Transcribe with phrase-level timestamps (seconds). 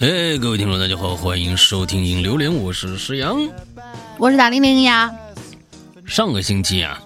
[0.00, 3.46] 哎，各位听众，大家好，欢迎收听《影榴莲》，我是石阳，
[4.16, 5.10] 我是大玲玲呀。
[6.06, 6.98] 上个星期啊，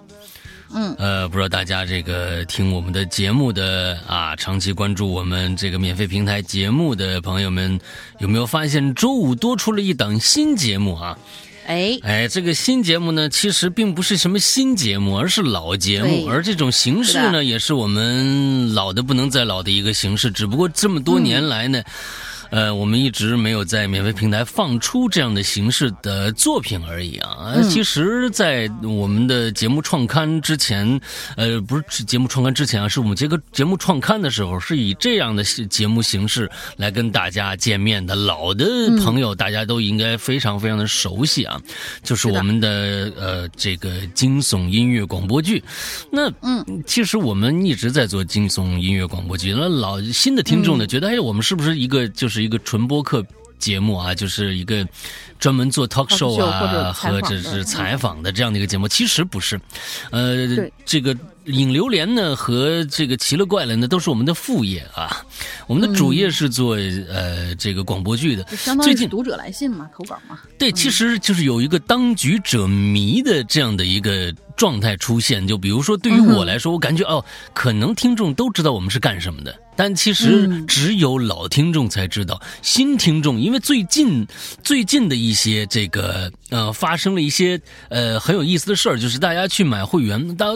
[0.73, 7.80] 嗯，呃，不知道大家这个听我们的节目的啊，长期关注我们这个免费平台节目的朋友们，
[8.21, 11.18] 有没有发现周五多出了一档新节目啊？
[11.67, 20.31] 哎哎，这个新节目呢，其实并不是什么新节目，而是老节目，而这种形式是呢，也是我们老的不能再老的一个形式。
[20.31, 21.82] 只不过这么多年来呢，
[22.50, 27.54] 呃，我们一直没有在免费平台放出这样的形式的作品而已啊。
[27.71, 31.00] 其实，在我们的节目创刊之前，
[31.36, 38.14] 呃，不是节目创刊之前啊，是我们这个节目创刊的时候，是以这样的节目形式来跟大家见面的。
[38.14, 38.64] 老的
[39.05, 41.60] 朋友，大家都应该非常非常的熟悉啊，
[42.02, 45.62] 就是我们的呃这个惊悚音乐广播剧。
[46.10, 49.52] 那嗯，其实我们一直在做惊悚音乐广播剧。
[49.52, 53.24] 那老新的听众呢，觉得哎，我们是不是一个就是一个纯播客
[53.58, 54.14] 节目啊？
[54.14, 54.86] 就是一个
[55.38, 58.88] 专门做 talk show 啊，或者是采访的这样的一个节目？
[58.88, 59.60] 其实不是，
[60.10, 60.46] 呃，
[60.84, 61.16] 这个。
[61.48, 65.22] 影榴莲呢和这个奇了怪了呢都是我们的副业啊，
[65.66, 66.74] 我们的主业是做、
[67.06, 68.42] 呃这个广播剧的。
[68.56, 70.41] 相当最近于读者来信嘛，投稿嘛。
[70.58, 75.47] 对，其实就是有一个当局者迷的这样的一个状态出现。
[75.47, 82.41] 就比如说，对于我来说，我感觉哦，可能听众都知道我们是干什么的，但其实嗯只有老听众才知道。
[82.62, 84.27] 新听众，因为最近
[84.62, 90.47] 最近的一些这个呃发生了一些呃很有意思的事儿，就是大家去买会员，大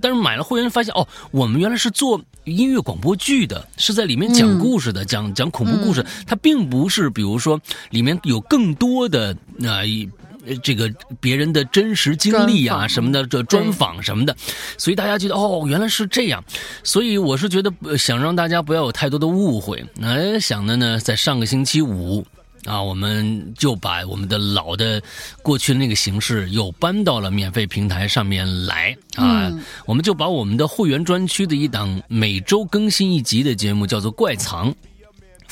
[0.00, 9.84] 但是买了会员发现哦，我们原来是做音乐广播剧的，是在里面讲故事的，讲讲恐怖故事，它并不是比如说里面有更多的啊。
[9.84, 14.36] 一呃这个别人的真实经历啊什么的，这专访什么的，
[14.76, 16.42] 所以大家觉得哦，原来是这样，
[16.82, 19.84] 所以我是觉得呃想让大家不要有太多的误会。
[19.96, 22.26] 那想的呢，在上个星期五。
[22.64, 25.00] 啊，我们就把我们的老的
[25.42, 34.70] 过去的那个形式又搬到了免费平台上面来啊，嗯我们就把我们的会员专区的一档每周更新一集的节目叫做《怪藏》。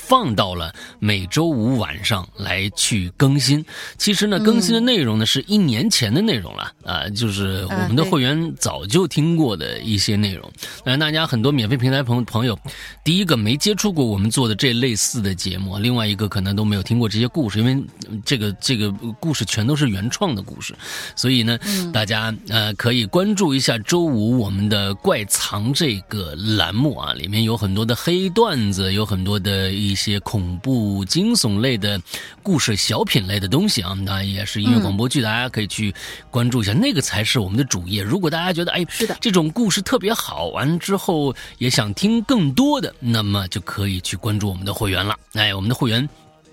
[0.09, 3.65] 放到了每周五晚上来去更新。
[3.99, 10.49] 其实呢，更新的内容呢是一年前的内容了啊、就是我们的会员早就听过的一些内容。
[10.85, 12.57] 那大家很多免费平台朋朋友，
[13.05, 17.75] 第一个没接触过我们做的这类似的节目，另外一个可能都没有听过这些故事，因为
[18.09, 20.75] 嗯这个这个故事全都是原创的故事，
[21.17, 21.59] 所以呢，
[21.93, 32.01] 大家呃可以关注一下周五我们的怪藏这个栏目啊，里面有很多的黑段子，有很多的一些恐怖惊悚类的
[32.43, 35.93] 故事、小品类的东西啊，那也是音乐广播剧，大家可以去
[36.31, 38.03] 关注一下，那个才是我们的主业。
[38.03, 45.17] 如果大家觉得哎是的这种故事特别好，完之后也想听更多的，那么就可以去关注我们的会员了。
[45.33, 46.09] 哎，我们的会员。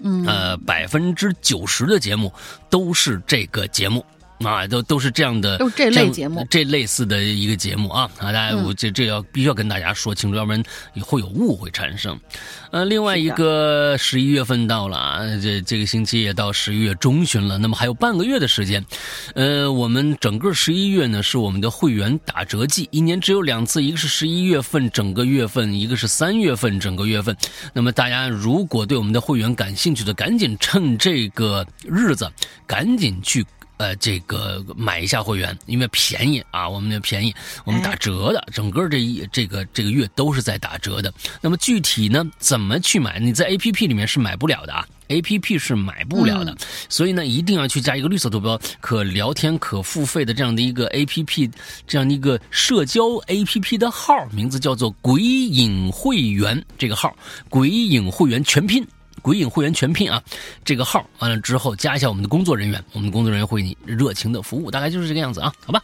[0.05, 2.33] 嗯呃，百分之九十的节目
[2.69, 4.05] 都是这个节目。
[4.49, 8.31] 啊，都都是这样的，都这节目这类似的一个节目啊啊！
[8.31, 10.63] 大家嗯我这这要必须要跟大家说清楚，要不然
[11.01, 12.19] 会有误会产生。
[12.71, 18.83] 呃，另外一个十一月份到了啊，这这个星期也到十一月中旬了，那么还有半个月的时间。
[19.35, 27.35] 呃，我们整个十一月呢是我们的会员打折季，一年只有两次，一个是十一月份整个月份，一个是三月份整个月份。
[27.73, 32.29] 那么大家如果对我们的会员感兴趣的，赶紧趁这个日子
[32.65, 33.45] 赶紧去。
[33.83, 37.35] 呃，这个买一下会员，因为便宜啊，我们的便宜，
[37.65, 41.13] 我们打折的，整个这一这个这个月都是在打折的。
[41.41, 43.19] 那么具体呢，怎么去买？
[43.19, 46.55] 你在 A P P 里面是买不了的啊，A P P 是买不了的，
[46.87, 51.51] 所以呢，一定要去加一个绿色图标，可聊天、可付费的这样的一个 A P P，
[51.85, 57.13] 这样的一个社交 A P P 的号，名字叫做“鬼影会员”这个号
[57.49, 58.87] ，“鬼影会员”全拼。
[59.23, 60.21] 鬼影会员全拼啊，
[60.63, 65.81] 这个号完了之后加一下我们的工作人员，我们的工作人员会你热情的服务，大概就是这个样子啊，好吧。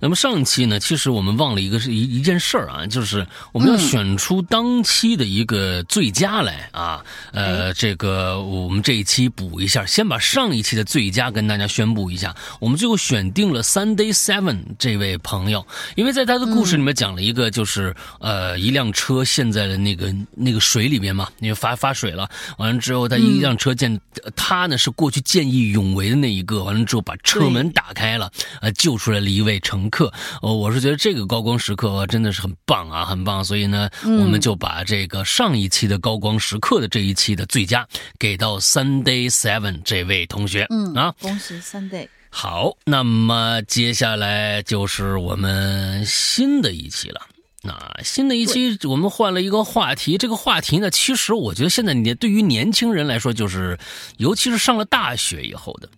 [0.00, 7.04] 那么上期呢，其实我们忘了一个是一一件事儿啊，就是我们要选出当期的一个最佳来啊。
[7.32, 12.34] 呃，这个我们这一期补一下，先把上一期的最佳跟大家宣布一下。
[12.60, 22.28] 我们最后选定了 Sunday Seven 这位朋友，因为在他的故事里面讲了一个，就是、呃一辆车陷在了那个那个水里面嘛，因为发发水了，
[22.58, 24.00] 完了之后他一辆车见、
[24.34, 30.12] 他呢是过去见义勇为的那一个，完了之后把车门打开了，呃救出来了一位乘客。
[30.42, 33.44] 呃，我是觉得这个高光时刻呃真的是很棒啊，很棒。
[33.44, 37.86] 所以呢，我们就把这个上一期的高光时刻的这一期的最佳
[38.18, 40.66] 给到 Sunday Seven 这位同学。
[40.70, 42.08] 嗯啊，恭喜 Sunday。
[42.28, 47.20] 好，那么接下来就是我们新的一期了。
[47.62, 47.74] 那
[48.04, 53.78] 新的一期我们换了一个话题，这个话题呢，其实我觉得现在年对于年轻人来说，就是
[54.18, 55.88] 尤其是上了大学以后的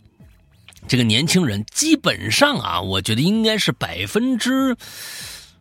[0.89, 4.77] 这个年轻人，基本上啊，我觉得应该是百分之，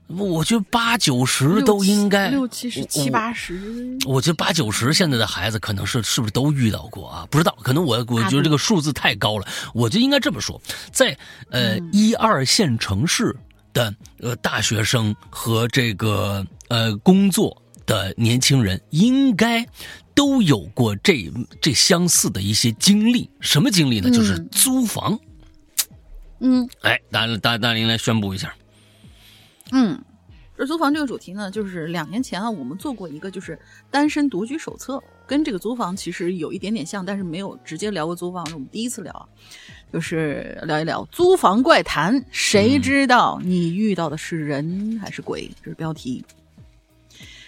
[0.07, 7.27] 我觉得八九十都应该六七十七八十，我觉得八九十现在的孩子可能是是不是都遇到过啊？
[7.29, 10.59] 不知道，可能我我觉得这个数字太高了，我就应该这么说，
[10.91, 11.15] 在
[11.51, 13.35] 呃一二线城市。
[13.73, 19.63] 的呃，大学生和这个呃工作的年轻人应该
[20.17, 21.31] 都有过这
[21.61, 23.29] 这相似的一些经历。
[23.39, 24.09] 什么经历呢？
[24.09, 25.17] 就是租房。
[26.39, 28.51] 嗯，哎，大大大林来宣布一下。
[29.71, 30.03] 嗯，
[30.57, 33.59] 这租房这个主题呢，就是两年前啊，我们做过一个就是
[33.91, 39.29] 单身独居手册，跟这个租房其实有一点点像，但是没有直接聊过租房，是我们第一次聊。
[39.93, 45.49] 就是聊一聊租房怪谈，谁知道你遇到的是人还是鬼？
[45.63, 46.25] 这是标题。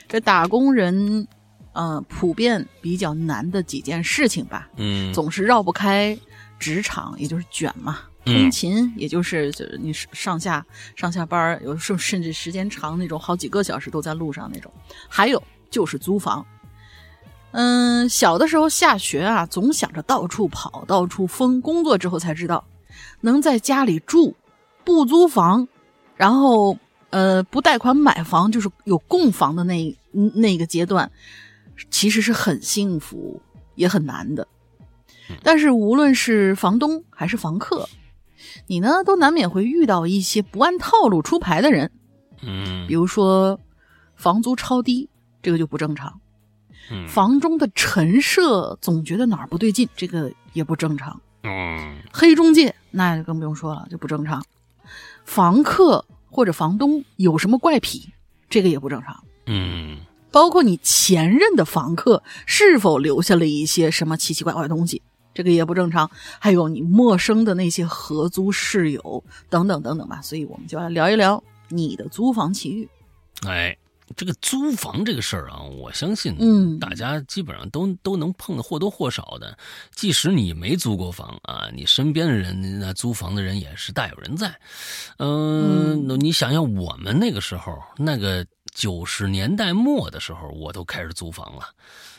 [0.07, 1.27] 这打工人，
[1.73, 4.69] 呃，普遍比较难的几件事情吧。
[4.77, 6.17] 嗯，总是绕不开
[6.57, 7.99] 职场，也就是卷嘛。
[8.25, 9.51] 通勤，也就是
[9.81, 10.63] 你上下
[10.95, 14.71] 上下班，有时候甚至时间长那种，好几个小时都在路上那种。
[15.07, 16.45] 还有就是租房。
[17.51, 21.59] 嗯，小的时候下学啊，总想着到处跑，到处疯。
[21.61, 22.63] 工作之后才知道，
[23.21, 24.35] 能在家里住，
[24.83, 25.67] 不租房，
[26.15, 26.77] 然后
[27.09, 31.09] 呃不贷款买房，就是有供房的那那个阶段，
[31.89, 33.41] 其实是很幸福
[33.75, 34.47] 也很难的。
[35.43, 37.87] 但是无论是房东还是房客，
[38.67, 41.91] 你呢都难免会遇到一些不按套路出牌的人。
[42.41, 43.59] 嗯，比如说
[44.15, 45.09] 房租超低，
[45.41, 46.19] 这个就不正常。
[47.07, 51.21] 房中的陈设总觉得哪儿不对劲，这个也不正常。
[51.43, 54.43] 嗯，黑中介那就更不用说了，就不正常。
[55.23, 58.11] 房客或者房东有什么怪癖，
[58.49, 59.23] 这个也不正常。
[59.45, 59.99] 嗯，
[60.31, 65.01] 包括你前任的房客是否留下了一些什么奇奇怪怪的东西，
[65.33, 66.09] 这个也不正常。
[66.39, 70.21] 还有你陌生的那些合租室友等等等等吧。
[70.21, 72.87] 所以我们就来聊一聊你的租房奇遇。
[73.47, 73.77] 哎。
[74.15, 79.57] 这个租房这个事儿啊，我相信，嗯，大家基本上都都能碰的或多或少的。
[79.93, 84.53] 即使你没租过房啊，你身边的人那租房的人也是大有人在。
[85.17, 91.63] 嗯，你想想我们那个时候，那个九十年代末的时候，我都开始租房了。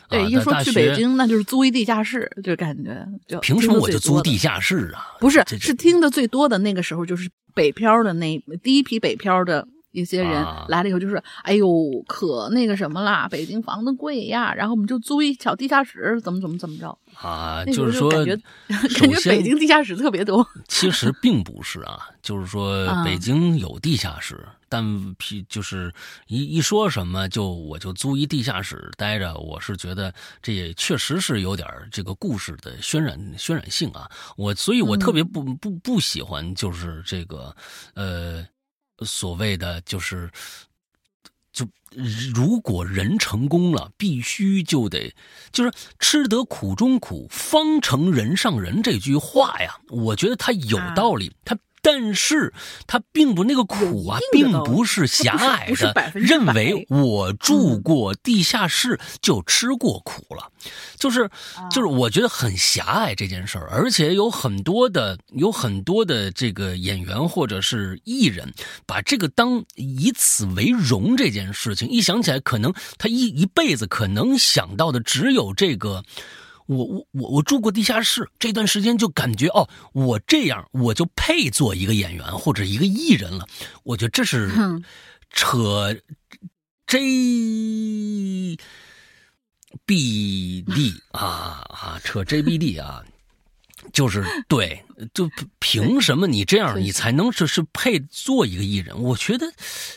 [0.09, 5.15] 对，一说去北京，那就是租一地下室，就感觉就凭什么我就租地下室啊？
[5.19, 9.67] 不是，是听的最多的那个时候，就是北漂的那第一批北漂的。
[9.91, 11.67] 一些人来了以后就是，哎呦，
[12.07, 17.63] 可那个什么啦，北京房子贵呀，然后我们就租一小地下室，怎么怎么怎么着啊？
[17.65, 18.35] 就是说，感觉
[18.99, 20.47] 感觉北京地下室特别多。
[20.67, 25.93] 其实并不是啊，就是说 北京有地下室，但批就是
[26.27, 34.09] 一一说什么就我就租一地下室待着，我是觉得这也确实是有点这个故事的渲染渲染性啊。
[34.37, 37.53] 我所以，我特别不不不喜欢就是这个
[37.93, 38.45] 呃。
[39.05, 40.29] 所谓的就是，
[41.51, 41.67] 就
[42.33, 45.13] 如果人成功了，必须就得
[45.51, 51.57] 就是吃得苦中苦，方成人上人这句话呀，我觉得它有道理，它。
[51.81, 52.53] 但是
[52.85, 60.51] 他并不那个苦啊，并不是狭隘的认为我住过地下室就吃过苦了，
[60.97, 61.29] 就是
[61.71, 68.53] 就是我觉得很狭隘这件事儿，而且有很多的有很多的这个演员或者是艺人
[68.85, 76.03] 把这个当以此为荣这件事情，一想起来，可能他一一辈子可能想到的只有这个。
[76.67, 83.47] 我我我我住过地下室，这段时间就感觉哦，我这样我就配做一个演员或者一个艺人了。
[83.83, 84.51] 我觉得这是
[85.29, 85.95] 扯
[86.87, 88.57] J
[89.85, 93.03] B D 啊啊，扯 J B D 啊。
[93.93, 94.83] 就是 对，
[95.13, 95.29] 就
[95.59, 99.01] 凭什么你这样你才能是是配做一个艺人？
[99.01, 99.45] 我觉得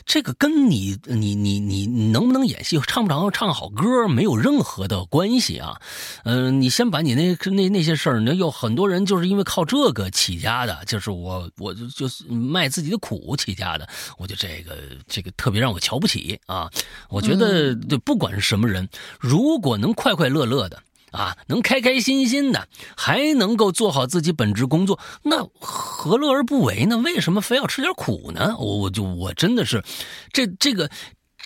[0.04, 5.80] 这个跟你你你你能不能演戏、唱不唱唱好歌没有任何的关系啊。
[6.24, 13.88] 嗯，你先把你那那那些事儿，那有很多人就是因为靠这个起家的，就是我我就就是卖自己的苦起家的。
[14.18, 16.70] 我觉得这个这个特别让我瞧不起啊。
[17.08, 20.82] 我觉得对，不管是什么人，如果能快快乐乐的。
[21.14, 26.98] 啊，能开开心心的，还能够做好自己本职工作，那何乐而不为呢？
[26.98, 28.56] 为什么非要吃点苦呢？
[28.58, 29.84] 我我就我真的是，
[30.32, 30.90] 这这个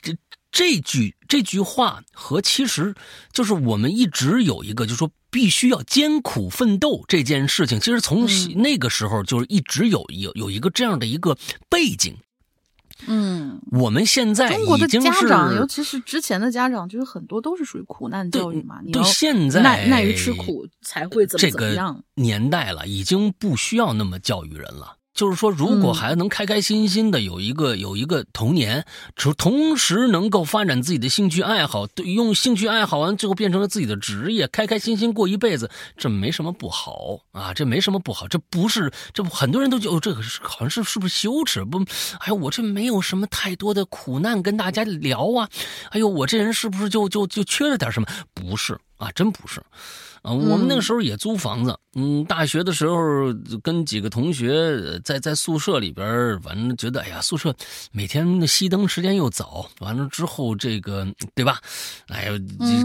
[0.01, 0.17] 这
[0.51, 2.95] 这句这句话和其实
[3.31, 11.37] 就是我们一直有一个，就是说必须要艰苦奋斗这件事情，其实从那个时候就是一直有有有一个这样的一个
[11.69, 12.17] 背景。
[13.07, 18.81] 嗯，我们现在中国的家长，尤其是之前的家长，就是很多都是属于苦难教育嘛。
[18.85, 22.05] 你对要现在耐耐于吃苦，才会怎么这个怎么样。
[22.14, 24.98] 年代了，已经不需要那么教育人了。
[25.19, 41.65] 就是说，如果嗯孩子能开开心心的有一个、有一个童年，同同时能够发展自己的兴趣爱好，对，用兴趣爱好完最后变成了自己的职业，开开心心过一辈子，这没什么不好啊，这没什么不好，这不是这不很多人都觉得、哦、这个是好像是是不是羞耻？
[41.65, 41.81] 不，
[42.21, 45.49] 哎呦，我这没有什么太多的苦难跟大家聊啊，
[45.91, 48.07] 哎呦，我这人是不是就就就缺了点什么？
[48.33, 49.61] 不是啊，真不是。
[50.23, 53.33] 啊，我们那个时候也租房子，嗯，大学的时候
[53.63, 57.55] 跟几个同学在在宿舍里边，反正觉得哎呀，宿舍
[57.93, 61.61] 每天熄灯时间又早，完了之后这个对吧？
[62.09, 62.33] 哎呀，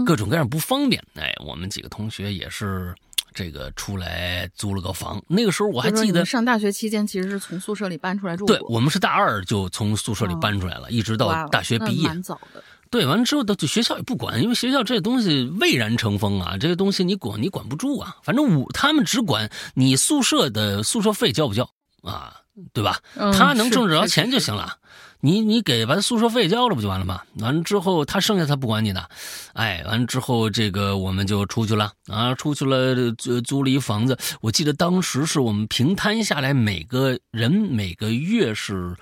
[0.06, 1.02] 各种各样不方便。
[1.14, 2.94] 哎，我们几个同学也是
[3.32, 5.20] 这个出来租了个房。
[5.28, 12.62] 那个时候我还记得上大学期间其实是从宿舍里搬出来住对我们是大二就从宿舍里搬出来了，一直到大学毕业，蛮早的。
[12.94, 18.18] 对，完了之后，到学校也不管，因为学校这东西蔚然成风啊，这个东西你管你管不住啊。
[18.22, 21.68] 反正我他们只管你宿舍的宿舍费交不交
[22.04, 22.36] 啊，
[22.72, 23.00] 对吧？
[23.16, 24.78] 嗯、他能挣着钱就行了。
[25.18, 27.22] 你你给把宿舍费交了不就完了吗？
[27.40, 29.10] 完了之后他剩下他不管你的，
[29.54, 34.16] 哎，完了之后这个我们就出去了啊，出去了租租了一房子。
[34.40, 38.94] 我记得当时是我们平摊下来每个人每个月是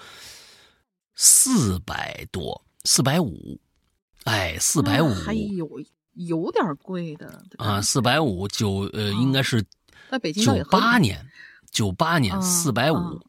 [1.15, 3.61] 四百多，四百五。
[4.25, 5.69] 哎，四百五还有
[6.15, 9.65] 有点贵的啊，四百五九呃，应该是
[10.11, 11.27] 在北京九八年，
[11.71, 13.21] 九八年四百五，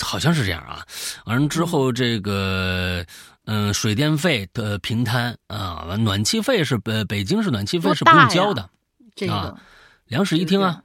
[0.00, 0.84] 好像是这样啊。
[1.24, 3.04] 完了之后，这个
[3.44, 8.68] 嗯，水电费的平摊啊，完暖气费是呃，北京是暖气费是不用交的，
[9.14, 9.60] 这个啊，
[10.06, 10.82] 两室一厅啊。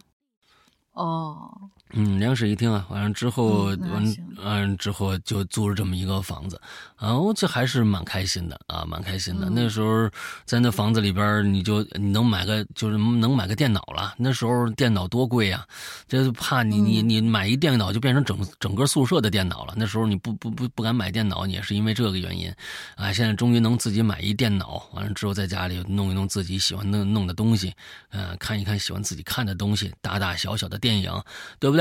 [0.91, 1.70] 哦。
[1.93, 6.59] 嗯，两室一厅啊，完了之后，嗯完嗯之后就租了这么一个房子，
[6.95, 9.47] 啊，我这还是蛮开心的啊，蛮开心的。
[9.49, 10.09] 嗯、那时候
[10.45, 14.15] 在那房子里边，你就你能买个就是能买个电脑了。
[14.17, 15.67] 那时候电脑多贵呀、啊，
[16.07, 19.73] 这怕你你你买一电脑就变成整整个宿舍的电脑了。
[19.75, 22.51] 那时候你不不不不敢买电脑，也是因为这个原因
[22.95, 23.11] 啊。
[23.11, 27.73] 现在终于能自己买一电脑，完了之后在家里弄一弄自己喜欢弄弄的东西，
[28.11, 31.11] 嗯、呃，看一看喜欢自己看的东西，大大小小的电影，
[31.59, 31.80] 对不对？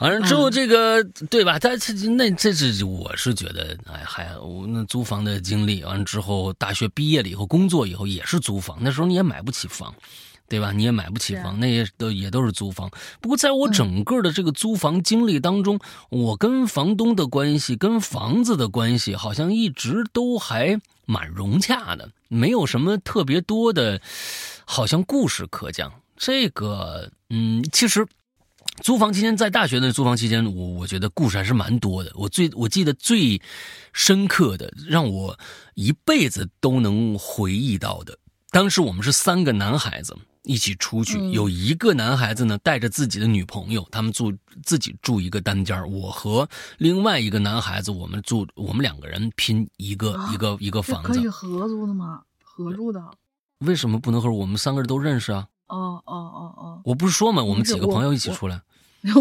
[0.00, 1.58] 完了之后，这个、嗯、对吧？
[1.58, 5.82] 他这那这是我是觉得，哎，还我那租房的经历。
[5.84, 8.78] 完了之后，大学毕业了以后，工作以后也是租房。
[8.80, 9.94] 那时候你也买不起房，
[10.48, 10.72] 对吧？
[10.72, 12.90] 你也买不起房，那也都也都是租房。
[13.20, 15.76] 不过，在我整个的这个租房经历当中，
[16.10, 24.00] 嗯、我跟房东的关系、跟房子的关系，好像一直都还蛮融洽的，没有什么特别多的，
[24.64, 25.92] 好像故事可讲。
[26.16, 28.06] 这个，嗯，其实。
[28.82, 32.10] 租房期间，在大学的租房期间，我我觉得故事还是蛮多的。
[32.14, 33.40] 我最我记得最
[33.92, 35.38] 深刻的，让我
[35.74, 38.18] 一辈子都能回忆到的，
[38.50, 44.32] 当时我们是三个男孩子一起出去，嗯、有一个男孩子呢带着自己的女朋友，他们住
[44.64, 52.22] 自己住一个单间我和另外一个男孩子，我们住我们两个人拼一个、啊、一个一个房子，可以合租的吗？
[52.42, 53.02] 合住的？
[53.58, 55.46] 为什么不能和我们三个人都认识啊？
[55.70, 56.82] 哦哦哦哦！
[56.84, 58.60] 我不是说嘛，我们几个朋友一起出来。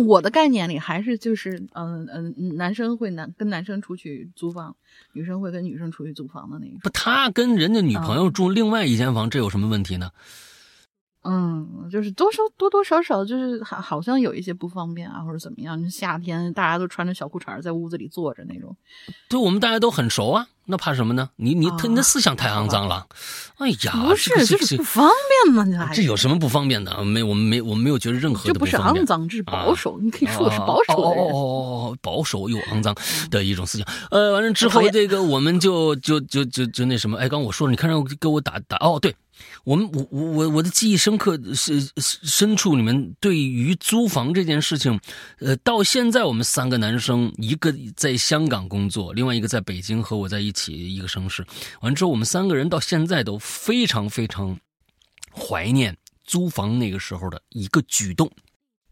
[0.06, 4.76] 我的概念里还是就是嗯嗯、呃，男生会男跟男生出去租房，
[5.14, 6.78] 女生会跟女生出去租房的那种。
[6.82, 10.12] 不，他跟人家女朋友住另外一间房，嗯、这有什么问题呢？
[11.22, 15.90] 嗯，就是多少多多少少就是好好像有一些不方便啊，或者怎么样。
[15.90, 18.76] 夏天大家都穿着小裤衩在屋子里坐着那种。
[19.30, 21.30] 对，我们大家都很熟啊，那怕什么呢？
[21.36, 23.08] 你你他、啊、你的思想太肮脏了。
[23.58, 25.10] 哎呀，不是，这就是不方
[25.44, 27.04] 便嘛，这这有什么不方便的？
[27.04, 28.72] 没，我们没，我们没有觉得任何的不方便。
[28.72, 29.96] 这不是肮脏，这是保守。
[29.96, 31.26] 啊、你可以说我是保守的人。
[31.26, 32.96] 哦哦哦，保守又肮脏
[33.32, 33.88] 的一种思想。
[34.12, 39.16] 呃，完了之后，这个我们就就就就就那什么，哎，刚我说了，你看让我给我打打哦，对。
[39.64, 45.00] 我们我我我我的记忆深刻是深处你们对于租房这件事情，
[45.40, 51.46] 呃，到现在我们三个男生，一个在香港工作，另外一个在北京和我在一起一个城市。
[51.82, 54.58] 完之后，我们三个人到现在都非常非常
[55.32, 58.32] 怀念租房那个时候的一个举动。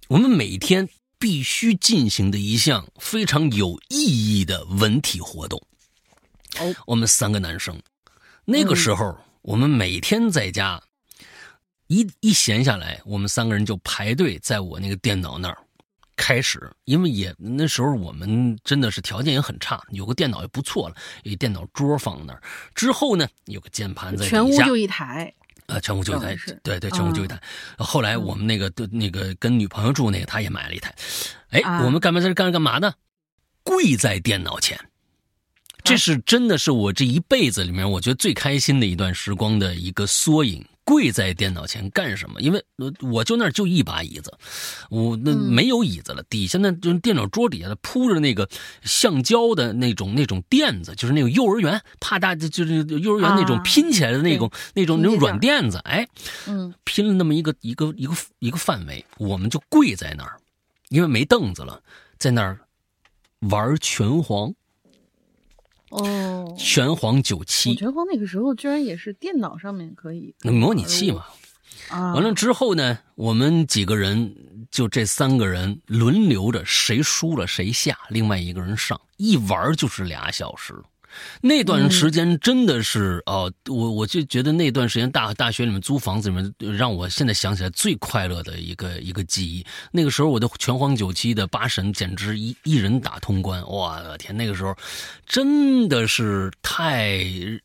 [0.07, 0.87] 我们每天
[1.17, 5.61] 必须进行的一项非常有意义的文体活动。
[6.59, 7.81] 哦，我们三个男生
[8.45, 9.05] 那个时候。
[9.05, 10.77] 嗯我们每天在家，
[11.87, 15.57] 一一闲下来，我们三个人就排队在我那个电脑那儿
[16.17, 16.69] 开始。
[16.83, 22.43] 因为也那时候我们真的是条件也很差，有个电脑也不错了，有一电脑桌放那儿。
[22.75, 25.33] 之后呢，有个键盘在全屋就一台。
[25.67, 27.41] 啊，全屋就一台，对对，全屋就一台。
[27.77, 30.93] 嗯、后来我们那个的那个跟女朋友住那个，他也买了一台。
[31.51, 32.93] 哎，啊、我们干嘛在这干干嘛呢？
[33.63, 34.77] 跪在电脑前。
[35.87, 40.65] 这是真的是我这一辈子里面我觉得最开心的一段时光的一个缩影。
[40.83, 42.39] 跪在电脑前干什么？
[42.39, 42.63] 因为
[43.01, 44.31] 我就那儿就一把椅子，
[44.89, 48.47] 我那没有椅子了，底下呢就是电脑桌底下铺着那个
[48.83, 56.07] 橡胶的那种那种垫子，就是那种幼儿园怕大就是幼儿园那种拼起来的那种那种那种软垫子，哎，
[56.45, 60.39] 嗯，拼了那么一个一个一个一个范围，我们就跪在那儿，
[60.87, 61.81] 因为没凳子了，
[62.17, 62.57] 在那儿
[63.39, 64.53] 玩拳皇。
[65.89, 71.25] 哦，拳皇九七，拳皇那个时候居然也是电脑上面可以那模拟器嘛？
[71.89, 74.35] 啊，完了之后呢，我们几个人
[74.69, 80.73] 就这三个人轮流着，谁输了谁下，另外一个人上，一玩就是俩小时。
[81.41, 89.65] 那段时间真的是哦，我我就觉得那段时间大大学里面租房子里面，让我现在想起来最快乐的一个一个记忆。
[89.91, 94.75] 那个时候我的拳皇九七的八神简直一一人打通关，我的天，那个时候
[95.25, 97.17] 真的是太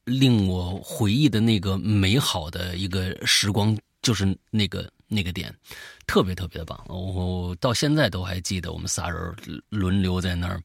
[0.04, 4.90] 令我回忆的那个美好的一个时光，就是那个。
[5.12, 5.54] 那个点
[6.07, 10.61] 特别特别的棒，我到现在都还记得，我们仨人轮流在那儿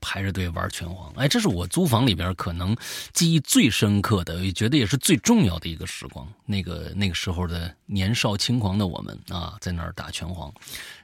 [0.00, 1.12] 排着队玩拳皇。
[1.16, 2.74] 哎，这是我租房里边可能
[3.12, 6.26] 记忆最深刻的，也觉得也是最重要的一个时光。
[6.46, 10.52] 那个那个时候的年少轻狂的我们啊，在那儿打拳皇，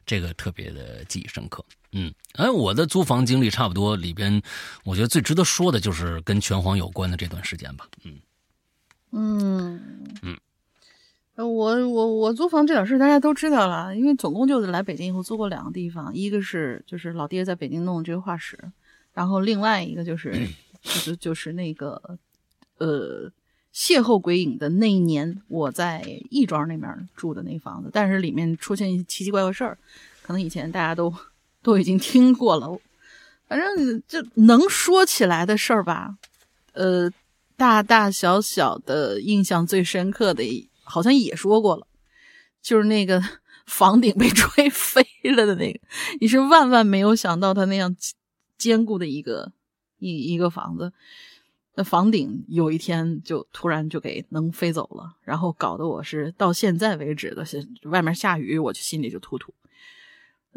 [0.06, 1.64] 这个特别的记忆深刻。
[1.92, 4.42] 嗯，哎，我的租房经历差不多，里边
[4.84, 7.86] 我觉得最值得说的就是跟拳皇有关的这段时间吧。
[8.04, 8.18] 嗯
[9.12, 9.80] 嗯
[10.22, 10.36] 嗯。
[11.36, 18.58] 呃，我我我租房这点事大家都知道了，因为总共就是来北京以后租过两个地方，一个是就是老爹在北京弄这个画室，
[19.12, 20.32] 然后另外一个就是
[20.80, 22.18] 就是就是那个
[22.78, 23.30] 呃
[23.74, 29.76] 邂逅鬼影的那一年，我在亦庄那边住的那房子，但是里面出现一些奇奇怪怪事儿，
[30.22, 31.12] 可能以前大家都
[31.62, 32.80] 都已经听过了，
[33.46, 36.16] 反正就能说起来的事儿吧，
[36.72, 37.10] 呃，
[37.58, 40.42] 大大小小的印象最深刻的。
[40.86, 41.86] 好像也说过了，
[42.62, 43.22] 就是那个
[43.66, 45.80] 房顶被吹飞了的那个，
[46.20, 47.94] 你是万万没有想到，它那样
[48.56, 49.52] 坚固的一个
[49.98, 50.92] 一一个房子，
[51.74, 59.52] 那房顶有一天就突然就给能飞走了，然后搞得我是到现在为止的，是外面下雨我就心里就突突。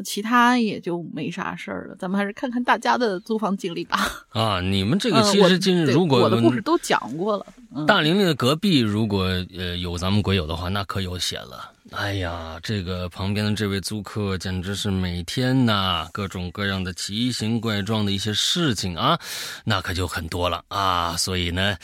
[0.04, 4.00] 其他也就没啥事儿了，咱们还是看看大家的租房经历吧。
[4.30, 7.46] 啊，你们这个其实今日如果我的故事都讲过了，
[7.86, 9.24] 大玲玲的隔壁如果
[9.58, 11.72] 呃有咱们鬼友的话，那可有险了。
[11.92, 19.20] 哎呀，这个旁边的这位租客简直是每天呐各种各样的奇形怪状的一些事情啊，
[19.66, 21.18] 那可就很多了啊。
[21.18, 21.76] 所以呢，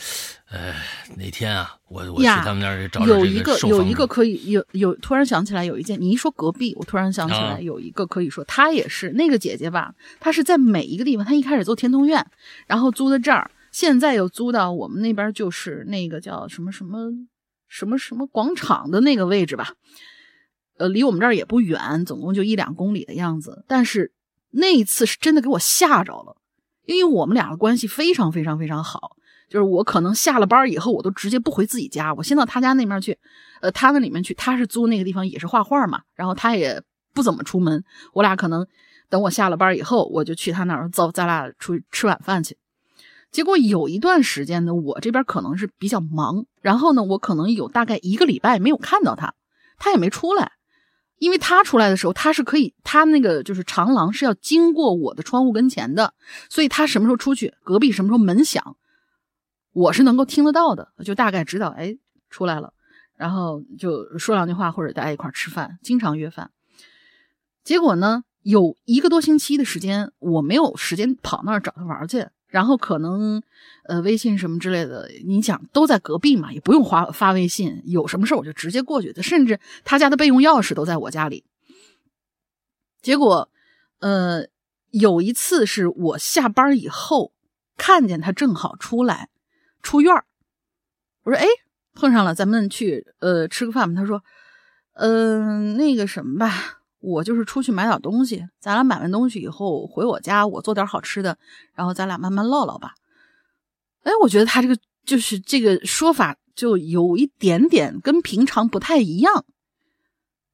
[0.48, 0.74] 呃，
[1.16, 12.24] 哪天啊，我我去他们那儿找找有一个有一个可以有有，突然想起来有一件，你一说隔壁，我突然想起来有一个可以说，她也是那个姐姐吧，她是在每一个地方，她一开始做天通苑，
[12.66, 17.10] 然后租的这儿，现在又租到我们那边，就是那个叫什么什么。
[17.76, 19.74] 什么什么广场的那个位置吧，
[20.78, 23.66] 呃，离我们这儿也不远，总共就一两公里的样子。
[23.68, 24.14] 但是
[24.52, 26.38] 那一次是真的给我吓着了，
[26.86, 29.10] 因为我们俩的关系非常非常非常好，
[29.50, 33.18] 就是我可能下了班以后，我都直接不回自己家，我先到他家那面去，
[33.60, 34.32] 呃，他那里面去。
[34.32, 37.84] 他是租那个地方也是画画嘛，然后他也不怎么出门，
[38.14, 38.66] 我俩可能
[39.10, 42.56] 等我下了班以后，我就去他那儿，走，咱俩出去吃晚饭去。
[43.36, 49.34] 结果有一段时间呢，我这边可能是比较忙，然后呢，我可能有大概一个礼拜没有看到他，
[49.76, 50.52] 他也没出来，
[51.18, 56.14] 因为他出来的时候，他是可以，他那个就是长廊是要经过我的窗户跟前的，
[56.48, 58.78] 所以他什么时候出去，隔壁什么时候门响，
[59.74, 61.94] 我是能够听得到的，就大概知道，哎，
[62.30, 62.72] 出来了，
[63.18, 66.52] 然后就说两句话，或者大家一块吃饭，经常约饭。
[67.62, 72.28] 结果呢，有一个多星期的时间，我没有时间跑那儿找他玩去。
[72.48, 73.42] 然后可能，
[73.84, 79.12] 呃，微信什么之类的，你想都在隔壁嘛，也不用发发微信，有什么事我就直接过去。
[79.22, 81.44] 甚至他家的备用钥匙都在我家里。
[83.02, 83.50] 结果，
[83.98, 84.46] 呃，
[84.90, 87.32] 有一次是我下班以后
[87.76, 89.28] 看见他正好出来
[89.82, 90.14] 出院
[91.24, 91.46] 我说：“哎，
[91.94, 94.22] 碰上了，咱们去呃吃个饭吧。”他说
[94.94, 101.38] ：“嗯，那个什么吧。”我就是出去买点东西，咱俩买完东西以后回我家，我做点好吃的，
[101.72, 102.94] 然后咱俩慢慢唠唠吧。
[104.02, 109.44] 哎，我觉得他这个就是这个说法就有一点点跟平常不太一样，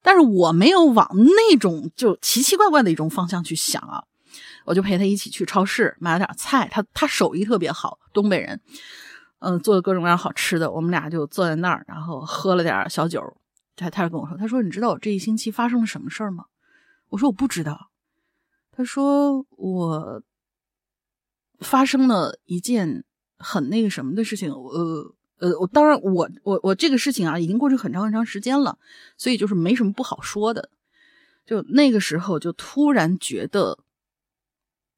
[0.03, 4.05] 但是我没有往那种就奇奇怪怪的一种方向去想啊，
[4.67, 8.61] 我就陪他一起去超市买了点菜，他他手艺特别好，东北人，
[9.41, 13.23] 嗯，做的各种各样好吃的，我们俩就坐在那儿，然后喝了点小酒。
[13.77, 16.47] 他他就跟我说：“他说你知道我这一星期发生了什么事儿吗？”
[17.11, 17.91] 我说：“我不知道。”
[18.73, 20.23] 他说：“我
[21.61, 23.05] 发生了一件
[23.39, 28.79] 很那个什么的事情，呃呃，我当然我我我这个事情啊，已经过去很长很长时间了，
[29.17, 30.71] 所以就是没什么不好说的。
[31.45, 33.81] 就那个时候，就突然觉得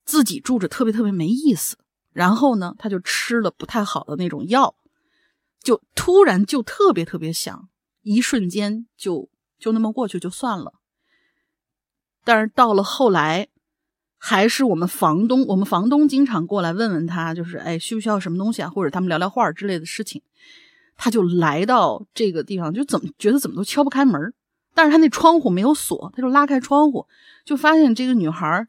[0.05, 1.79] 自己住着特别特别没意思，
[2.13, 4.77] 然后呢，他就吃了不太好的那种药，
[5.63, 7.69] 就突然就特别特别想，
[8.05, 10.75] 一瞬间就就那么过去就算了。
[12.23, 13.49] 但是到了后来，
[14.17, 20.23] 还是我们房东，我们房东经常过来问问他，就是哎，需不需要什么东西啊，或者他们聊聊话之类的事情。
[20.97, 24.33] 他就来到这个地方，就怎么觉得怎么都敲不开门，
[24.75, 27.07] 但是他那窗户没有锁，他就拉开窗户，
[27.45, 28.67] 就发现这个女孩，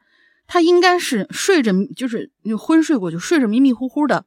[0.48, 4.26] 她应该是睡着，就是昏睡过去，睡着迷迷糊糊的。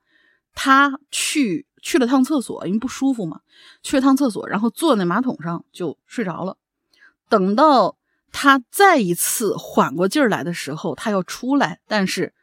[0.54, 3.40] 他去去了趟厕所，因为不舒服嘛，
[3.82, 6.56] 去了趟厕所，然后坐在马桶上就睡着了。
[7.28, 7.96] 等到。
[8.30, 12.34] 他再一次缓过劲儿来的时候，他要出来，但是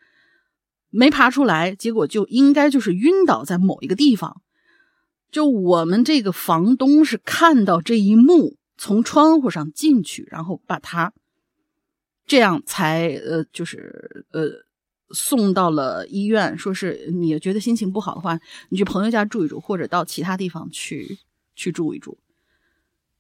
[0.90, 4.42] 没爬出来，结果就应该就是晕倒在某一个地方。
[5.32, 11.14] 就我们这个房东是看到这一幕，从窗户上进去，然后把他
[12.26, 14.66] 这样才呃，就是呃
[15.12, 18.40] 送到了医院，说是你觉得心情不好的话，
[18.70, 21.20] 你去朋友家住一住，或者到其他地方去
[21.56, 22.18] 去住一住。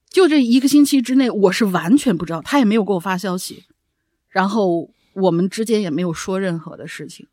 [0.09, 3.65] 就这一个星期之内，我是完全不知道，他也没有给我发消息，
[4.29, 7.27] 然后我们之间也没有说任何的事情。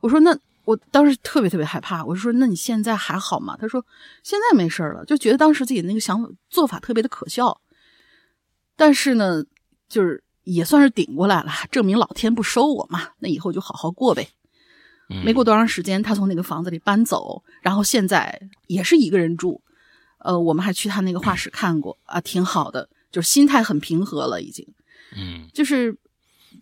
[0.00, 3.56] 我说那我当时特别特别害怕，我说那你现在还好吗？
[3.58, 3.84] 他说
[4.22, 7.60] 现在没事了，就觉得当时自己那个想法做法特别的可笑，
[8.76, 9.42] 但是呢，
[9.88, 14.28] 就是也算是顶过来了，证明老天不收我嘛，那以后就好好过呗。
[15.24, 19.60] 没过多长时间，他从那个房子里搬走，然后现在也是一个人住。
[20.18, 24.66] 呃，我们还去他那个画室看过啊，挺好的，就是心态很平和了，已经。
[25.16, 25.96] 嗯，就是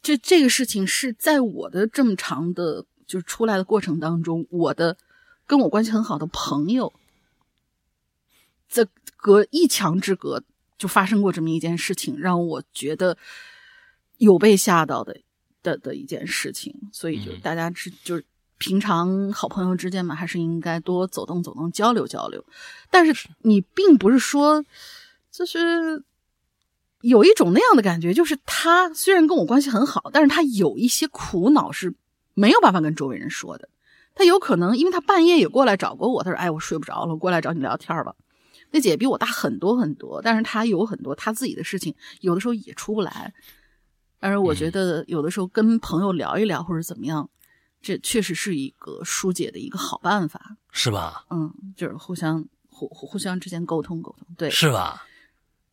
[0.02, 4.96] 这这个事情是在我的这么长的就是出来的过程当中，我的
[5.46, 6.92] 跟我关系很好的朋友，
[8.68, 10.42] 这隔一墙之隔
[10.78, 13.16] 就发生过这么一件事情，让我觉得
[14.18, 15.16] 有被吓到的
[15.62, 18.24] 的的一件事情，所以就大家是就是。
[18.58, 22.42] 平常好朋友之间嘛，还是应该多走动走动，交流交流。
[22.90, 24.64] 但是你并不是说，
[25.30, 26.02] 就是
[27.02, 31.94] 有一种那样的感觉，就是他虽然跟我关系很好，但是他有一些苦恼是
[32.32, 33.68] 没有办法跟周围人说的。
[34.14, 38.14] 他有可能，因为他半夜也过来找过我，他说：“哎，我睡不着了，过来找你聊天吧。”
[38.72, 43.34] 那姐比我大很多很多，但是她有很多她自己的事情，有的时候也出不来。
[44.26, 47.28] 但是我觉得有的时候跟朋友聊一聊或者怎么样。
[47.82, 51.24] 这确实是一个疏解的一个好办法，是吧？
[51.30, 55.04] 嗯，就是互相互互相之间沟通沟通，对，是吧？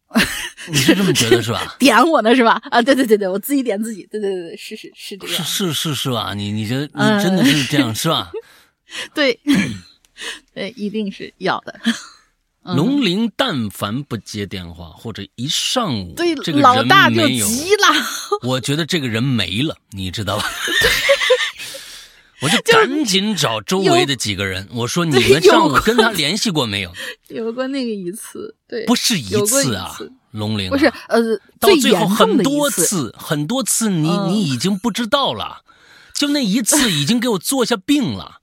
[0.69, 1.73] 你是这么觉得是吧？
[1.79, 2.61] 点我呢是吧？
[2.69, 6.35] 啊，对对对对，我自己点自己，对对对对，是是是这样，是是是是吧？
[6.35, 8.31] 你你觉得你真的是这样 是吧？
[9.15, 9.39] 对，
[10.53, 11.79] 对，一定是要的。
[12.61, 17.87] 龙鳞但凡不接电话或者一上午，对这个老大就急了。
[18.43, 20.45] 我觉得这个人没了，你知道吧？
[22.41, 26.91] 我就赶紧找周围的几个人，我说你们上午跟他联系过没有？
[27.29, 29.97] 有过那个一次，对，不是一次啊，
[30.32, 31.21] 龙玲不是呃，
[31.58, 35.62] 到最后很多次，很多次，你你已经不知道了，
[36.13, 38.41] 就那一次已经给我做下病了，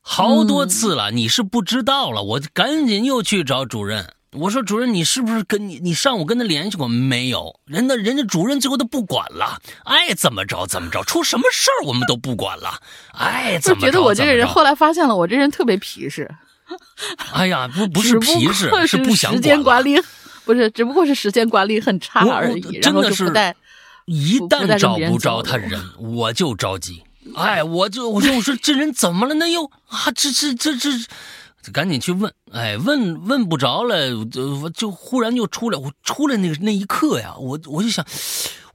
[0.00, 4.14] 好多次了，你是不知道了，我赶紧又去找主任。
[4.32, 7.58] 我说主任，你是不是跟你你上午跟他联系过没有？
[7.64, 12.78] 人家人家主任最后都不管了，爱怎么着怎么着，出什么事儿我们都不管了，
[13.12, 16.30] 爱怎么着觉得我这个人后来发现了，我这人特别皮实。
[17.32, 19.98] 哎呀，不不是皮实，是不想时间管理，
[20.44, 22.78] 不是，只不过是时间管理很差而已。
[22.80, 23.32] 真的是，
[24.04, 27.02] 一旦找不着他人，我就着急。
[27.34, 29.34] 哎，我就我说我说这人怎么了？
[29.36, 30.90] 那又啊，这这这这。
[31.72, 35.78] 赶紧去问，哎，问问不着了，就就忽然就出来。
[35.78, 38.04] 我出来那个那一刻呀，我我就想，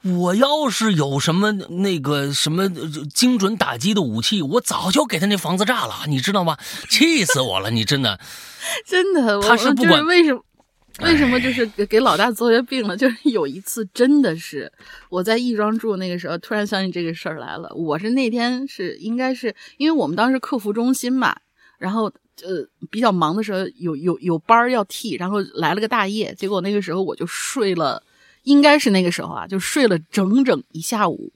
[0.03, 2.69] 我要是有什么那个什么
[3.13, 6.57] 精准打击的武器，我早就给他那房子炸了，你知道吗？
[6.89, 7.69] 气死我了！
[7.71, 8.19] 你真的，
[8.85, 10.41] 真的，他是不管为什么，
[11.01, 12.95] 为什么就是给给老大做些病了？
[12.97, 14.71] 就是有一次，真的是
[15.09, 17.73] 我在亦庄住那个时候，突然想起这个事儿来了。
[17.75, 21.35] 我是那天是应该是因为我们当时客服中心嘛，
[21.79, 22.11] 然后。
[22.41, 28.03] 呃，比较忙的时候有有有班要替，然后来了个大夜，结果那个时候我就睡了，
[28.43, 31.31] 应该是那个时候啊，就睡了整整一下午，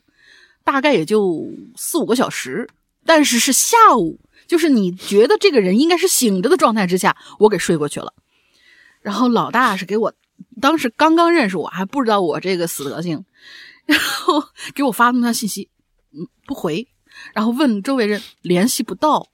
[0.64, 2.68] 大概也就四五个小时，
[3.06, 8.12] 但是是下午，就是你觉得这个人应该是醒着的状态之下，我给睡过去了。
[9.02, 10.14] 然后老大是给我
[10.60, 13.24] 当时刚刚认识我还不知道我这个死德性，
[13.86, 15.70] 然后给我发那么条信息，
[16.12, 16.88] 嗯，不回，
[17.34, 19.30] 然后问周围人联系不到。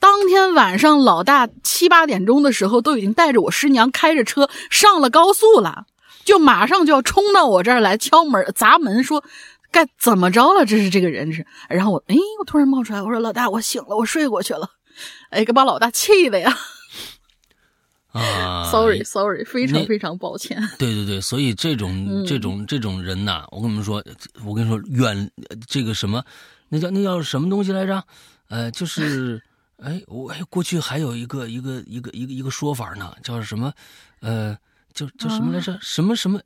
[0.00, 5.84] 当天晚上，老大七八点钟的时候，都已经带着我师娘开着车上了高速了，
[6.24, 9.22] 就马上就要冲到我这儿来敲门砸门，说
[9.70, 10.64] 该怎么着了？
[10.64, 11.46] 这是这个人是。
[11.68, 14.70] 然后我哎，我突然冒出来，我说老大，我醒了，我睡过去了。
[15.28, 16.56] 哎，给把老大气的呀！
[18.12, 20.58] 啊， sorry sorry，非常非常抱歉。
[20.78, 24.02] 对对对，所以这种这种这种人呐，我跟你们说，
[24.46, 25.30] 我跟你说，远
[25.68, 26.24] 这个什么，
[26.70, 28.02] 那叫那叫什么东西来着？
[28.48, 29.42] 呃，就是。
[29.82, 33.72] 哎，我哎，过去还有一个一个一个一个一个说法呢，叫什么？
[34.20, 34.56] 呃，
[34.92, 35.78] 叫叫什么来着？
[35.80, 36.40] 什么什么？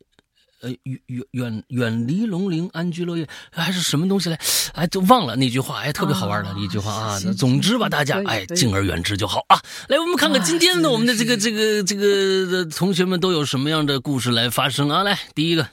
[0.61, 4.41] 呃，远远远远离龙陵，安居乐业，还是什么东西来？
[4.73, 5.81] 哎，就忘了那句话。
[5.81, 7.21] 哎，特别好玩的一句话啊。
[7.37, 9.61] 总之吧，大家哎，敬而远之就好啊。
[9.89, 15.03] 来，我们看看今天的我们的这个这个这个同学们都有什么样的故事来发生啊？
[15.03, 15.69] 来，第一个，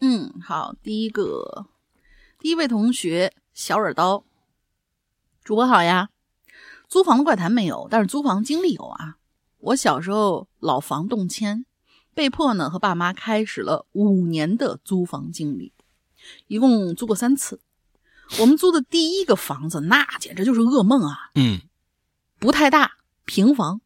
[0.00, 1.66] 嗯，好，第一个，
[2.38, 4.24] 第一位同学小耳刀，
[5.42, 6.08] 主播好呀。
[6.90, 9.16] 租房的怪谈没有，但是租房经历有啊。
[9.58, 11.64] 我小时候老房动迁，
[12.14, 15.72] 被迫呢和爸妈开始了五年的租房经历，
[16.48, 17.60] 一共租过三次。
[18.40, 21.30] 我们租的第一个房子那简直就是噩梦啊！
[21.36, 21.60] 嗯，
[22.40, 23.80] 不太大，平房，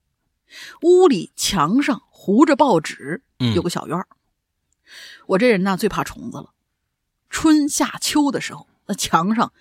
[0.81, 3.23] 屋里墙上糊着报纸，
[3.55, 4.09] 有个小院儿。
[5.27, 6.55] 我这人呢最怕虫子了，
[7.29, 8.67] 春夏秋的时候。
[8.87, 9.53] 那墙上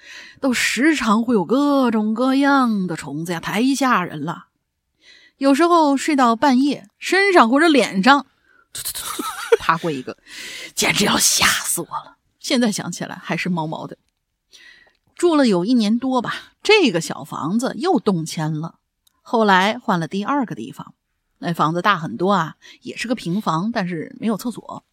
[0.41, 4.47] 都时常会有各种各样的虫子呀，太吓人了。
[5.37, 8.25] 有时候睡到半夜，身上或者脸上
[8.73, 9.23] 突突突
[9.57, 10.17] 爬过一个，
[10.75, 12.17] 简直要吓死我了。
[12.39, 13.97] 现在想起来还是毛毛的。
[15.15, 18.75] 住了有一年多吧，这个小房子又动迁了。
[19.21, 20.95] 后来换了第二个地方，
[21.39, 24.83] 那房子大很多啊，也是个平房，但是没有厕所，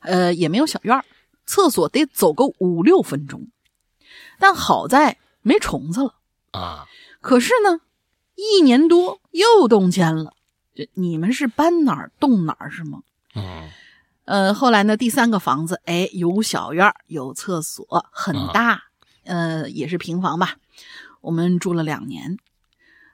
[0.00, 1.04] 呃，也没有小院儿。
[1.46, 3.48] 厕所得走个五六分钟，
[4.38, 6.14] 但好在没虫子了
[6.52, 6.86] 啊。
[7.20, 7.80] 可是呢，
[8.34, 10.34] 一年多又动迁了。
[10.74, 13.02] 这你们是搬哪儿动哪儿是吗？
[13.34, 13.70] 嗯。
[14.24, 18.82] 呃，后来呢，第三个房子，哎，有小院有厕所，很大，
[19.24, 20.56] 呃，也是平房吧。
[21.20, 22.36] 我们住了两年，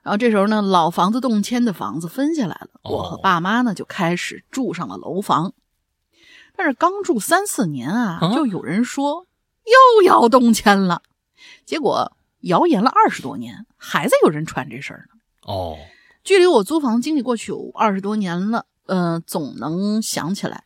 [0.03, 5.53] 然后这时候呢，老房子动迁的房子分下来了，我和爸妈呢就开始住上了楼房。
[6.57, 9.27] 但是刚住三四年啊，就有人说
[9.65, 11.03] 又要动迁了，
[11.65, 15.21] 结果谣言了二十多年，还在有人传这事儿呢。
[15.43, 15.77] 哦，
[16.23, 20.65] 距离我租房经历过去有二十多年了，嗯，总能想起来。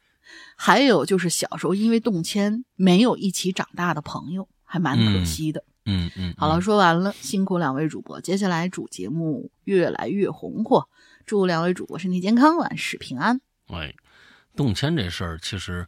[0.56, 5.62] 还有就是小时候因为动迁没有一起长大的朋友，还蛮可惜的。
[5.84, 6.34] 嗯嗯。
[6.36, 10.88] 好了，说完了，辛苦两位主播，接下来主节目越来越红火，
[11.24, 13.40] 祝两位主播身体健康，万事平安。
[13.68, 13.94] 哎。
[14.56, 15.86] 动迁这事儿，其实，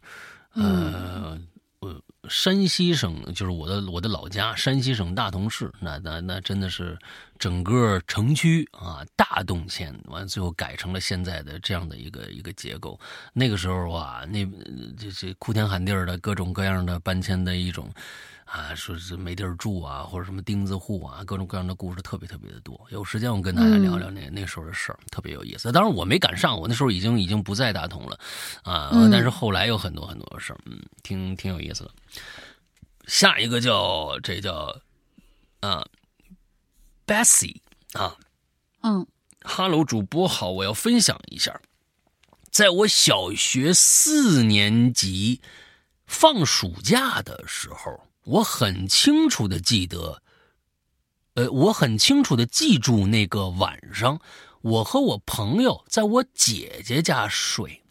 [0.53, 1.37] 呃，
[1.79, 6.97] 呃，山西省就是我的我的老家，山西省大同市，那那那真的是
[7.37, 12.99] 整个城区啊大动迁，完最后改成了现在的这样的一个一个结构。
[13.33, 14.45] 那个时候啊，那
[14.97, 17.91] 这这哭天喊地的各种各样的搬迁的一种。
[18.51, 22.83] 啊，说是没地儿住啊，或者什么钉子户啊，各种各样的故事特别特别的多。
[22.89, 25.71] 有时间我跟大家聊聊那那时候的事儿，特别有意思。
[25.71, 28.19] 当然我没赶上，我那时候已经已经不在大同了，
[28.63, 31.91] 啊，但是后来有很多很多的事儿，嗯，挺挺有意思的。
[33.05, 34.75] 下一个叫这叫
[35.59, 35.85] 啊
[37.05, 37.57] ，Bessie
[37.93, 38.15] 啊，
[38.81, 39.05] 嗯
[39.43, 41.61] ，Hello，主播好，我要分享一下，
[42.49, 45.39] 在我小学四年级
[46.07, 48.08] 放暑假的时候。
[48.29, 50.21] 我很清楚的记得，
[51.33, 54.19] 呃，我很清楚的记住那个晚上，
[54.61, 57.81] 我和我朋友在我姐姐家睡。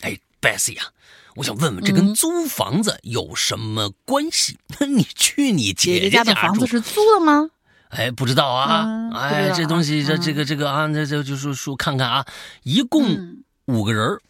[0.00, 0.92] 哎，Bessie 呀，
[1.34, 4.58] 我想问问，这跟租房子有什么关系？
[4.88, 7.50] 你去你姐姐家的房子是租的吗？
[7.90, 9.10] 哎，不知道啊。
[9.12, 12.26] 哎，这东西，这这个这个啊，这这就是说看看啊，
[12.62, 14.20] 一共五个人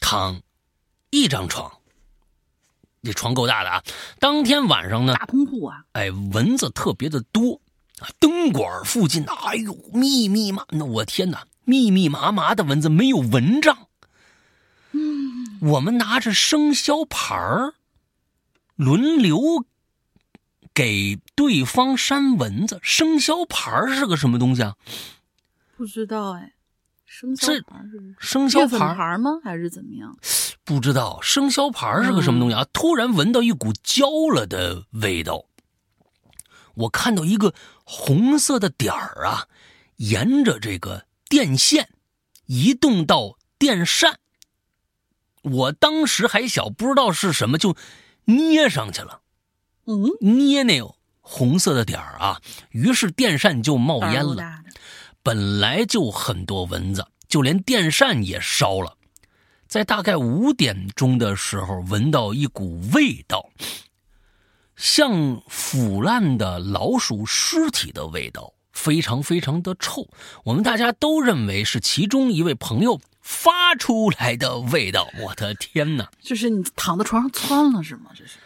[0.00, 0.42] 躺
[1.08, 1.75] 一张床。
[3.06, 3.82] 这床够大的啊！
[4.18, 7.60] 当天晚上呢，大通铺啊，哎，蚊子特别的多
[8.00, 8.08] 啊。
[8.18, 13.86] 灯管附近，哎呦，密密麻，那我天哪，密密麻麻的蚊子，没有蚊帐。
[14.90, 17.36] 嗯，我们拿着生肖牌
[18.74, 19.64] 轮流
[20.74, 22.80] 给对方扇蚊子。
[22.82, 24.74] 生肖牌是个什么东西啊？
[25.76, 26.54] 不知道哎。
[27.06, 29.40] 生肖牌是生肖牌吗？
[29.42, 30.18] 还是怎么样？
[30.64, 32.66] 不知道生肖牌是个什么东西啊！
[32.72, 35.44] 突然闻到一股焦了的味道，
[36.74, 39.46] 我看到一个红色的点儿啊，
[39.96, 41.88] 沿着这个电线
[42.46, 44.18] 移动到电扇。
[45.42, 47.76] 我当时还小，不知道是什么，就
[48.24, 49.20] 捏上去了。
[49.84, 50.82] 嗯，捏那
[51.20, 52.40] 红色的点儿啊，
[52.70, 54.64] 于是电扇就冒烟了。
[55.26, 58.96] 本来就很多蚊子，就连电扇也烧了。
[59.66, 63.50] 在大概五点钟的时候，闻到一股味道，
[64.76, 70.08] 像腐烂的老鼠尸体的味道，非常非常的臭。
[70.44, 75.08] 我们大家都认为是其中一位朋友发出来的味道。
[75.18, 76.08] 我的天哪！
[76.20, 78.12] 就是你躺在床上窜了是吗？
[78.14, 78.38] 这是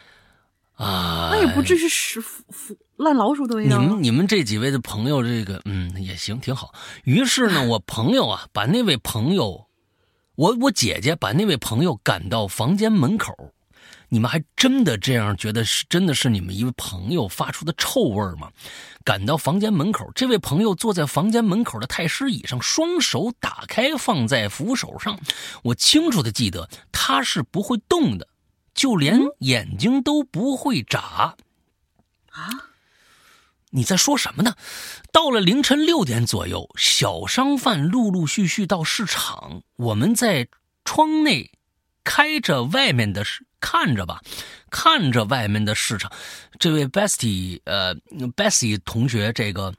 [0.76, 3.78] 啊，那也不至于是腐腐烂老鼠的味道。
[3.78, 6.72] 你们你们这几位的朋友，这个嗯也行，挺好。
[7.04, 9.66] 于是呢， 我朋友啊，把那位朋友。
[10.36, 13.52] 我我姐姐把那位朋友赶到房间门口，
[14.08, 18.50] 你们还真的这样觉得是真的是你们一位朋友发出的臭味吗？
[19.04, 25.18] 赶到房间门口，这位朋友坐在房间门口的太师椅上，双手打开放在扶手上。
[25.62, 28.26] 我清楚的记得他是不会动的，
[28.72, 31.34] 就连眼睛都不会眨。
[32.30, 32.69] 啊。
[33.70, 34.54] 你在说什么呢？
[35.12, 40.48] 到了凌晨六点左右，小商贩陆陆续续到市场，我们在
[40.84, 41.52] 窗内
[42.04, 43.24] 开着外面的
[43.60, 44.20] 看着吧，
[44.70, 46.10] 看着外面的市场。
[46.58, 47.94] 这位 Bestie，呃
[48.36, 49.74] ，Bestie 同学，这个。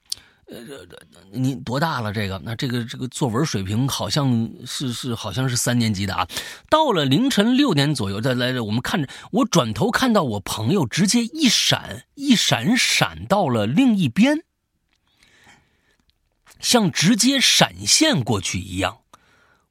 [0.51, 0.85] 呃，
[1.31, 2.11] 你多大了？
[2.11, 6.27] 这个，那这个这个作文水平好像是是好像是三年级的啊。
[6.69, 14.43] 到了凌晨六点左右，再来，我们看着我转头看到我朋友直接一闪一闪闪到了另一边，
[16.59, 18.97] 像直接闪现过去一样。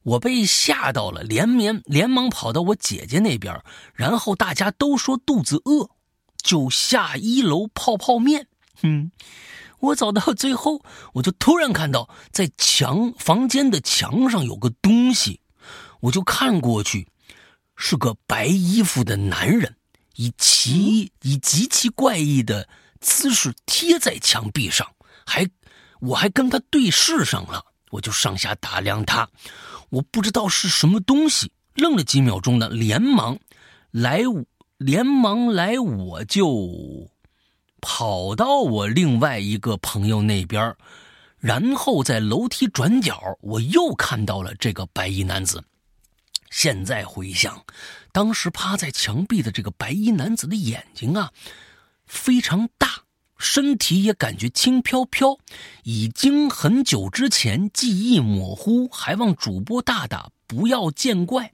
[0.01, 3.61] 我被吓到了，连绵连忙跑到我姐姐那边，
[3.93, 5.91] 然后大家都说肚子饿，
[6.41, 8.47] 就下一楼泡泡面。
[8.81, 9.11] 嗯。
[9.81, 10.81] 我走到最后，
[11.13, 15.39] 我就突然看到在墙房间的墙上有个东西，
[15.99, 17.07] 我就看过去，
[17.75, 19.75] 是个白衣服的男人，
[20.15, 24.87] 以奇以极其怪异的姿势贴在墙壁上，
[25.25, 25.49] 还
[25.99, 29.27] 我还跟他对视上了，我就上下打量他，
[29.89, 33.39] 我不知道是什么东西，愣了几秒钟呢，连忙
[33.89, 34.21] 来
[34.77, 37.09] 连忙来，我就。
[37.81, 40.75] 跑到我另外一个朋友那边，
[41.39, 45.63] 然后在楼梯转角，我又看到了这个白衣男子。
[46.51, 47.65] 现在回想，
[48.11, 51.31] 当时趴在墙壁的这个白衣男子的眼睛啊，
[52.05, 53.03] 非常大，
[53.37, 55.37] 身体也感觉轻飘飘，
[55.83, 61.53] 已经很久之前记忆模糊，还望主播大大不要见怪。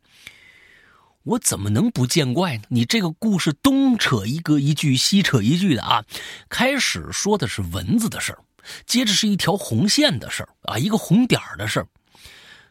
[1.28, 2.64] 我怎么能不见怪呢？
[2.70, 6.06] 你这个故事东扯一个一句，西扯一句的啊！
[6.48, 8.40] 开始说的是蚊子的事儿，
[8.86, 11.88] 接着是一条红线的事儿啊，一个红点儿的事儿，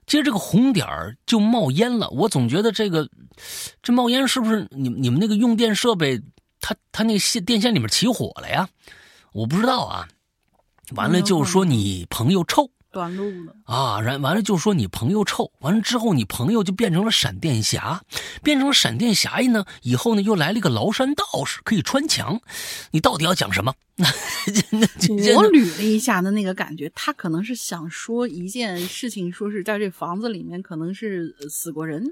[0.07, 2.09] 接着这个红点儿就冒烟了。
[2.09, 3.11] 我总觉得这个
[3.83, 6.23] 这冒烟是不是你你们那个用电设备，
[6.59, 8.69] 它它那线电线里面起火了呀？
[9.33, 10.09] 我不知道啊。
[10.95, 12.71] 完了就说你朋友臭。
[12.97, 14.01] 短路了啊！
[14.01, 18.01] 然完了就说你朋友臭，完了之后你朋友就变成了闪电侠，
[18.43, 22.41] 变成了闪电侠呢，以后呢又来了一个崂山道士，可以穿墙。
[22.93, 23.75] 你到底要讲什么？
[23.99, 32.03] 我捋了一下的那个感觉，他可能是想说一件事情，说是在这房子里面可能是死过人，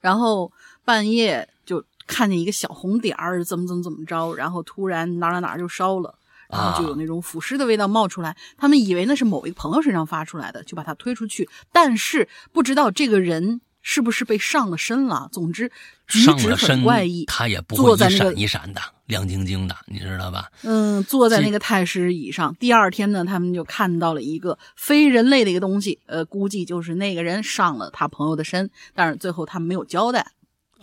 [0.00, 0.50] 然后
[0.82, 6.14] 半夜就看见一个小红点儿，怎么怎么怎么着，然后突然哪哪哪就烧了。
[6.52, 11.48] 然后就有那种腐尸的味道冒出来，他们以为那是某一个朋友身上发出来的，就把他推出去。
[11.72, 15.30] 但是不知道这个人是不是被上了身了。
[15.32, 15.72] 总之，
[16.06, 17.24] 举止很怪异。
[17.24, 20.50] 他也不会一闪一闪的，亮晶晶的，你知道吧？
[20.62, 22.54] 嗯，坐在那个太师椅上。
[22.56, 30.32] 第二天呢，他们就看到了一个非人类的一个东西，呃，估计就是那个人上了他朋友的身，但是最后他们没有交代，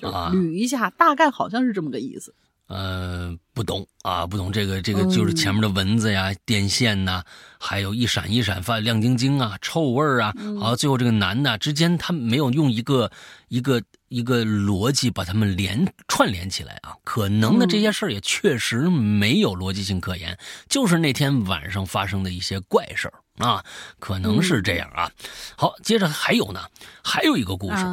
[0.02, 2.34] 就捋一下，大概好像是这么个意思。
[2.70, 7.24] 呃，不懂啊，不懂这个，这个就是前面的蚊子呀、电线呐，
[7.60, 13.12] 还有一闪一闪发亮晶晶啊、臭味儿啊，好，最后这个男的之间他没有用一个
[13.48, 20.38] 一个一个逻辑把他们连串联起来啊，可能的这些事儿也确实没有逻辑性可言，
[20.70, 23.14] 就是那天晚上发生的一些怪事儿
[23.44, 23.66] 啊，
[23.98, 25.12] 可能是这样啊。
[25.58, 26.62] 好，接着还有呢，
[27.04, 27.84] 还有一个故事，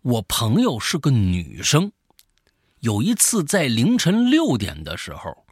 [0.00, 1.92] 我朋友是个女生。
[2.82, 5.46] 有一次在凌晨六点的时候，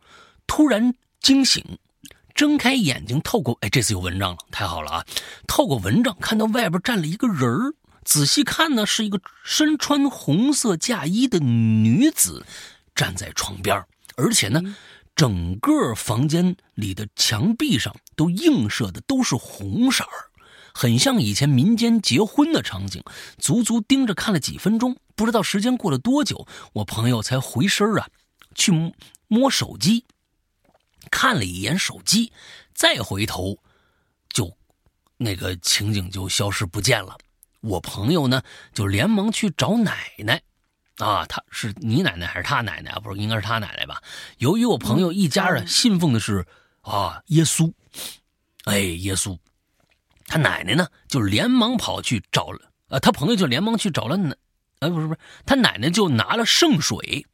[0.49, 1.65] 突然惊醒，
[2.35, 5.07] 睁开眼睛，透过哎，这次有蚊帐了，太好了啊！
[5.47, 7.73] 透过蚊帐看到外边站了一个人儿，
[8.05, 12.45] 仔细看呢，是一个身穿红色嫁衣的女子，
[12.97, 13.81] 站在床边，
[14.17, 14.61] 而且呢，
[15.15, 20.30] 整个房间里的墙壁上都映射的都是红色儿。
[20.75, 23.03] 很像以前民间结婚的场景，
[23.39, 28.09] 足足盯着看了几分钟，不知道时间过了多久，我朋友才回身啊，
[28.55, 28.73] 去
[29.29, 30.05] 摸手机。
[31.11, 32.31] 看了一眼手机，
[32.75, 33.59] 再回头，
[34.29, 34.55] 就
[35.17, 37.17] 那个情景就消失不见了。
[37.63, 38.43] 我朋友呢，
[38.73, 40.41] 就连忙去找奶奶，
[40.99, 43.01] 啊，他是你奶奶还是他奶奶啊？
[43.01, 44.03] 不是，应该是他奶奶吧？
[44.39, 46.47] 由于我朋友一家人信奉的是
[46.83, 47.73] 啊耶稣，
[48.65, 49.37] 哎，耶稣，
[50.31, 54.37] 他奶奶呢就连忙跑去找了，呃，他朋友就连忙去找了奶，
[54.79, 57.27] 哎，不是不是，他奶奶就拿了圣水，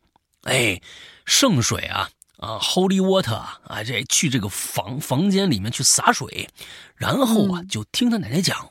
[0.45, 0.81] 哎，
[1.27, 6.49] 圣水啊啊，Holy Water 啊，这去这个房房间里面去洒水，
[6.95, 8.71] 然后啊，就听他奶奶讲。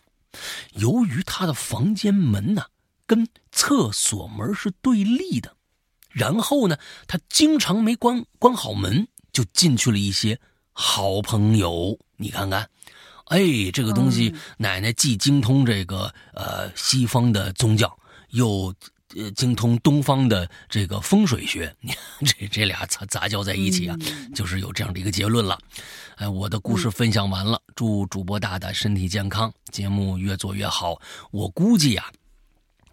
[0.73, 2.65] 由于他的房间门呢
[3.05, 5.55] 跟厕所门是对立的，
[6.09, 10.39] 然后呢，他经常没关关好门，就进去了一些
[10.73, 11.99] 好朋友。
[12.17, 12.69] 你看看，
[13.25, 13.39] 哎，
[13.73, 17.97] 这个东西，奶奶既精通这个呃西方的宗教，
[18.29, 18.73] 又
[19.15, 21.73] 呃精通东方的这个风水学，
[22.25, 23.97] 这这俩杂杂交在一起啊，
[24.35, 25.57] 就是有这样的一个结论了。
[26.17, 31.01] 哎，我的故事分享完了，祝主播大大身体健康，节目越做越好。
[31.31, 32.05] 我估计呀，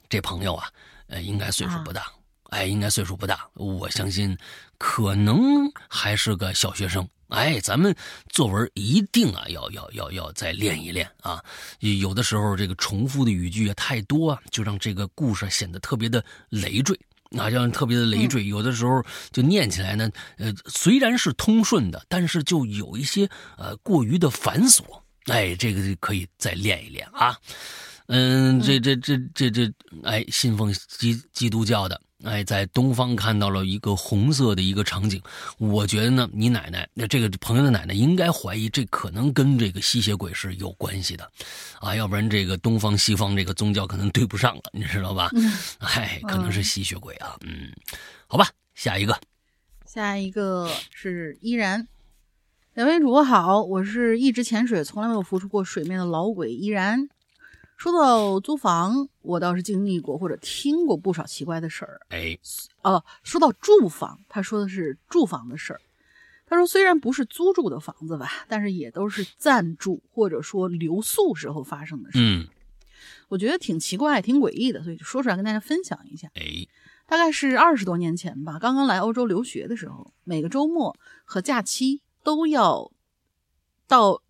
[0.09, 0.69] 这朋友啊，
[1.09, 2.07] 呃，应该岁数不大，
[2.51, 3.47] 哎，应该岁数不大。
[3.55, 4.37] 我相信，
[4.79, 7.07] 可能还是个小学生。
[7.33, 7.95] 哎，咱们
[8.29, 11.43] 作文一定啊，要要要要再练一练啊。
[11.81, 16.99] 有的时候这个重复的语句啊太多啊，就让这个故事显得特别的累赘。
[17.39, 23.27] 啊，这样特别的累赘，有的时候就念起来呢，呃，虽然是通顺的，但是就有一些
[23.57, 24.83] 呃过于的繁琐。
[25.25, 27.35] 哎，这个可以再练一练啊。
[28.09, 29.73] 嗯，这这这这这，
[30.05, 31.99] 哎，信奉基基督教的。
[32.25, 35.21] 哎，在东方看到了一个红色的一个场景，
[35.59, 41.29] 我觉得呢，你奶奶那这个朋友的奶奶应该怀疑这可能跟这个吸血鬼是有关系的，
[41.81, 45.31] 啊，要不然这个东方西方这个宗教可能对不上了，你知道吧？
[45.81, 47.73] 哎，可能是吸血鬼啊，嗯，
[48.27, 49.19] 好吧，下一个，
[49.85, 51.89] 下一个是依然，
[52.75, 57.09] 两位主播好，我是一直潜水从来没有浮出过水面的老鬼依然。
[57.83, 62.01] 说到租房，我倒是经历过或者听过不少奇怪的事儿。
[62.11, 62.39] 哎，
[62.83, 65.81] 哦，说到住房，他说的是住房的事儿。
[66.47, 72.21] 他说，虽然不是租住的房子吧，但是也都是暂住或者说留宿时候发生的事。
[72.21, 72.47] 嗯，
[73.27, 76.29] 我觉得挺奇怪、挺诡异的，所以就说出来跟大家分享一下。
[76.37, 76.65] 哎，
[77.09, 82.93] 大概是二十多年前吧，刚刚来欧洲留学的时候，每个周末和假期都要
[83.89, 84.22] 到。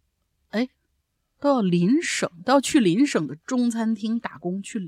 [1.43, 4.79] 都要邻省，都要去邻省的中餐厅打工，去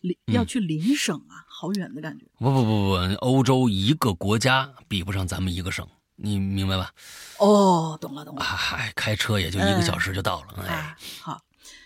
[0.00, 2.24] 邻要去邻省啊，好远的感觉。
[2.38, 5.86] 不不不不，欧洲一个国家比不上咱们一个省，
[6.16, 6.94] 你明白吧？
[7.36, 8.42] 哦，懂了懂了。
[8.42, 10.64] 嗨，开车也就一个小时就到了。
[10.66, 11.42] 哎，好，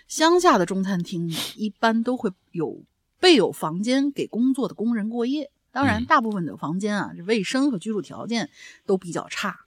[0.06, 2.84] 乡下的中餐厅一般都会有
[3.18, 8.50] 备有房间给工作的工人过夜，当然，大部分的房间啊，这卫生和居住条件
[8.86, 9.62] 都比较差。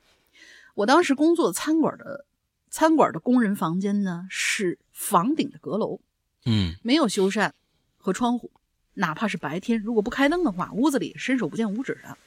[0.76, 2.26] 我当时工作餐馆的。
[2.76, 6.02] 餐馆的工人房间呢是房顶的阁楼，
[6.46, 7.54] 嗯，没有修缮
[7.96, 8.52] 和窗户，
[8.96, 12.18] 哪怕是白天，如果不开灯的话，屋子里伸手不见五指的，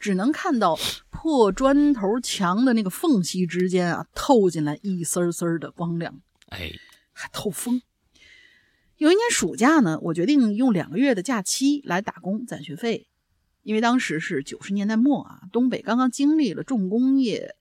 [0.00, 0.76] 只能看到
[1.10, 6.72] 破砖头墙的那个缝隙之间啊，透进来一丝丝的光亮，哎，
[7.12, 7.80] 还透风。
[8.96, 13.06] 有一年暑假呢，我决定用两个月的假期来打工攒学费，
[13.62, 17.54] 因为当时是九十年代末啊，东北刚刚经历了重工业。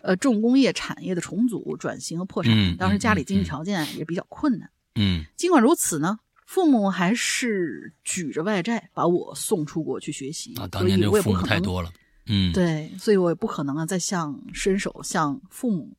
[0.00, 4.70] 呃，重工业产业的重组、转型和破产，当时家里经济条件也比较困难。
[4.94, 10.54] 嗯，尽管如此呢，父母还是举着外债把我送出国去学习。
[10.54, 11.92] 啊，当年这父母太多了。
[12.26, 15.96] 嗯，对，所以我也不可能啊再向伸手向父母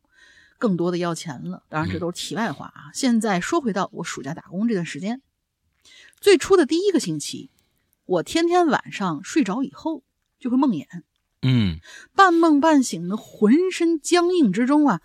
[0.58, 1.64] 更多的要钱了。
[1.68, 2.92] 当然，这都是题外话啊。
[2.94, 5.22] 现在说回到我暑假打工这段时间，
[6.22, 7.50] 最初的第一个星期，
[8.06, 10.04] 我天天晚上睡着以后
[10.40, 10.86] 就会梦魇。
[11.42, 11.80] 嗯，
[12.16, 15.02] 半梦半醒的，浑身僵硬之中啊，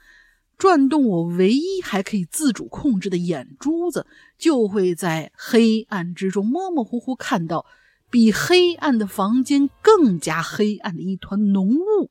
[0.59, 4.07] 转动我唯一还可以自主控制的眼珠子，
[4.37, 7.67] 就会在黑暗之中模模糊糊看到
[8.11, 12.11] 比黑暗的房间更加黑暗的一团浓雾，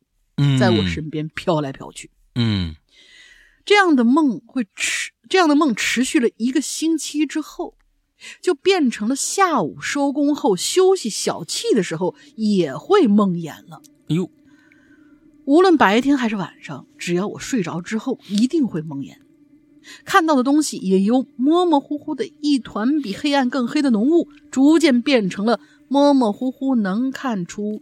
[0.57, 2.09] 在我身边飘来飘去。
[2.36, 2.76] 嗯，
[3.65, 7.76] 这样的梦会持这样的梦持续了一个星期之后，
[8.41, 13.82] 就变成了下午收工后休息小憩的时候也会梦魇了。
[14.08, 14.30] 哟，
[15.45, 19.16] 无论白天还是晚上，只要我睡着之后，一定会梦魇，
[20.04, 27.82] 看到的东西也由模模糊糊的一团比黑暗更黑的浓雾，逐渐变成了模模糊糊能看出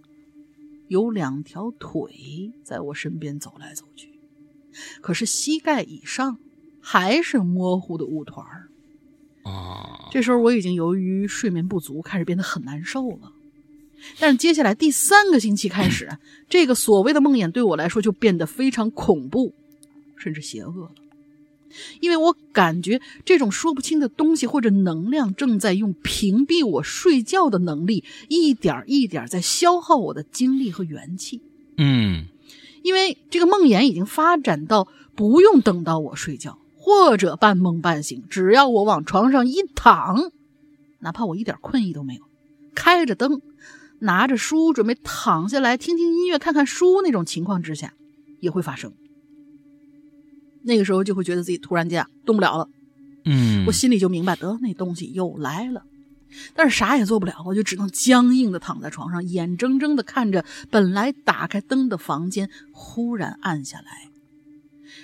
[0.88, 4.20] 有两条腿在我身边走来走去，
[5.02, 6.38] 可是膝盖以上
[6.80, 8.70] 还是模糊的雾团儿。
[9.44, 13.32] 啊，这时候我已经由于睡眠不足，开始变得很难受了。
[14.20, 16.10] 但是接下来第三个星期开始，
[16.50, 19.54] 这个所谓的梦魇对我来说就变得非常恐怖，
[20.16, 20.92] 甚至邪恶了。
[22.02, 31.40] 因为我感觉这种说不清的东西或者能量正在用屏蔽我睡觉的能力，一点一点在消耗我的精力和元气。
[31.78, 32.26] 嗯，
[32.84, 40.32] 因为这个梦魇已经发展到不用等到我睡觉或者半梦半醒，只要我往床上一躺，
[41.00, 42.22] 哪怕我一点困意都没有，
[42.76, 43.42] 开着灯，
[44.02, 47.94] 拿着书准备躺下来听听音乐、看看书那种情况之下，
[48.40, 48.92] 也会发生。
[50.64, 52.70] 那个时候就会觉得自己突然间动不了了，
[53.26, 55.84] 嗯，我心里就明白，得那东西又来了，
[56.56, 64.10] 但是啥也做不了，我就只能僵硬的躺在床上，眼睁睁的看着本来打开灯的房间忽然暗下来。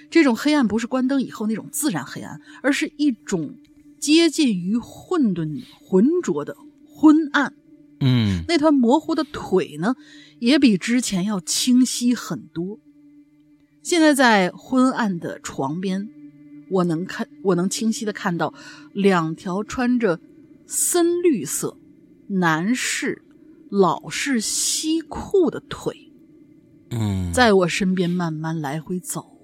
[0.09, 3.55] 这种黑暗不是关灯以后那种自然黑暗，而是一种
[3.99, 7.53] 接近于混沌、浑浊的昏暗。
[7.99, 9.95] 嗯，那团模糊的腿呢，
[10.39, 12.79] 也比之前要清晰很多。
[13.81, 16.09] 现在在昏暗的床边，
[16.69, 18.53] 我能看，我能清晰的看到
[18.93, 20.19] 两条穿着
[20.65, 21.77] 深绿色
[22.27, 23.23] 男士
[23.69, 26.11] 老式西裤的腿，
[26.89, 29.36] 嗯，在我身边慢慢来回走。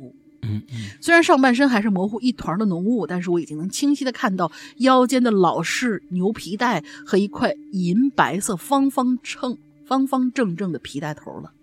[0.44, 11.54] 嗯嗯，虽然上半身还是模糊一团的浓雾，但是我已经能清晰的看到腰间的老式牛皮带和一块银白色方方正方方正正的皮带头了。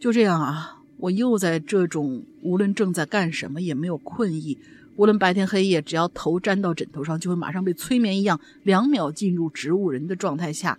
[0.00, 0.78] 就这样啊。
[0.98, 4.56] 我又在这种无论正在干什么也没有困意，
[4.94, 10.78] 无论白天黑夜，只要头沾到枕头上就会马上被催眠一样，两秒进入植物人的状态下，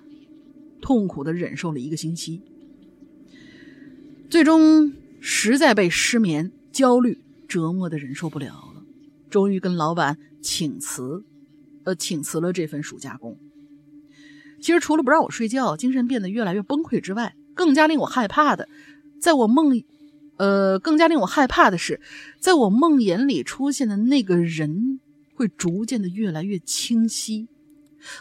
[0.80, 2.40] 痛苦的忍受了一个星期，
[4.30, 8.84] 最终实在被失眠、焦虑折磨的忍受不了了，
[9.30, 11.24] 终于跟老板请辞，
[11.86, 13.38] 呃，请辞了这份暑假工。
[14.60, 18.68] 其实除了不让我睡觉，精神变得越来越崩溃之外，更加令我害怕的，
[19.22, 19.86] 在我梦里。
[20.38, 22.02] 呃，更加令我害怕的是，
[22.40, 25.00] 在我梦魇里出现的那个人
[25.36, 27.48] 会逐渐的越来越清晰。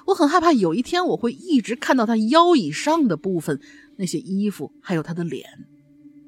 [0.04, 3.58] 我很害怕有一天我会一直看到他腰以上的部分，
[3.96, 5.64] 那些衣服，还有他的脸。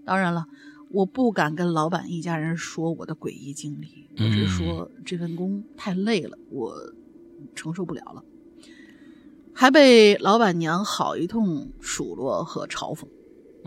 [0.07, 0.47] 当然了，
[0.95, 6.73] 我不敢跟老板一家人说我的诡异经历，我只是说这份工太累了，我
[7.53, 8.23] 承受不了了，
[9.53, 13.07] 还被老板娘好一通数落和嘲讽。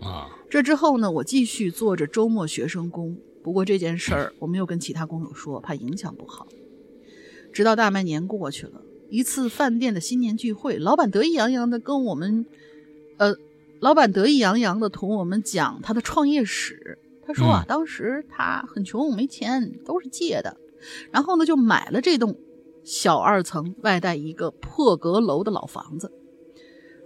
[0.02, 3.18] 啊，这之后呢，我继续做着周末学生工。
[3.42, 6.48] 不过这件事儿我没有跟其他工友说，怕影响不好。
[7.52, 12.46] 直到大半年过去了，一次饭店的新年聚会，老板得意洋洋的跟我们，
[13.18, 13.34] 呃，
[13.80, 16.98] 老板得意洋洋的同我们讲他的创业史。
[17.28, 20.56] 他说啊，当时他很穷，没钱，都是借的。
[21.12, 22.36] 然后呢，就买了这栋
[22.82, 26.10] 小二层外带一个破阁楼的老房子。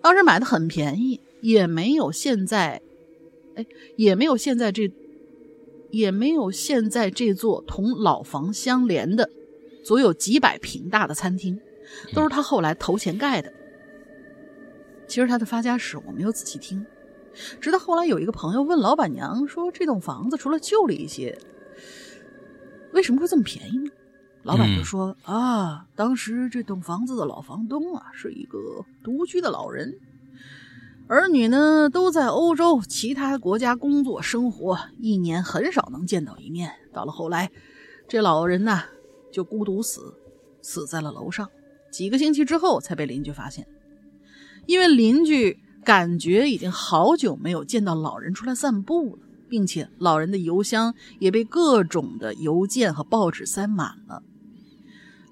[0.01, 1.21] 当时买的很便宜。
[1.43, 2.81] 也没有现在，
[3.57, 3.67] 哎，
[3.97, 4.89] 也没有现在这，
[5.91, 9.29] 也没有现在这座同老房相连的，
[9.83, 11.61] 足有几百平大的餐厅，
[12.15, 13.53] 都是他后来投钱盖的。
[15.09, 16.87] 其实他的发家史我没有仔细听，
[17.61, 21.39] 直到后来有一个朋友问老板娘说：“这栋房子除了旧了一些，
[22.93, 23.91] 为什么会这么便宜呢？”
[24.45, 29.99] 老板就说：“啊，当时这栋房子的老房东啊，是一个独居的老人。”
[31.09, 36.73] 儿女呢都在欧洲其他国家工作生活，一年很少能见到一面。
[36.93, 37.51] 到了后来，
[38.09, 38.83] 这老人呢
[39.31, 40.15] 就孤独死，
[40.63, 41.49] 死在了楼上。
[41.91, 43.67] 几个星期之后才被邻居发现，
[44.67, 54.23] 因为邻居感觉已经好久没有见到老人出来散步了，并且老人的邮箱也被各种的邮件和报纸塞满了。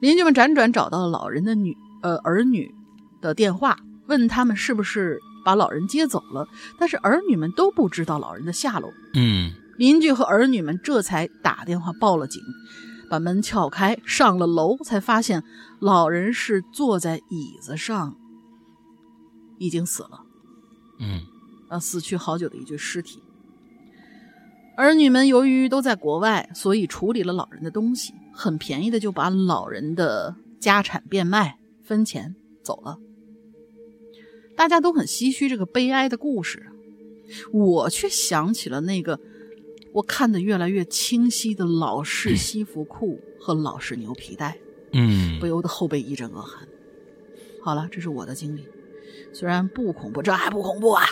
[0.00, 2.74] 邻居们辗转找到了老人的女呃儿女
[3.20, 5.20] 的电话，问他们是不是。
[5.42, 6.46] 把老人接走了，
[6.78, 8.92] 但是儿女们都不知道老人的下落。
[9.14, 12.42] 嗯，邻居和儿女们这才打电话报了警，
[13.08, 15.42] 把门撬开，上了楼，才发现
[15.78, 18.14] 老人是坐在椅子上，
[19.56, 20.26] 已经死了。
[21.00, 21.22] 嗯，
[21.68, 23.20] 啊，死去好久的一具尸体。
[24.76, 32.98] 儿女们由于都在国外，所以处理了老人的东西，很便宜的就把老人的家产变卖分钱走了。
[34.56, 36.66] 大家都很唏嘘这个悲哀的故事，
[37.52, 39.18] 我却想起了那个
[39.92, 44.58] 我看得越来越清晰的老式西服裤和老式牛皮带，
[44.92, 46.68] 嗯，不由得后背一阵恶寒。
[47.62, 48.64] 好了，这是我的经历，
[49.32, 51.04] 虽然不恐怖，这还不恐怖啊？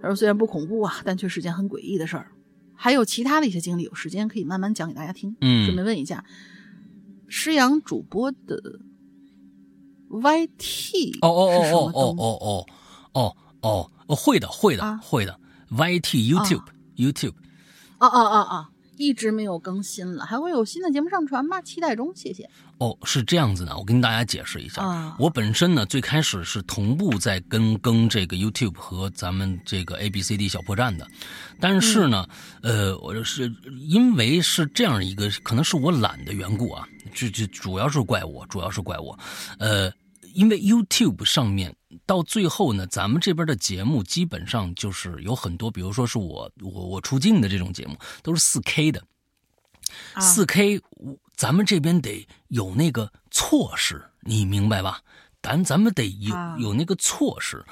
[0.00, 2.30] 他说虽然不恐怖啊，但却是件很诡异的事儿。
[2.74, 5.36] 还有其他的一些经历，有时间可以慢慢讲给大家听。
[5.40, 6.24] 嗯，顺便问一下，
[7.26, 8.80] 施阳主播的。
[10.10, 12.66] Y T 哦哦哦哦哦哦
[13.12, 15.38] 哦哦哦，会的，会的，啊会的。
[15.70, 16.64] YT YouTube、
[16.96, 17.34] YouTube
[17.98, 18.66] 哦哦哦哦，
[18.98, 21.62] 一直没有更新了，还会有新的节目上传吗？
[21.62, 22.50] 期待中，谢谢。
[22.78, 24.82] 哦，是这样子的，我跟大家解释一下。
[24.82, 31.06] 啊我本身呢，最开始是同步在跟更这个 YouTube 和咱们这个 A B C D 小破站的，
[31.58, 32.28] 但是呢，
[32.62, 33.52] 呃，我是
[33.88, 39.18] 因为是这样一个，可能是我懒的缘故啊，这这主要是怪我，主要是怪我，
[39.58, 39.90] 呃。
[40.38, 41.74] 因为 YouTube 上面
[42.06, 49.02] 到最后呢，咱们这边的节目基本上就是有很多，比如说是我我我出镜的这种节目，都是四 K 的，
[50.12, 50.80] 啊四 K，
[51.34, 55.02] 咱们这边得有那个措施，你明白吧？
[55.42, 57.64] 咱咱们得有、啊有那个措施，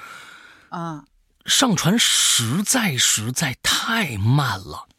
[0.67, 1.05] 啊，
[1.45, 4.89] 上传实在实在太慢了。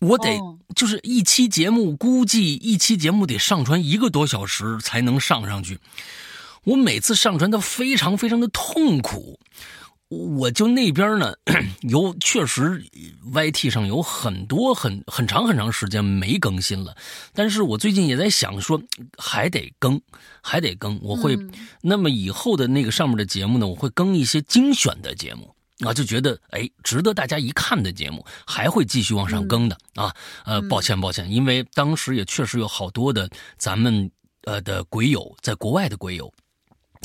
[0.00, 5.78] 我得、哦就是一期节目，估计一期节目得上传一个多小时才能上上去。
[6.64, 9.38] 我每次上传都非常非常的痛苦。
[10.08, 11.34] 我就那边呢，
[11.82, 12.84] 有确实
[13.32, 16.94] YT 上有很多很很长很长时间没更新了，
[17.32, 18.80] 但是我最近也在想说，
[19.18, 20.00] 还得更，
[20.42, 21.00] 还得更。
[21.02, 21.50] 我会，嗯
[21.80, 25.52] 那么以后的那个上面的节目呢，我会更一些精选的节目。
[25.80, 30.14] 啊，就觉得哎，值得大家一看的节目，还会继续往上更的、啊。
[30.44, 34.08] 呃，抱歉抱歉，因为当时也确实有好多的咱们
[34.44, 36.32] 呃的鬼友，在国外的鬼友，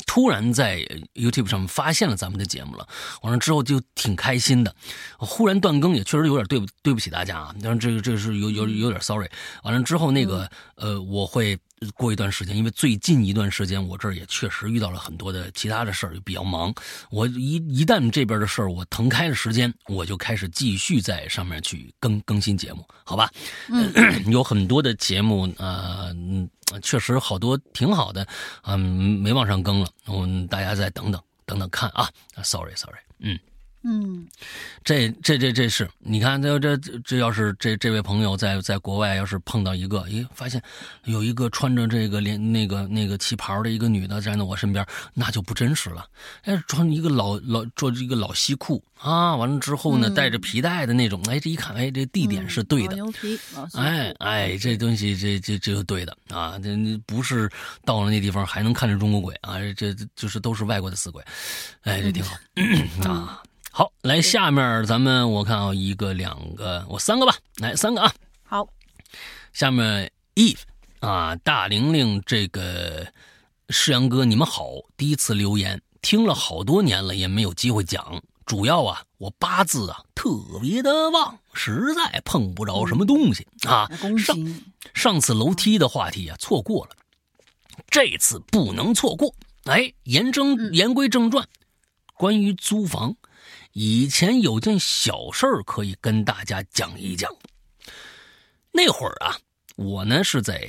[0.06, 0.78] 突然在
[1.14, 2.86] YouTube 上面发现了咱们的节目了，
[3.22, 4.74] 完了之后就挺开心的。
[5.18, 9.28] 忽然断更也确实有点对不对不起大家啊，但是这个这个是有有有点 sorry。
[9.62, 11.58] 完了之后那个呃，我会
[11.94, 16.74] 过一段时间，因为最近一段时间我这儿也确实遇到了很多的其他的事儿，比较忙。
[17.10, 23.30] 我一一旦这边的事儿我腾开了时间，我就开始继续在上面去更更新节目，好吧？
[23.68, 26.48] 嗯，有很多的节目，呃，嗯
[26.82, 28.26] 确实好多挺好的，
[28.62, 32.08] 嗯，没往上更了，我们，大家再等等等等看啊
[32.42, 33.38] ，sorry sorry，嗯。
[33.82, 34.26] 嗯
[34.84, 40.60] 这这这这是你看，这这这这要是这这位朋友在在国外，要是碰到一个，咦，发现
[41.04, 46.06] 有一个穿着这个连那个那个旗袍的一个女的站在我身边，那就不真实了。
[46.42, 53.04] 哎，穿一个老老着一个老西裤啊，完了之后呢，嗯带着皮带的那种，哎，这一看，哎，这地点是对的老。
[53.04, 53.38] 牛皮，
[53.74, 56.58] 哎哎，这东西这这这就对的啊！
[56.62, 57.50] 这这不是
[57.84, 59.58] 到了那地方还能看着中国鬼啊？
[59.76, 61.22] 这这就是都是外国的死鬼，
[61.82, 62.36] 哎，这挺好、
[63.08, 63.42] 啊。
[63.72, 68.12] 好，来下面咱们我看啊，一个两个，我三个吧，来三个啊。
[68.42, 68.68] 好，
[69.52, 70.58] 下面 Eve
[70.98, 73.06] 啊，大玲玲这个
[73.68, 74.66] 世阳哥，你们好，
[74.96, 78.20] 第一次留言，听了好多年了，也没有机会讲。
[78.44, 80.28] 主要啊，我八字啊特
[80.60, 83.88] 别的旺，实在碰不着什么东西啊。
[84.00, 84.64] 恭上喜。
[84.92, 86.96] 上次楼梯的话题啊，错过了，
[87.88, 89.32] 这次不能错过。
[89.66, 91.46] 哎，言正言归正传，
[92.14, 93.14] 关于租房，
[93.72, 97.30] 以前有件小事儿可以跟大家讲一讲。
[98.72, 99.36] 那会儿啊，
[99.76, 100.60] 我呢是在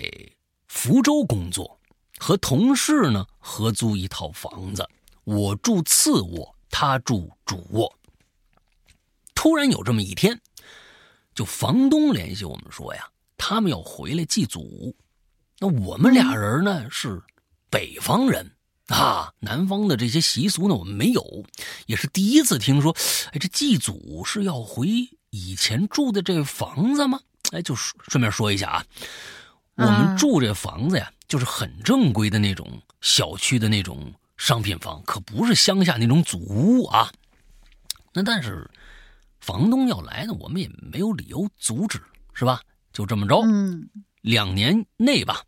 [0.67, 1.79] 福州工作，
[2.17, 4.87] 和同事呢合租一套房子，
[5.23, 7.91] 我住次卧，他住主卧。
[9.33, 10.39] 突然有这么一天，
[11.33, 14.95] 就房东联系我们说呀，他们要回来祭祖。
[15.57, 17.21] 那我们俩人呢是
[17.69, 18.51] 北方人
[18.91, 21.45] 啊，南方的这些习俗呢我们没有，
[21.85, 22.95] 也是第一次听说。
[23.31, 24.87] 哎，这祭祖是要回
[25.29, 27.19] 以前住的这房子吗？
[27.51, 28.85] 哎，就顺顺便说一下啊，
[29.75, 37.11] 我们嗯住这房子呀，就是很正规的那种小区的那种商品房，可不是乡下那种祖屋啊。
[38.13, 38.69] 那但是
[39.39, 42.01] 房东要来呢，我们也没有理由阻止，
[42.33, 42.61] 是吧？
[42.91, 43.89] 就这么着，嗯
[44.21, 45.41] 两年内吧，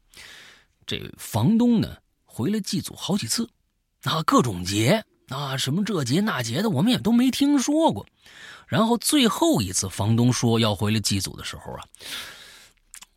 [0.87, 1.97] 这房东呢
[2.35, 3.47] 回来祭祖好几次，
[4.05, 8.07] 啊，各种节啊，什么这节那节的，我们也都没听说过。
[8.67, 11.85] 然后最后一次房东说要回来祭祖的时候啊，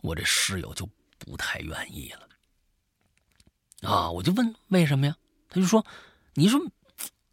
[0.03, 0.87] 我这室友就
[1.19, 3.89] 不太愿意了。
[3.91, 5.17] 啊，我就问为什么呀？
[5.49, 5.87] 他就说
[6.35, 6.61] ：“你说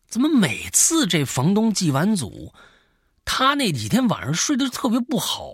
[0.08, 2.54] 怎么每次这房东祭完祖，
[3.26, 5.52] 他那几天晚上睡得特别不好，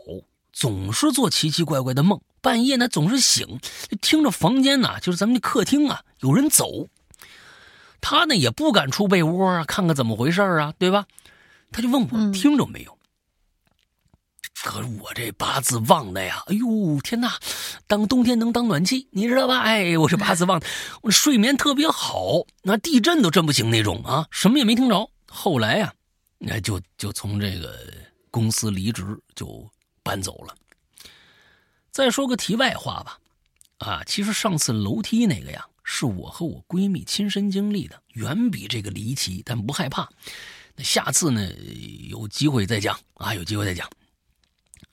[0.54, 3.60] 总是做奇奇怪怪的梦，半夜呢总是醒，
[3.90, 6.88] 就听着房间呐、就是咱们的客厅啊，有人走。
[8.02, 11.06] 他呢也不敢出被窝啊，看看怎么回事啊，对吧？
[11.72, 12.98] 他就问我嗯听着没有。
[14.62, 17.38] 可是我这八字旺的呀，哎呦天哪！
[17.88, 19.60] 当冬天能当暖气，你知道吧？
[19.62, 20.62] 哎，我这八字旺，
[21.02, 25.10] 我睡眠特别好，那地震都震不醒那种啊，什么也没听着。
[25.28, 25.94] 后来呀、
[26.38, 27.74] 那就就从这个
[28.32, 29.66] 公司离职，就
[30.04, 30.54] 搬走了。
[32.00, 33.20] 再说个题外话吧，
[33.80, 40.08] 啊，其实上次楼梯那个呀，是我和我闺蜜亲身经历的，远比这个离奇，但不害怕。
[40.78, 41.52] 那下次呢，
[42.08, 43.86] 有机会再讲啊，有机会再讲。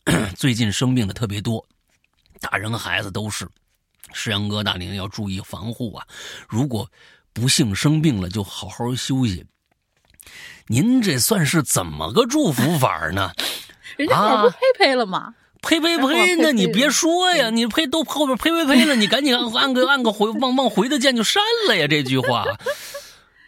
[0.35, 1.65] 最近生病的特别多，
[2.41, 3.49] 大人和孩子都是。
[4.13, 6.05] 石阳哥、大玲要注意防护啊！
[6.49, 6.91] 如果
[7.33, 9.47] 不幸生病了，就好好休息。
[10.67, 13.31] 您这算是怎么个祝福法呢？
[13.97, 15.37] 人家不呸呸了吗？
[15.67, 16.37] 呸呸呸！
[16.41, 21.87] 那你别说呀，你呸都后边呸呸呸了，你赶紧按按个按个回往往回的键就删了呀！
[21.89, 22.45] 这句话。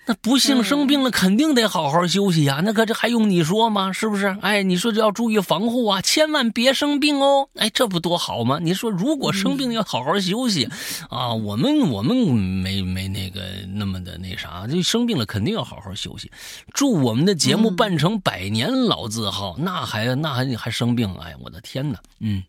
[0.09, 2.63] 那不幸生病了，肯定得好好休息呀。
[2.65, 3.93] 那可这还用你说吗？
[3.93, 4.35] 是不是？
[4.41, 7.51] 哎，你说这要注意防护啊，千万别生病哦。
[7.57, 8.59] 哎，这不多好吗？
[8.59, 10.67] 你说如果生病要好好休息
[11.11, 13.43] 啊，我们我们没没那个
[13.75, 16.33] 那么的那啥，就生病了肯定要好好休息。
[16.73, 21.15] 祝我们的节目办成百年老字号，那还那还还生病？
[21.21, 21.99] 哎呀，我的天哪！
[22.21, 22.43] 嗯，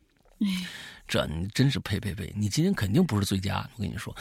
[1.09, 2.33] 这你真是呸呸呸！
[2.37, 4.15] 你今天肯定不是最佳，我跟你说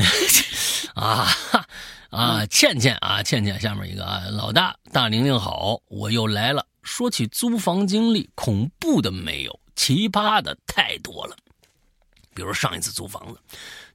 [0.94, 1.26] 啊。
[2.12, 6.66] 啊，倩倩啊，倩倩，下面一个啊，老大大玲玲好，我又来了。
[6.82, 11.34] 说起租房经历，恐怖的没有，奇葩的太多了。
[12.34, 13.40] 比如上一次租房子，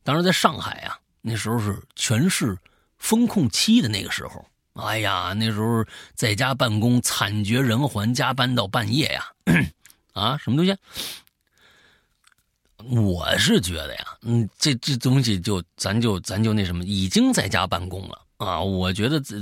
[0.03, 2.57] 当时在上海啊，那时候是全市
[2.97, 4.43] 封控期的那个时候，
[4.74, 9.32] 哎呀，那时候在家办公惨绝人寰，加班到半夜呀，
[10.13, 10.76] 啊，什么东西？
[12.89, 19.35] 我是觉得呀，嗯，这这东西就咱就咱就那什么，已经在家办公了啊，我觉得这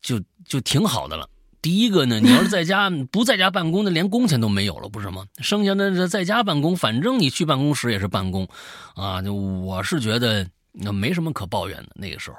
[0.00, 1.28] 就就挺好的了。
[1.60, 5.24] 第一个呢，你要是在家 不在家办公，的连工钱都没有了，不是吗？
[5.38, 8.46] 剩下的在家办公，反正你去办公室也是办公，
[8.94, 11.88] 啊，就我是觉得那没什么可抱怨的。
[11.94, 12.36] 那个时候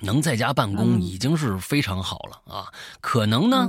[0.00, 3.68] 能在家办公已经是非常好了啊，可能呢。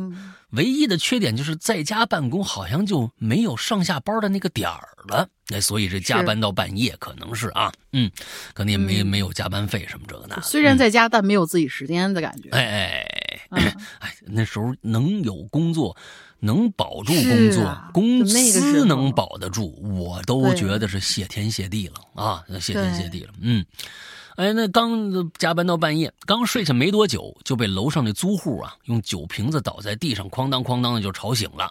[0.51, 8.09] 唯一的缺点就是在家办公好像就没有上下班的那个点儿了，那，所以这加班到半夜可能是啊，嗯，
[8.53, 10.39] 可能也没没有加班费什么这个那。
[10.41, 12.49] 虽然在家，但没有自己时间的感觉。
[12.49, 13.05] 哎
[13.51, 13.67] 哎
[13.99, 15.95] 哎，那时候能有工作，
[16.39, 23.65] 能保住工作，公司能保得住，我都觉得是谢天谢地了啊，谢天谢地了，嗯。
[24.39, 31.69] 哎，那刚加班到半夜，刚睡下没多久，就被楼上那租户啊用酒瓶子倒在地上，哐当哐当的就吵醒了，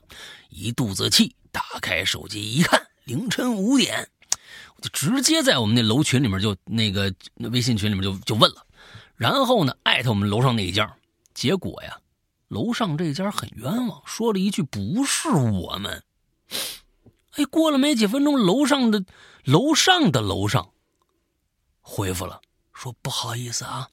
[0.51, 4.11] 一肚子气，打开手机一看，凌晨五点，
[4.77, 8.67] 我就直接在我们那楼群里面就那个微信群里面就就问了，
[9.17, 10.95] 然后呢艾特我们楼上那一家，
[11.33, 11.97] 结果呀，
[12.49, 16.03] 楼上这家很冤枉，说了一句不是我们。
[17.31, 19.03] 哎，过了没几分钟，楼上的
[19.45, 20.69] 楼上的楼上
[21.81, 22.43] 回复了。
[22.79, 23.89] 说不好意思啊，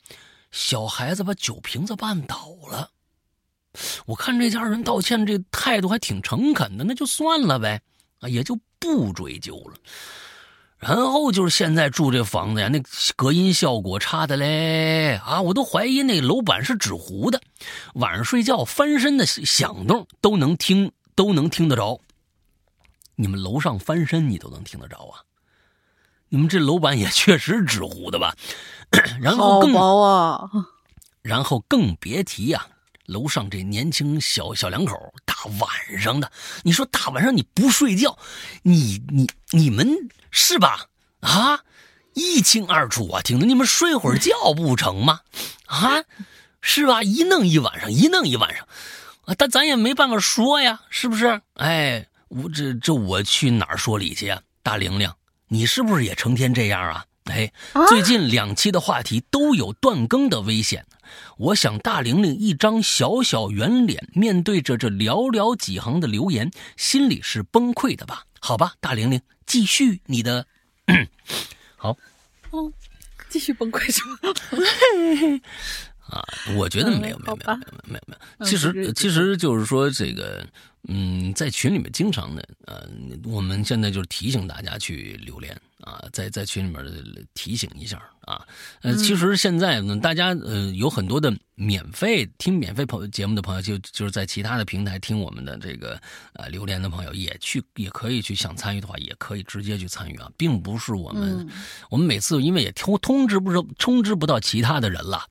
[0.51, 2.91] 小孩子把酒瓶子绊倒了。
[4.05, 7.81] 我看这家人道歉这态度还挺诚恳的，那就算了呗，
[8.19, 9.73] 啊，也就不追究了。
[10.77, 12.79] 然后就是现在住这房子呀，那
[13.15, 17.41] 隔音效果差的嘞，啊，我都怀疑那楼板是纸糊的，
[17.95, 21.99] 晚上睡觉翻身的响动都能听，都能听得着。
[23.15, 25.25] 你们楼上翻身你都能听得着啊？
[26.29, 28.35] 你们这楼板也确实纸糊的吧？
[29.21, 30.49] 然后更薄啊！
[31.21, 32.67] 然后更别提呀，
[33.05, 36.31] 楼上这年轻小小两口，大晚上的，
[36.63, 38.17] 你说大晚上你不睡觉，
[38.63, 40.87] 你你你们是吧？
[41.21, 41.61] 啊，
[42.13, 43.21] 一清二楚啊！
[43.21, 45.21] 听着，你们睡会儿觉不成吗？
[45.65, 46.03] 啊，
[46.61, 47.01] 是吧？
[47.01, 48.67] 一弄一晚上，一弄一晚上，
[49.25, 51.41] 啊，但咱也没办法说呀，是不是？
[51.55, 54.41] 哎，我这这我去哪儿说理去呀？
[54.61, 55.11] 大玲玲，
[55.47, 57.05] 你是不是也成天这样啊？
[57.25, 57.51] 哎，
[57.89, 60.85] 最近两期的话题都有断更的危险。
[61.37, 68.23] 我想大玲玲一张小小圆脸，面对着这寥寥几行的留言，心里是崩溃的吧？
[68.39, 70.45] 好吧，大玲玲，继续你的。
[71.75, 71.97] 好，
[72.51, 72.71] 哦，
[73.27, 74.31] 继续崩溃是吧？
[76.17, 76.23] 啊，
[76.55, 78.45] 我觉得没有，没有，没有，没有，没有，没有。
[78.45, 80.45] 其实，其实就是说这个。
[80.87, 82.87] 嗯，在群里面经常的，呃，
[83.23, 86.85] 我们现在就是提醒大家去留连啊，在在群里面
[87.33, 88.45] 提醒一下啊。
[88.81, 95.99] 呃，其实现在呢，大家呃有很多的免费听免费朋节目的朋友，就就是在其他的平台听我们的这个
[96.33, 101.47] 呃留言的朋友，也去也可以去想参与的话，也可以直接去参与啊，并不是我们
[101.89, 105.27] 我们每次因为也通通知不是通知不到其他的人了。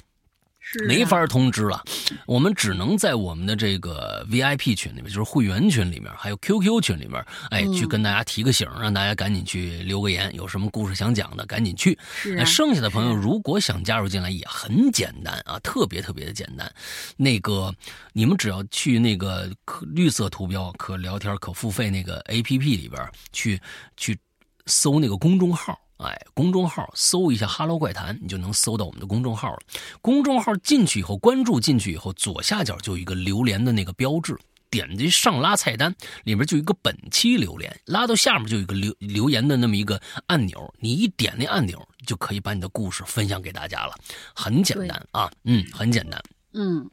[0.87, 1.83] 没法通知了，
[2.27, 11.99] 我们只能在我们的这个 VIP 群里面，就是会员群里面，还有 QQ 群里面，哎，去跟大家提个醒，让大家赶紧去留个言，有什么故事想讲的，赶紧去。
[12.45, 16.71] 剩下的朋友如果想加入进来，也很简单啊，特别特别的简单。
[17.17, 17.75] 那个
[18.13, 23.01] 你们只要去那个可绿色图标可聊天可付费那个 APP 里边
[23.33, 23.61] 去
[23.97, 24.19] 去
[24.67, 29.61] 搜那个公众号哎，公众号搜一下“哈喽怪谈”，你就能搜到我们的公众号了。
[30.01, 34.37] 公众号进去以后，关注进去以后，左下角就有一个榴莲的那个标志，
[34.71, 43.95] 点击上拉菜单，里面就有一个本期榴莲，拉到下面就有一个留留言的那么一个按钮，你一点那按钮就可以把你的故事分享给大家了，
[44.35, 46.21] 很简单啊，嗯，很简单，
[46.53, 46.91] 嗯。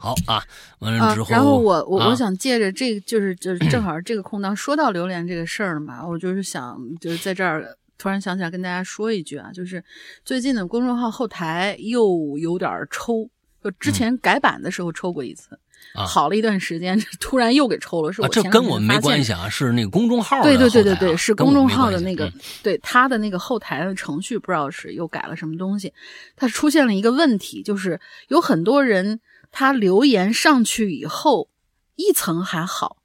[0.00, 0.40] 好啊，
[0.78, 9.84] 完了之后，然后我我啊我想借着这个，就是就是正好这个空档说到榴莲这个事儿了嘛，我就是想就是在这儿突然想起来跟大家说一句啊，就是
[10.24, 13.28] 最近的公众号后台又有点抽，
[13.62, 15.58] 就之前改版的时候抽过一次，
[15.94, 22.32] 好了一段时间，突然又给抽了，是啊，我这跟我们没关系啊，是那个公众号的对对对对对，是公众号的那个，嗯。
[22.62, 25.92] 对他的那个后台的程序，不知道是又改了什么东西，
[26.36, 29.20] 它出现了一个问题，就是有很多人
[29.50, 31.48] 他留言上去以后，
[31.96, 32.97] 一层还好，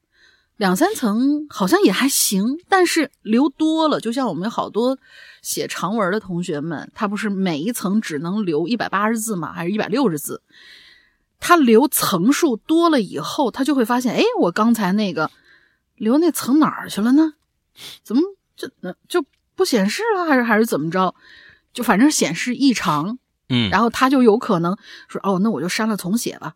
[0.57, 4.97] 两三层好像也还行，但是留多了，就像我们有好多
[5.41, 9.51] 写长文的同学们，他不是每一层只能留一百八十字吗？
[9.51, 10.41] 还是一百六十字？
[11.39, 15.29] 他留层数多了以后，他就会发现，哎，我刚才那个
[15.95, 17.33] 留那层哪儿去了呢？
[18.03, 18.21] 怎么
[18.55, 19.25] 就呃就
[19.55, 21.13] 不显示了，还是还是怎么着？
[21.73, 23.17] 就反正显示异常，
[23.49, 24.77] 嗯，然后他就有可能
[25.09, 26.53] 说，哦，那我就删了重写吧。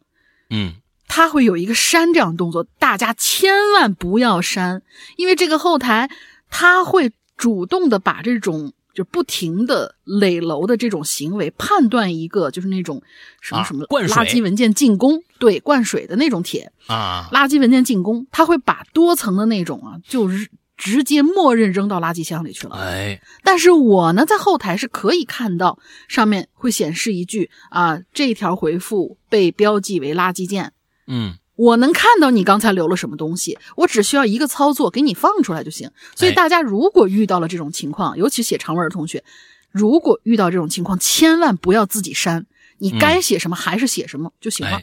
[0.51, 0.75] 嗯
[1.07, 4.81] 他会有一个删这样的动作，大家千万不要删，
[5.15, 6.09] 因为这个后台
[6.49, 13.01] 他会主动的把这种就不停的垒楼的这种行为判断一个就是那种
[13.41, 22.75] 什么啊什么垃圾文件进攻，对灌水的那种帖，啊，垃圾文件进攻，他会把多层的那种啊，就是直接默认扔到垃圾箱里去了。
[22.75, 30.73] 哎，但是我呢，在后台是可以看到上面会显示一句啊，这条回复被标记为垃圾件。
[31.07, 35.89] 嗯我能看到你刚才留了什么东西，我只需要一个操作给你放出来就行。
[36.15, 39.23] 所以哎大家如果遇到了这种情况，尤其写长文的同学，
[39.71, 42.45] 如果遇到这种情况，千万不要自己删，
[42.77, 44.81] 你该写什么还是写什么就行了。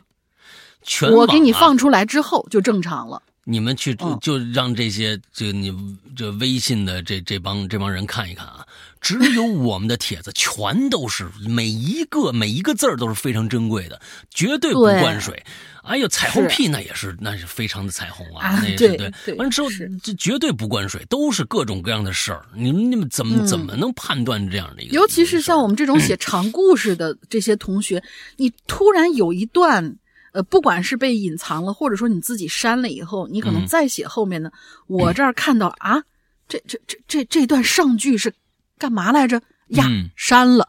[0.82, 3.22] 全我给你放出来之后就正常了。
[3.44, 5.72] 你们去就就让这些这你
[6.16, 8.66] 这微信的这这帮这帮人看一看啊，
[9.00, 14.00] 只有我们的帖子全都是每一个每一个字儿都是非常珍贵的，
[14.30, 15.44] 绝对不灌水。
[15.84, 19.12] 哎呦，彩虹屁那也是那是非常的彩虹啊，啊那也是对对。
[19.26, 22.46] 对完了之后是这绝对不灌水，都是各种各样的事儿。
[22.56, 24.94] 你们你们怎么、嗯怎么能判断这样的一个？
[24.94, 28.00] 尤其是像我们们这种写长故事的这些同学，
[28.36, 29.96] 你突然有一段，
[30.32, 34.52] 呃，不管是被隐藏了，或者说你自己删了以后，你可能嗯再写后面的，
[34.86, 36.00] 我这儿看到了啊，
[36.48, 38.32] 这这这这这段上句是
[38.78, 39.42] 干嘛来着？
[39.70, 40.68] 呀，嗯删了。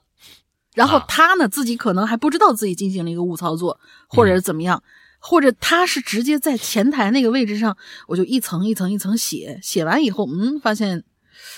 [0.74, 4.82] 然后啊他呢，自己可能还不知道自己进行了一个误操作，或者是怎么样，
[5.28, 7.76] 或者他是直接在前台那个位置上，
[8.07, 11.03] 我就一层一层一层写，写完以后，嗯，发现，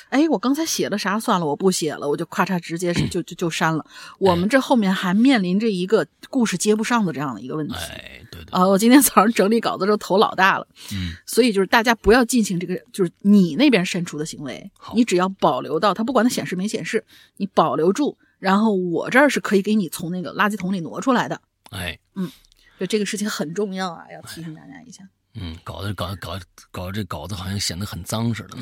[0.07, 1.19] 哎，我刚才写了啥？
[1.19, 3.85] 算了，我不写了，我就咔嚓直接就就就删了。
[4.19, 7.75] 我们这后面还面临着一个故事接不上的这样的一个问题。
[7.75, 17.03] 哎，对对，啊、我今天早上整理稿子的时候头老大了，嗯，所以就是大家不要进行这个，就是你那边删除的行为，你只要保留到它，不管它显示没显示，
[17.35, 21.41] 你保留住，然后我这儿是可以给你从那个垃圾桶里挪出来的，
[21.71, 21.99] 哎，
[22.79, 25.07] 就这个事情很重要啊，要提醒大家一下。
[25.39, 26.39] 嗯，搞得搞搞
[26.71, 28.57] 搞这稿子好像显得很脏似的，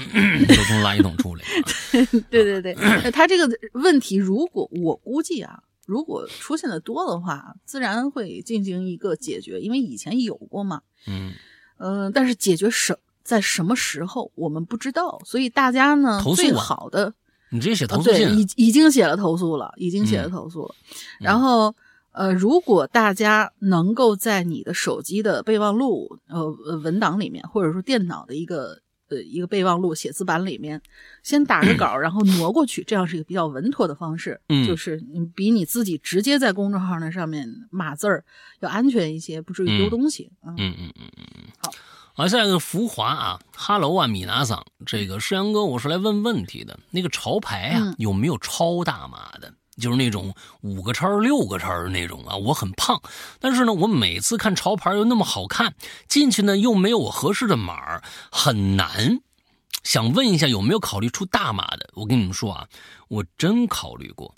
[0.47, 2.05] 都从垃圾桶出来了。
[2.29, 10.81] 对对对，呃他这个问题，如果我估计啊，如果出现的多的话，自然会进行一个解决，因为以前有过嘛。
[11.07, 11.33] 嗯，
[11.77, 17.13] 嗯、但是解决什在什么时候我们不知道，所以大家呢最投诉啊好的
[17.51, 20.75] 你直接写投诉信啊，已已经写了投诉了，已经写了嗯投诉了。
[21.21, 21.73] 然后
[22.15, 30.81] 呃，如果大家能够在你的手机的备忘录呃呃文档里面，或者说电脑的一个呃一个备忘录写字板里面，
[31.23, 34.39] 先打个稿，然后挪过去，这样是一个比较稳妥的方式。
[34.47, 38.23] 嗯就是你比你自己直接在公众号那上面码字儿
[38.61, 40.31] 要安全一些，不至于丢嗯东西。
[40.43, 41.71] 嗯嗯嗯嗯嗯嗯，好。
[42.15, 46.79] 啊，下一个浮华啊哈喽啊，米娜桑，这个世阳哥，我是来问问题的。
[46.91, 49.53] 那个潮牌啊，嗯有没有超大码的？
[49.77, 53.01] 就是那种五个叉六个叉的那种啊，我很胖，
[53.39, 55.75] 但是呢，我每次看潮牌又那么好看，
[56.07, 58.01] 进去呢又没有我合适的码，
[58.31, 59.19] 很难。
[59.83, 61.89] 想问一下，有没有考虑出大码的？
[61.93, 62.67] 我跟你们说啊，
[63.07, 64.33] 我真考虑过，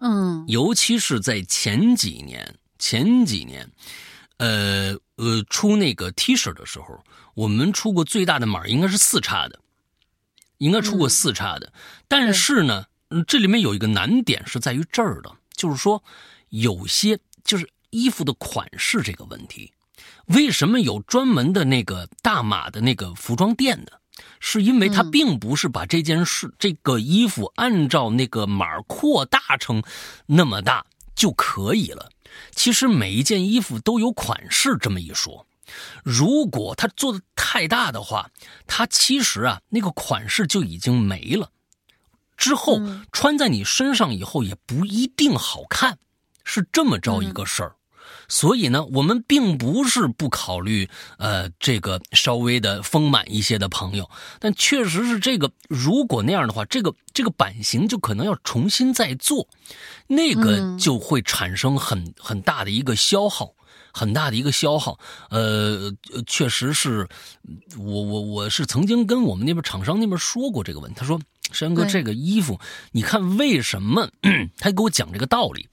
[0.00, 3.70] 嗯尤其是在前几年，前几年，
[4.38, 7.04] 呃呃，出那个 T 恤的时候，
[7.34, 9.60] 我们出过最大的码应该是四叉的，
[10.58, 11.72] 应该出过嗯四叉的。
[12.08, 12.93] 但是呢，嗯
[13.26, 16.02] 这里面有一个难点是在于这儿的，就是说
[16.48, 19.72] 有些就是衣服的款式这个问题，
[20.26, 23.92] 为什么有专门的那个大码的那个服装店呢？
[24.38, 29.82] 是因为他并不是把这件事、这个衣服按照那个码扩大成
[30.26, 30.86] 那么大
[31.16, 32.10] 就可以了。
[32.54, 35.46] 其实每一件衣服都有款式这么一说。
[36.04, 38.30] 如果他做的太大的话，
[38.66, 41.50] 他其实啊那个款式就已经没了，
[42.36, 42.80] 之后
[43.12, 45.98] 穿在你身上以后也不一定好看，
[46.44, 47.76] 是这么着一个事儿。
[48.28, 54.08] 所以呢，我们并不是不考虑呃这个稍微的丰满一些的朋友，
[54.40, 59.46] 但确实是这个如果那样的话，这个这个版型就可能要重新再做，
[60.06, 63.54] 那个就会产生很很大的一个消耗。
[63.96, 64.98] 很大的一个消耗，
[65.30, 65.94] 呃，
[66.26, 67.08] 确实是，
[67.78, 70.98] 我我我是曾经跟我们那边厂商那边说过这个问题。
[70.98, 71.16] 他说
[71.52, 72.60] ：“山哥，这个衣服，
[72.92, 74.10] 你看为什么？”
[74.58, 75.68] 他给我讲这个道理。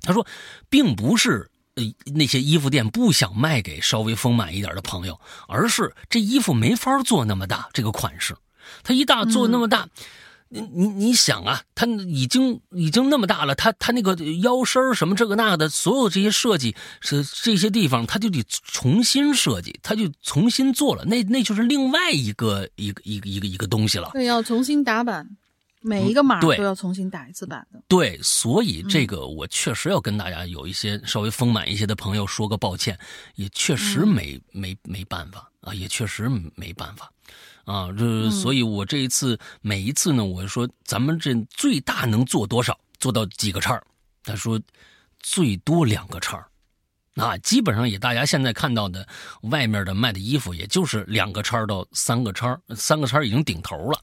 [0.00, 0.26] 他说，
[0.68, 8.36] 并不是呃那些衣服店不想卖给稍微丰满一点的朋友，而是这衣服没法做那么大，这个款式，
[8.82, 9.88] 它一大做那么大。
[10.52, 24.10] 你你你想啊，他已经已经那么大了，他他那个腰身什么这个那的，所有这些设计是这些地方，他就得重新设计，他就重新做了，那那就是另外一个一个一个一个一个东西了。
[24.12, 25.26] 对，要重新打版，
[25.80, 27.82] 每一个码都要重新打一次版的。
[27.88, 32.98] 对，所以这个我确实要跟大家有一些稍微丰满一些的朋友说个抱歉，
[33.36, 37.11] 也确实没没没办法啊，也确实没办法。
[37.64, 43.80] 啊，这所以，我这一次每一次呢，我说咱们这最大能做多少，做到几个叉
[44.24, 44.60] 他说
[45.20, 46.44] 最多两个叉
[47.16, 49.06] 啊，基本上也大家现在看到的
[49.42, 54.00] 外面的卖的衣服，也就是两个叉到三个叉三个叉已经顶头了，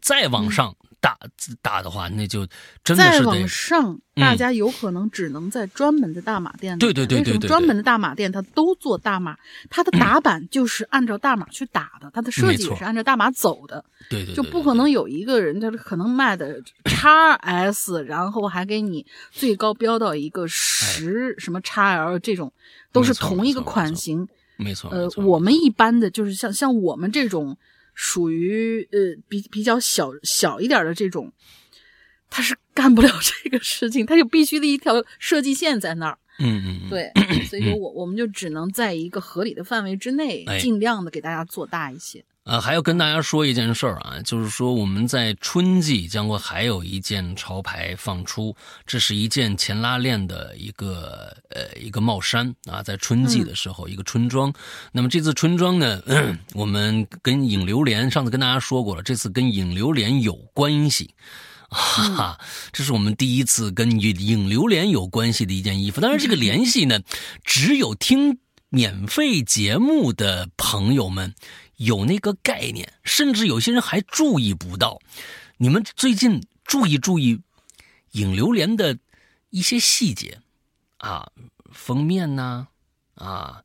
[0.00, 0.74] 再往上。
[1.02, 1.18] 大
[1.60, 2.46] 大的话，那就
[2.84, 6.78] 真的是再往上，大家有可能只能在专门的大码店。
[6.78, 9.36] 对对对对对，专门的大码店它都做大码，
[9.68, 13.84] 它的打版就是按照大码去打的，它的设计也是按照大码走的。
[14.08, 22.52] 对对，就不可能有一个人他可能卖的叉 S，然后还给你最高标到一个十什么叉 L 这种，
[22.92, 24.28] 都是同一个款型。
[24.56, 24.88] 没错。
[24.90, 27.58] 呃，我们一般的就是像像我们这种。
[27.94, 31.32] 属于呃比比较小小一点的这种，
[32.30, 33.10] 他是干不了
[33.42, 36.18] 这个事情，他就必须的一条设计线在那儿。
[36.38, 37.12] 嗯嗯，对，
[37.46, 42.24] 所以说我我们就只能在一个合理的范围之内，尽量的给大家做大一些。
[42.44, 54.52] 呃，还要跟大家说一件事儿啊，就是说我们在春季将会还有一件潮牌放出，这是一件前拉链的一个呃一个帽衫啊，在春季的时候一个春装。
[54.90, 56.02] 那么这次春装呢，
[56.52, 61.14] 我们跟影流连上次跟大家说过了，这次跟影流连有关系，
[61.68, 62.40] 哈哈，
[62.72, 66.00] 这是我们第一次跟影流连有关系的一件衣服。
[66.00, 66.98] 当然，这个联系呢，
[67.44, 71.36] 只有听免费节目的朋友们。
[71.84, 74.98] 有那个概念，甚至有些人还注意不到。
[75.56, 77.40] 你们最近注意注意
[78.12, 78.98] 影流连的
[79.50, 80.40] 一些细节
[80.98, 81.30] 啊，
[81.72, 82.68] 封面呐，
[83.14, 83.62] 啊，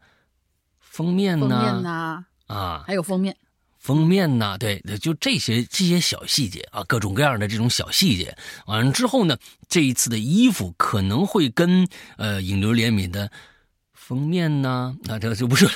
[0.80, 3.38] 封面呐，啊，还有封面，
[3.80, 8.38] 封面呐，对，就这些这些小细节啊，各种各样的这种小细节。
[8.66, 9.38] 完了之后呢，
[9.70, 11.88] 这一次的衣服可能会跟
[12.18, 13.32] 呃影流连米的。
[14.08, 14.96] 封面呢？
[15.04, 15.68] 那这就不是，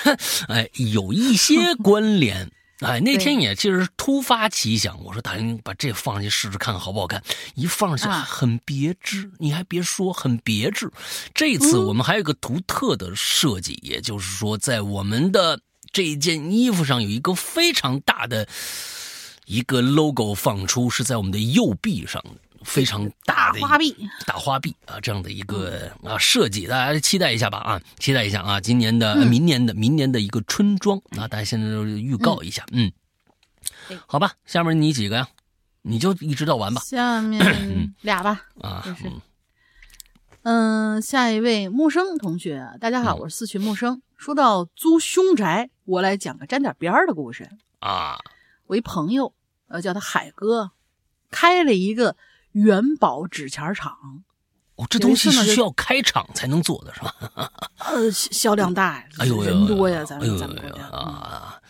[0.48, 2.50] 哎，有一些关联。
[2.80, 7.22] 哎，那天也其实突发奇想，我说大林把这放进去试试看好不好看？
[7.56, 10.90] 一放下很别致，你还别说，很别致。
[11.34, 15.60] 这次我们还有个独特的设计，也就是说，在我们的
[15.92, 18.48] 这件衣服上有一个非常大的
[19.46, 22.24] 一个 logo 放出，是在我们的右臂上。
[22.64, 23.96] 非常大的花臂，
[24.26, 32.92] 大花臂啊，这样的一个啊设计，大家期待一下吧啊，期待一下啊，今年的、明年的、明年的一个春装啊，大家现在就预告一下，嗯，
[34.06, 35.28] 好吧，下面你几个呀？
[35.84, 36.82] 你就一直到完吧。
[36.86, 37.44] 下面
[38.02, 38.86] 俩吧啊，
[40.44, 44.02] 嗯，下一位木生同学，大家好，我是四群木生。
[44.18, 47.50] 说到租凶宅，我来讲个沾点边儿的故事
[47.80, 48.20] 啊。
[48.68, 49.34] 我一朋友，
[49.68, 50.72] 呃，叫他海哥，
[51.32, 52.16] 开了一个。
[52.52, 54.24] 元宝纸钱厂，
[54.76, 57.16] 哦，这东西是需要开厂才能做的是吧？
[57.80, 61.62] 呃，销量大，哎呦，人多呀，咱们咱们国家啊。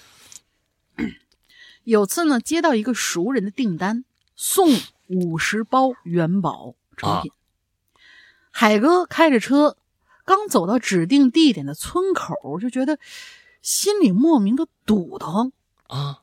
[1.84, 4.06] 有次呢，接到一个熟人的订单，
[4.36, 4.70] 送
[5.08, 7.32] 五十包元宝成品。
[8.52, 9.78] 海哥开着车，
[10.26, 13.00] 刚走到指定地点的村口，就觉得
[13.62, 15.52] 心里莫名的堵得慌
[15.88, 16.20] 啊。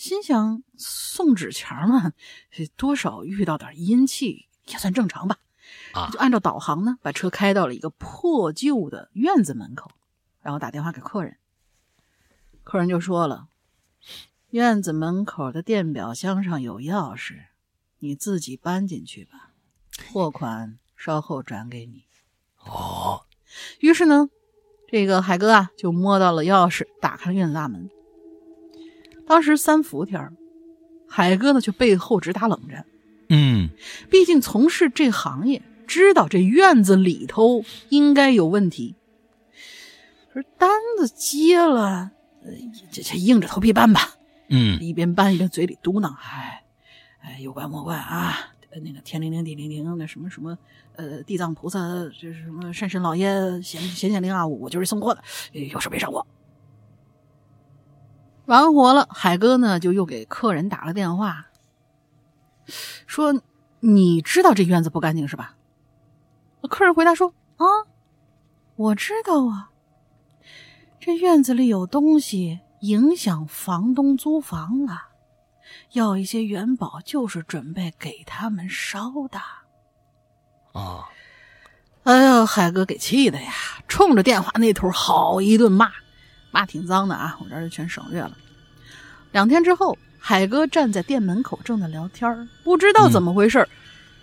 [0.00, 2.14] 心想送纸钱嘛，
[2.74, 5.36] 多少遇到点阴气也算正常吧。
[5.92, 9.90] 啊，就按照导航呢，把车开到了一个破旧的院子门口，
[10.40, 11.36] 然后打电话给客人。
[12.64, 13.48] 客人就说了
[14.48, 17.34] ：“院子门口的电表箱上有钥匙，
[17.98, 19.50] 你自己搬进去吧，
[20.10, 22.04] 货款稍后转给你。
[22.64, 23.26] 哦，
[23.80, 24.30] 于是呢，
[24.88, 27.90] 这个海哥啊就摸到了钥匙，打开了院子大门。
[29.30, 30.32] 当时三伏天
[31.08, 32.84] 海哥呢却背后直打冷战。
[33.28, 33.68] 嗯，
[34.10, 38.96] 毕竟从事这行业，知道这院子里头应该有问题。
[40.32, 40.68] 可是单
[40.98, 42.10] 子接了，
[42.90, 44.16] 这这硬着头皮办吧。
[44.48, 46.64] 嗯，一边搬一边嘴里嘟囔：“哎，
[47.20, 48.36] 哎，有怪莫怪啊！
[48.82, 50.58] 那个天灵灵地灵灵，那什么什么，
[50.96, 51.78] 呃，地藏菩萨，
[52.20, 53.28] 这是什么善神老爷
[53.62, 54.44] 显显显灵啊！
[54.44, 55.22] 我就是送货的，
[55.52, 56.26] 有事别找我。”
[58.50, 61.46] 完活了，海哥呢就又给客人打了电话。
[63.06, 63.40] 说
[63.78, 65.54] ：“你知道这院子不干净是吧？”
[66.68, 67.64] 客人回答说：“啊，
[68.74, 69.70] 我知道啊。
[70.98, 75.10] 这院子里有东西影响房东租房了，
[75.92, 79.40] 要一些元宝，就是准备给他们烧的。”
[80.74, 81.08] 啊！
[82.02, 83.52] 哎呀，海哥给气的呀，
[83.86, 85.92] 冲着电话那头好一顿骂，
[86.50, 88.36] 骂挺脏的啊，我这儿就全省略了。
[89.32, 89.98] 两天之后。
[90.22, 93.66] 海哥站在店门口，正在聊天不知道怎么回事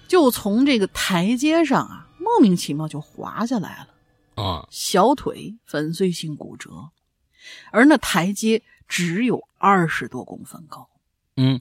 [0.07, 6.91] 就从这个台阶上啊，莫名其妙就滑下来了啊，小腿粉碎性骨折，
[7.71, 10.87] 而那台阶只有二十多公分高。
[11.35, 11.59] 嗯，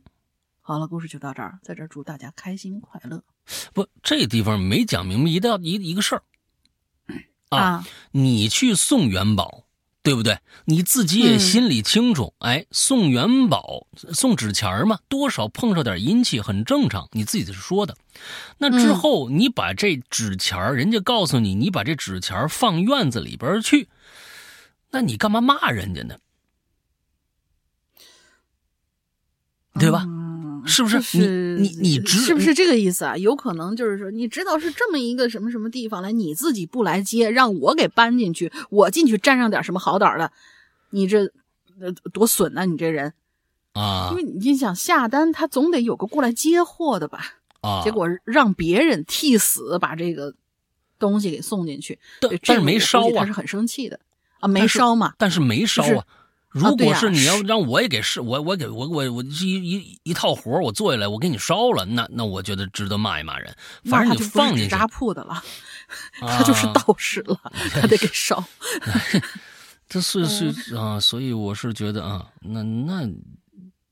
[0.60, 3.24] 好了，故事就到这儿，在这儿祝大家开心快乐。
[3.72, 6.22] 不，这地方没讲明白一道一一个事儿
[7.48, 9.64] 啊，你去送元宝。
[10.06, 10.38] 对不对？
[10.66, 12.32] 你自己也心里清楚。
[12.38, 17.08] 哎，送元宝、送纸钱嘛，多少碰上点阴气很正常。
[17.10, 17.96] 你自己是说的。
[18.56, 23.88] 那之后，你把这纸钱人家告诉你，你把这纸钱放院子里边去，
[24.92, 26.16] 那你干嘛骂人家呢？
[29.80, 30.06] 对吧？
[30.66, 33.16] 是不是你你你知是不是这个意思啊？
[33.16, 40.30] 有可能就是说，你知道是这么一个什么什么地方来，你自己不来接，让我给搬进去，我进去沾上点什么好点的，
[40.90, 41.24] 你这
[41.80, 42.64] 呃多损呐！
[42.64, 43.12] 你这人
[43.72, 47.34] 啊，因为你想下单，他总得有个过来接货的吧？
[47.60, 50.34] 啊， 结果让别人替死把这个
[50.98, 53.98] 东西给送进去，但是没烧啊，他是很生气的
[54.40, 56.04] 啊，没烧嘛，但是没烧啊。
[56.56, 63.54] 如果是你要让我也给是，我我给我我我一一一套活我做下来，我给你烧了，那那我觉得值得骂一骂人。
[63.84, 65.44] 反正你放进去，扎铺的了，
[66.18, 67.38] 他就是道士了，
[67.74, 68.42] 他得给烧。
[69.86, 73.06] 这是是啊，所以我是觉得啊，那那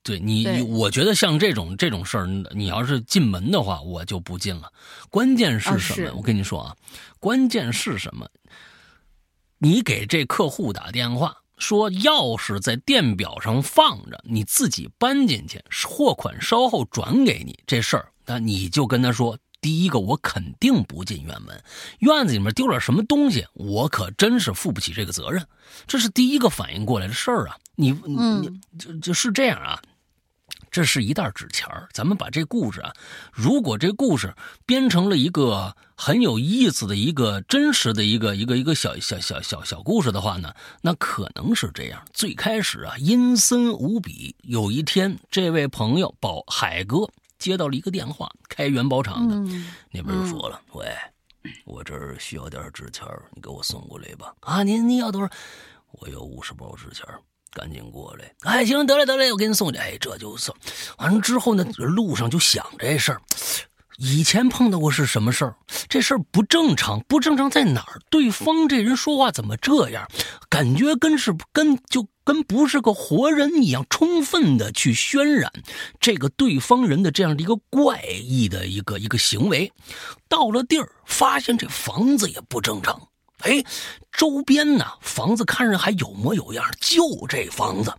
[0.03, 4.73] 对你，我觉得像这种这种事儿，你要是进门的话，我就不进了。
[5.11, 6.15] 关键是什么？
[6.17, 6.75] 我跟你说啊，
[7.21, 8.27] 关键是什么？
[9.59, 11.44] 你给这客户打电话。
[11.59, 17.59] 说钥匙在电表上放着，你自己搬进去，货款稍后转给你。
[17.67, 21.63] 这事儿，那你就跟他说：第一个，我肯定不进院门，
[22.01, 25.47] 院子里面丢了什么东西，我可真是负不起这个责任。
[25.87, 27.57] 这是第一个反应过来的事儿啊！
[27.77, 29.81] 你你就就是这样啊。
[30.75, 32.93] 这是一袋纸钱儿，咱们把这故事啊，
[33.33, 34.35] 如果这故事
[34.67, 40.53] 编成了一个很有意思的一个真实的一个一个一个小小小小小故事的话呢，
[40.83, 42.05] 那可能是这样。
[42.13, 44.35] 最开始啊，阴森无比。
[44.43, 49.37] 有一天，这位朋友宝海哥接到了一个电话，开元宝厂的
[49.93, 50.93] 那边就说了：“喂，
[51.67, 55.31] 我这儿需要点纸钱儿，你给我送过来吧。”啊，您您要多少？
[55.93, 57.21] 我有五十包纸钱儿。
[57.55, 58.35] 赶紧过来！
[58.41, 59.79] 哎，行，得嘞，得嘞，我给你送去。
[59.79, 60.55] 哎，这就送。
[60.99, 63.23] 完了之后呢，路上就想这事儿。
[63.97, 65.55] 以前碰到过是什么事儿？
[65.89, 68.01] 这事儿不正常，不正常在哪儿？
[68.11, 70.05] 对方这人说话怎么这样？
[70.49, 75.53] 感觉跟是跟就跟不是个活人一样，充分的去渲染
[76.01, 79.73] 这个对方人的这样的一个怪异的一个一个行为。
[80.29, 83.01] 到了地儿，发现这房子也不正常。
[83.45, 83.63] 哎，
[84.11, 87.93] 周边呢房子看着还有模有样，就这房子，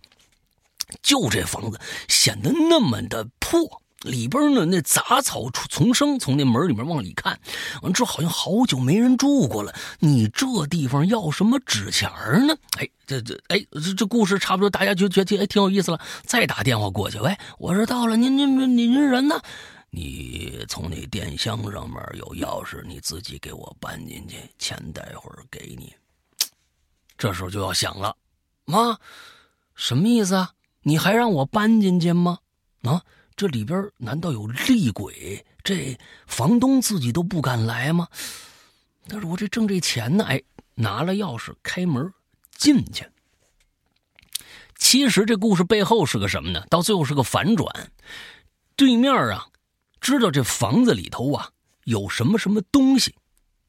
[1.02, 1.78] 就这房子
[2.08, 7.38] 显得那么的破，里边呢那杂草丛生，从那门里面往里看，
[7.82, 9.72] 完之后好像好久没人住过了。
[10.00, 12.10] 你这地方要什么纸钱
[12.46, 12.56] 呢？
[12.78, 16.00] 哎，这这哎这这故事差不多，大家就觉得哎挺有意思了。
[16.24, 19.40] 再打电话过去，喂，我说到了，您您您您人呢？
[19.96, 25.90] 你从那电箱上面有钥匙，你自己给我搬进去，钱待会儿给你。
[27.16, 28.14] 这时候就要想了，
[28.66, 28.98] 妈，
[29.74, 30.52] 什么意思啊？
[30.82, 32.40] 你还让我搬进去吗？
[32.82, 33.02] 啊，
[33.36, 35.42] 这里边难道有厉鬼？
[35.64, 38.06] 这房东自己都不敢来吗？
[39.08, 40.42] 但是我这挣这钱呢，哎，
[40.74, 42.12] 拿了钥匙开门
[42.54, 43.08] 进去。
[44.76, 46.66] 其实这故事背后是个什么呢？
[46.68, 47.90] 到最后是个反转，
[48.76, 49.48] 对面啊，
[50.00, 51.50] 知道这房子里头啊
[51.84, 53.14] 有什么什么东西，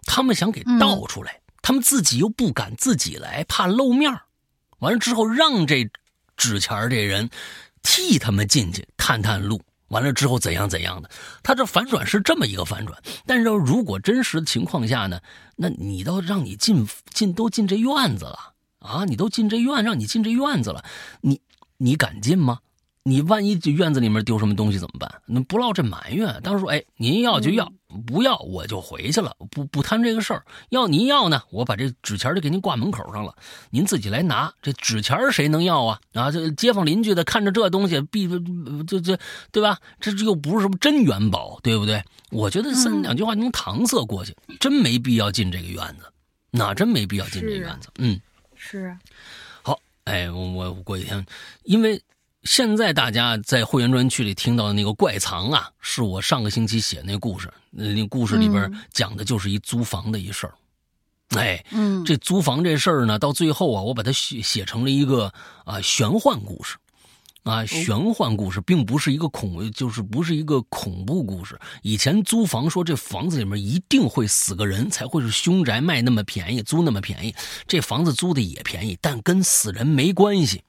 [0.04, 4.12] 他们想给倒出来，他们自己又不敢自己来，怕露面
[4.80, 5.90] 完了之后让这
[6.36, 7.30] 纸钱这人
[7.82, 9.62] 替他们进去探探路。
[9.90, 11.10] 完了之后怎样怎样的？
[11.42, 15.18] 他这反转是这么一个反转，但是如果真实的情况下呢？
[15.56, 19.06] 那你都让你进进都进这院子了啊！
[19.06, 20.84] 你都进这院，让你进这院子了，
[21.22, 21.40] 你
[21.78, 22.60] 你敢进吗？
[23.08, 25.10] 你万一这院子里面丢什么东西怎么办？
[25.26, 26.42] 那不落这埋怨。
[26.44, 27.72] 当时说，哎，您要就要，
[28.06, 30.44] 不要我就回去了，不不谈这个事儿。
[30.72, 33.34] 要您要呢，我把这纸钱就给您挂门口上了，
[33.70, 34.54] 您自己来拿。
[34.62, 36.02] 这纸钱谁能要啊？
[36.16, 38.28] 啊，这街坊邻居的看着这东西，必
[38.86, 39.18] 这这
[39.54, 39.80] 对吧？
[40.02, 42.04] 这又不是什么真元宝，对不对？
[42.30, 46.12] 我觉得三两句话能搪塞过去，真没必要进这个院子，
[46.52, 47.88] 那真没必要进这个院子。
[48.00, 48.20] 嗯，
[48.54, 48.94] 是。
[49.64, 51.26] 好，哎，我我过几天，
[51.64, 52.02] 因为。
[52.48, 57.52] 现在大家在会员专区里听到的那个怪藏啊，是我上个星期写那故事。
[57.72, 60.54] 那故事里边讲的就是一租房的一事儿。
[61.36, 65.34] 哎，嗯，这租房这事儿呢，到最后啊，我把它写写成了一个
[65.66, 66.78] 啊玄幻故事。
[67.44, 71.60] 啊，玄幻故事并不是一个恐，就是不是一个恐怖故事。
[71.82, 77.36] 以前租房说这房子里面一定会死个人，才会是凶宅，卖那么便宜，租那么便宜。
[77.68, 80.64] 这房子租的也便宜，但跟死人没关系。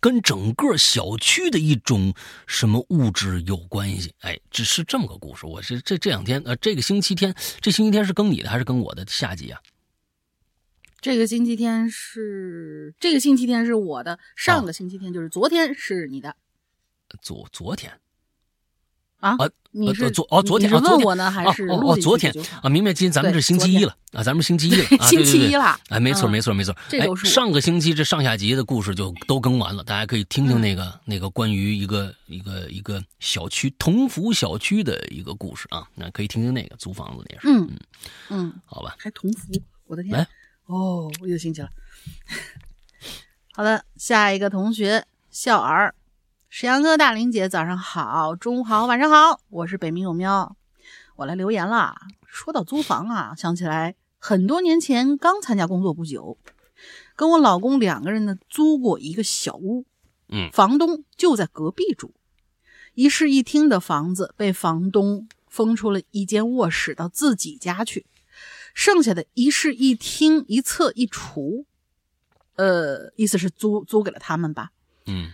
[0.00, 2.14] 跟整个小区的一种
[2.46, 4.14] 什么物质有关系？
[4.20, 5.46] 哎，只是这么个故事。
[5.46, 9.60] 我是这这两天，呃，这个星期天，这星期天是更你的还是更我的下集啊？
[11.00, 16.36] 这个星期天是这个星期天是我的，上个星期天就是昨天是你的。
[17.22, 18.00] 昨昨天。
[19.20, 19.50] 啊啊！
[19.70, 20.80] 你是昨哦昨天啊？
[20.80, 22.32] 问我呢还是哦哦昨天
[22.62, 22.68] 啊？
[22.68, 25.78] 明白，今咱们是星期一了 啊，咱们星期一了，星期一了。
[25.88, 26.74] 哎，没错没错没错。
[26.88, 37.48] 这都是上个星期这上下集的故事就都更完了，大家可以听听那个那个关于一个一个一个小区同福小区的一个故事啊，那可以听听那个租房子那事。
[37.48, 37.70] 嗯
[38.30, 38.94] 嗯，好吧。
[38.98, 39.52] 还同福，
[39.86, 40.26] 我的天！
[40.66, 41.68] 哦，我又兴起了。
[43.52, 45.94] 好的，下一个同学笑儿。
[46.50, 50.56] 沈阳哥、大林姐，早上好，中午好，晚上好，我是北冥有喵，
[51.14, 51.94] 我来留言了。
[52.26, 56.38] 说到租房啊，想起来很多年前刚参加工作不久，
[57.14, 59.84] 跟我老公两个人呢租过一个小屋，
[60.30, 62.14] 嗯，房东就在隔壁住，
[62.94, 68.06] 一室一厅的房子被房东封出了一间卧室到自己家去，
[68.72, 71.66] 剩下的一室一厅一厕一厨，
[72.56, 74.70] 呃，意思是租租给了他们吧，
[75.04, 75.32] 嗯。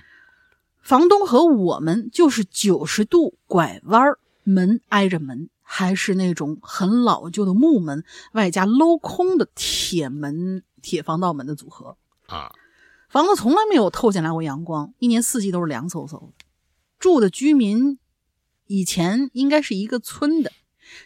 [0.84, 11.96] 房东和我们就是九十度拐弯儿，门挨着门，还是那种很老旧的木门，外加镂空的铁门、铁防盗门的组合
[12.26, 12.52] 啊。
[13.08, 16.34] 房子从来没有透进来过阳光，一年四季都是凉飕飕的。
[16.98, 17.98] 住的居民
[18.66, 20.52] 以前应该是一个村的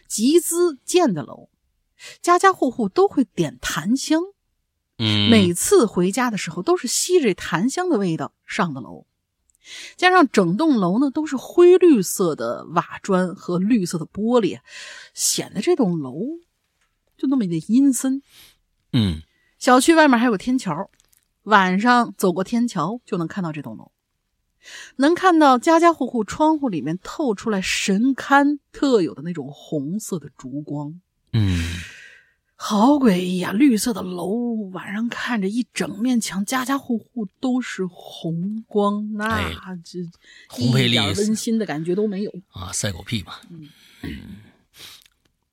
[0.09, 1.47] 集资建的楼，
[2.21, 4.21] 家家户户都会点檀香，
[4.97, 9.05] 嗯，每次回家的时候都是吸着檀香的味道上的楼。
[9.97, 14.59] 加上整栋楼呢都是灰绿色的瓦砖和绿色的玻璃，
[15.13, 16.19] 显得这栋楼
[17.17, 18.21] 就那么的阴森。
[18.93, 19.21] 嗯，
[19.57, 20.89] 小区外面还有天桥，
[21.43, 23.91] 晚上走过天桥就能看到这栋楼，
[24.95, 31.01] 能看到家家户户窗户里面透出来神龛特有的那种红色的烛光。
[32.59, 32.61] 嗯。
[32.61, 33.53] 好诡异呀！
[33.53, 39.49] 绿色的楼，晚上看着一整面墙，家家户户都是红光，那
[39.83, 39.99] 这
[40.61, 42.69] 一点温馨的感觉都没有啊！
[42.73, 43.35] 赛狗屁嘛！
[44.01, 44.35] 嗯，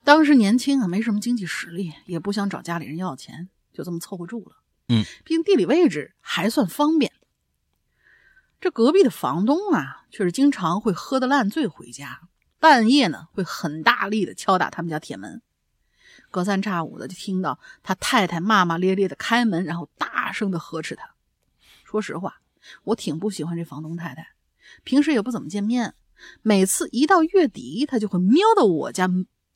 [0.02, 4.56] 当时年轻啊，没什么经济实力，也不想找家里人要钱，就这么凑合住了。
[4.88, 7.12] 嗯，毕竟地理位置还算方便。
[8.60, 12.22] 这隔壁的房东啊，却是经常会喝得烂醉回家，
[12.58, 15.40] 半夜呢会很大力的敲打他们家铁门。
[16.30, 21.10] 隔三差五的就听到他太太骂骂咧咧的开门，然后大声的呵斥他。
[21.84, 22.40] 说实话，
[22.84, 24.28] 我挺不喜欢这房东太太，
[24.84, 25.94] 平时也不怎么见面。
[26.42, 29.08] 每次一到月底，他就会瞄到我家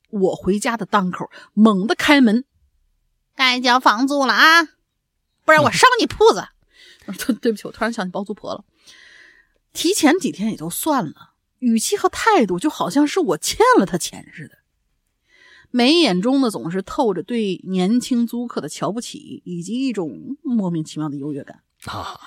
[0.09, 2.45] 我回家的档口，猛地开门
[3.35, 4.63] ：“该交房租了啊，
[5.43, 6.47] 不然我烧你铺子！”
[7.17, 8.63] 对对不起，我突然想起包租婆了。
[9.73, 14.57] 提前几天也就算了，语气和态度就好像是我欠了他钱似的。
[15.71, 22.19] 眉眼中呢，总是透着对年轻租客的瞧不起，以及一种莫名其妙的优越感啊！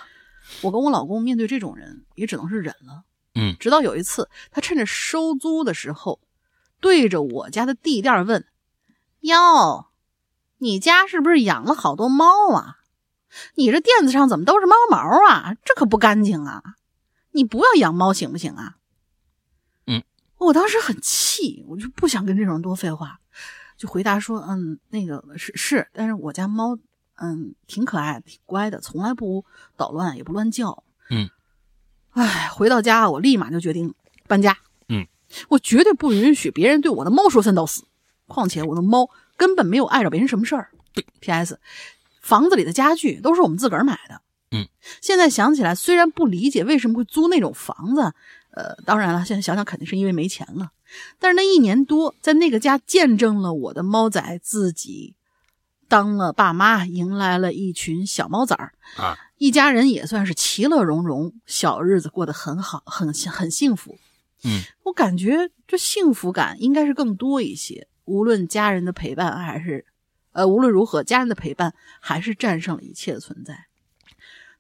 [0.62, 3.04] 我跟我老公面对这种人，也只能是忍了。
[3.34, 6.20] 嗯，直到有一次，他趁着收租的时候，
[6.80, 8.46] 对着我家的地垫问
[9.20, 9.86] ：“哟，
[10.58, 12.76] 你家是不是养了好多猫啊？
[13.56, 14.98] 你这垫子上怎么都是猫毛
[15.28, 15.56] 啊？
[15.64, 16.62] 这可不干净啊！
[17.32, 18.76] 你不要养猫行不行啊？”
[19.86, 20.02] 嗯，
[20.38, 23.20] 我当时很气，我就不想跟这种人多废话，
[23.76, 26.78] 就回答说：“嗯，那个是是，但是我家猫
[27.16, 29.44] 嗯挺可爱、挺乖的，从来不
[29.76, 31.28] 捣乱，也不乱叫。”嗯，
[32.12, 33.94] 哎，回到家我立马就决定
[34.26, 34.56] 搬家。
[34.88, 35.06] 嗯，
[35.48, 37.84] 我绝对不允许别人对我的猫说三道四。
[38.26, 40.70] 况且我的猫根本没有碍着别人什么事儿。
[40.94, 41.60] 对，P.S.
[42.22, 44.22] 房子里的家具都是我们自个儿买的。
[44.52, 44.66] 嗯，
[45.02, 48.14] 现在想起来，虽然不理解为什么会租那种房子，
[48.54, 50.70] 呃，当然了，现在想想肯定是因为没钱了。
[51.18, 55.14] 但是那一年多，在那个家见证了我的猫仔自己
[55.88, 63.98] 当了爸妈，迎来了一群小猫崽儿啊，一家人也算是其乐融融，小日子过得很好，很很幸福。
[64.44, 67.88] 嗯，我感觉这幸福感应该是更多一些。
[68.04, 69.84] 无论家人的陪伴还是，
[70.32, 73.66] 呃，无论如何，家人的陪伴还是战胜了一切的存在。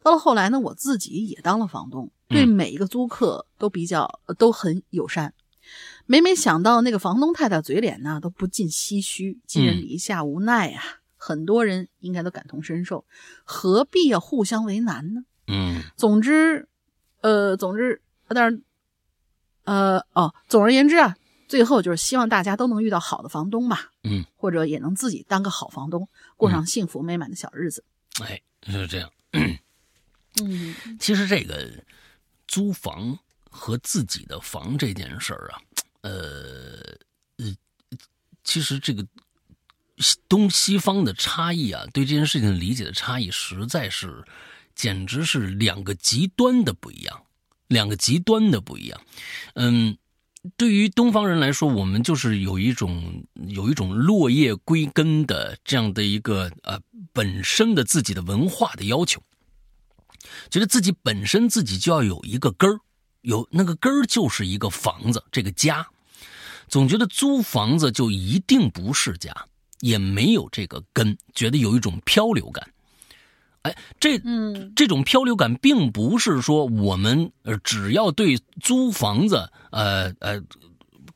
[0.02, 5.32] 到了后来呢，我自己也当了房东，对每一个租客都比较都很友善。
[6.04, 9.40] 每每想到那个房东太太嘴脸呢，都不禁唏嘘。
[9.46, 10.82] 寄人篱下，无奈啊！
[11.16, 13.06] 很多人应该都感同身受，
[13.44, 15.24] 何必要互相为难呢？
[15.46, 16.68] 嗯，总之，
[17.22, 18.62] 呃，总之，但是，
[19.64, 21.16] 呃，哦，总而言之啊。
[21.46, 27.84] 最后就是希望大家都能遇到好的房东吧，嗯，或者也能自己当个好房东，过上幸福美满的小日子。
[28.20, 29.10] 哎，就是这样。
[30.42, 31.70] 嗯，其实这个
[32.46, 33.18] 租房
[33.50, 35.60] 和自己的房这件事儿啊，
[36.02, 36.96] 呃
[37.38, 37.54] 呃，
[38.42, 39.06] 其实这个
[40.28, 44.24] 东西方的差异啊，对这件事情理解的差异，实在是
[44.74, 47.22] 简直是两个极端的不一样，
[47.68, 49.00] 两个极端的不一样。
[49.54, 49.96] 嗯。
[50.58, 56.78] 对于东方人来说，我们就是有一种有一种落叶归根的这样的一个呃
[57.14, 59.22] 本身的自己的文化的要求，
[60.50, 62.78] 觉得自己本身自己就要有一个根儿，
[63.22, 65.86] 有那个根儿就是一个房子，这个家，
[66.68, 69.34] 总觉得租房子就一定不是家，
[69.80, 72.68] 也没有这个根，觉得有一种漂流感。
[73.62, 80.38] 哎，这嗯，这种漂流感并不是说我们呃只要对租房子呃呃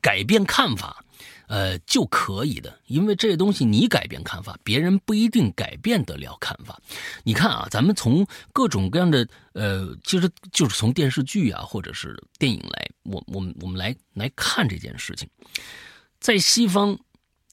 [0.01, 1.05] 改变看法
[1.49, 6.79] 呃就可以的，因为这东西你改变看法，别人不一定改变得了看法。
[7.23, 15.27] 你看啊，咱们从各种各样的呃，其实就是从电视剧啊或者是电影来，我我们我们来来看这件事情，
[16.21, 16.97] 在西方。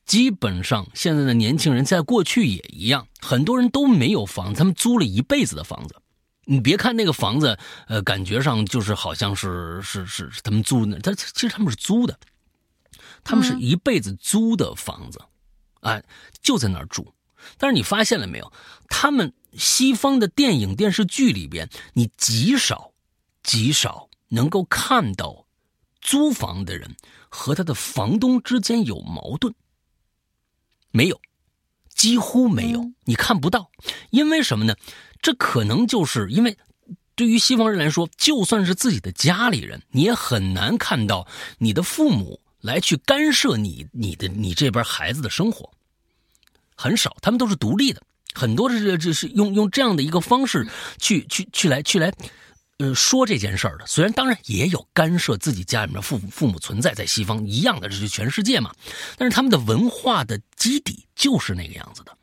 [0.07, 5.97] 基本上，现在的年轻人在过去也一样，很多人都没有房，他们租了一辈子的房子。
[6.45, 7.59] 你别看那个房子，
[7.89, 12.17] 呃，感觉上就是好像是是是他们租的，但其实他们是租的，
[13.27, 15.21] 他们是一辈子租的房子，
[15.81, 16.05] 哎，
[16.41, 17.13] 就在那儿住。
[17.59, 18.53] 但是你发现了没有？
[18.89, 22.93] 他们西方的电影电视剧里边，你极少
[23.43, 25.47] 极少能够看到
[26.01, 26.97] 租房的人
[27.29, 29.53] 和他的房东之间有矛盾。
[30.93, 31.21] 没有，
[31.93, 33.73] 几乎没有，你看不到，
[34.11, 34.77] 因为什么呢？
[35.21, 36.57] 这可能就是因为，
[37.17, 41.27] 对于西方人来说，就算是自己的家里人，你也很难看到
[41.59, 45.73] 你的父母来去干涉你、你的、你这边孩子的生活，
[46.77, 48.03] 很少，他们都是独立的，
[48.35, 50.67] 很多是这是用用这样的一个方式
[50.99, 52.13] 去去去来去来。
[52.79, 58.71] 嗯，说这件事儿的，虽然当然也有干涉自己家里面父父母存在，在西方一样的，这是全世界嘛。
[59.17, 62.16] 但是他们的文化的基底就是那个样子的。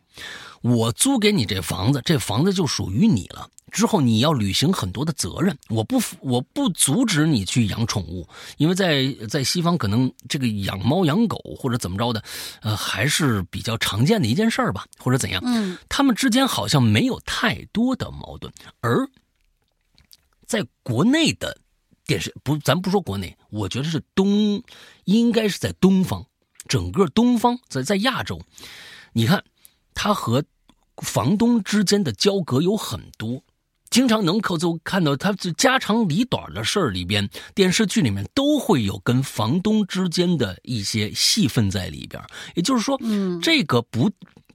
[0.64, 3.48] 我租给你这房子，这房子就属于你了。
[3.72, 5.58] 之后你要履行很多的责任。
[5.70, 8.28] 我不我不阻止你去养宠物，
[8.58, 12.24] 因为在在西方可能这个养猫养狗或者怎么着的，
[12.62, 15.42] 呃，还是比较常见的一件事儿吧，或者怎样。
[15.46, 19.08] 嗯，他们之间好像没有太多的矛盾，而。
[20.46, 21.58] 在国内的
[22.06, 24.62] 电视不，咱不说国内，我觉得是东，
[25.06, 26.24] 应该是在东方，
[26.68, 28.40] 整个东方在在亚洲，
[29.14, 29.44] 你看
[29.96, 30.44] 他和
[30.98, 33.44] 房东之间的交隔有很多，
[33.90, 42.24] 经常能够就看到他这家长里短的事儿里边，电视剧里面都会有跟房东之间的一些戏份在里边，
[42.56, 44.12] 也就是说，嗯，这个不。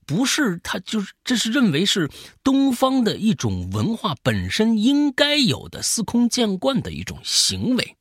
[0.07, 2.09] 不是他，就是这是认为是
[2.43, 7.97] 东方的一种文化本身应该有的司空见惯的一种行为。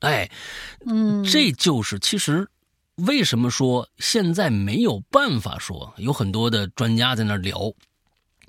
[0.00, 0.30] 哎，
[0.84, 2.46] 嗯，这就是其实
[2.96, 7.72] 为什么说现在没有办法说，有很多的专家在那聊。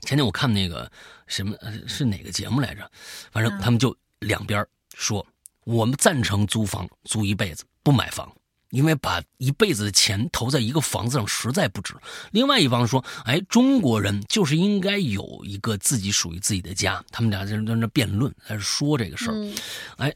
[0.02, 0.90] 前天我看那个
[1.26, 1.56] 什么
[1.88, 2.90] 是哪个节目来着？
[3.32, 4.66] 反正他们就两边
[4.96, 5.26] 说，
[5.66, 8.32] 我们赞成租房租一辈子，不买房。
[8.72, 11.94] 因为把一辈子的钱投在一个房子上实在不值。
[12.32, 17.02] 另外一方说，哎，中国人就是应该有一个自己属于自己的家。
[17.10, 19.54] 他们俩在在那辩论，在说这个事儿。
[19.96, 20.14] 哎，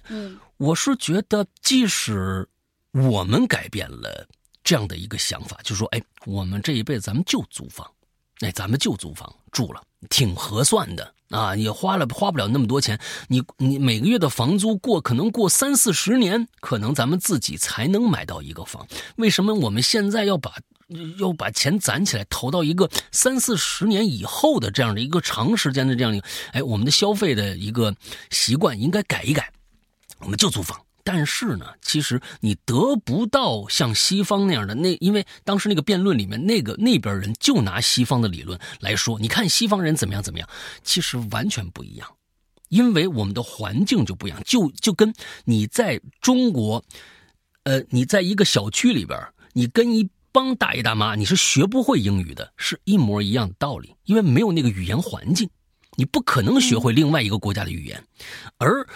[0.57, 2.45] 我是觉得，即使
[2.91, 4.27] 我们改变了
[4.63, 7.89] 这样的一个想法，就说，哎，我们这一辈子咱们就租房，
[8.41, 11.13] 哎，咱们就租房住了，挺合算的。
[11.29, 12.99] 啊，也花了花不了那么多钱，
[13.29, 18.85] 你你每个月的房租过可能过三四十年，可能咱们自己才能买到一个房。
[19.15, 20.53] 为什么我们现在要把
[21.17, 26.27] 要把钱攒起来投到一个三四十年以后的这样的一个长时间的这样一个？
[26.51, 27.95] 哎，我们的消费的一个
[28.29, 29.49] 习惯应该改一改，
[30.19, 30.77] 我们就租房。
[31.03, 40.47] 但是呢，其实你得不到像西方那样的那，因为当时那个辩论里面，那个那边人就拿西方的理论来说，你看西方人怎么样怎么样，
[40.83, 42.07] 其实完全不一样，
[42.69, 45.13] 因为我们的环境就不一样，就就跟
[45.45, 46.83] 你在中国，
[47.63, 49.19] 呃，你在一个小区里边，
[49.53, 55.49] 你跟一帮大爷大妈，你是学不会英语的，是一模一样的道理，因为没有那个语言环境，
[55.95, 58.03] 你不可能学会另外一个国家的语言，
[58.57, 58.87] 而。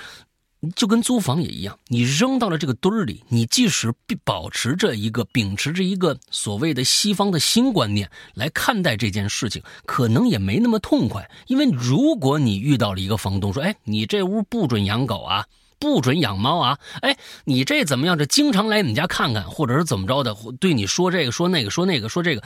[0.75, 3.93] 就跟租房也一样，你扔到了这个堆儿里，你即使
[4.23, 11.29] 保持着一个秉持着一个所谓的西方的新观念来看待这件事情，可能也没那么痛快。
[11.47, 15.45] 因为如果你遇到了一个房东说：“哎，你这屋不准养狗啊，
[15.79, 18.17] 不准养猫啊，哎，你这怎么样？
[18.17, 22.43] 这经常来你们家看看，或者是怎么着的，对你说这个说那个说那个说这个，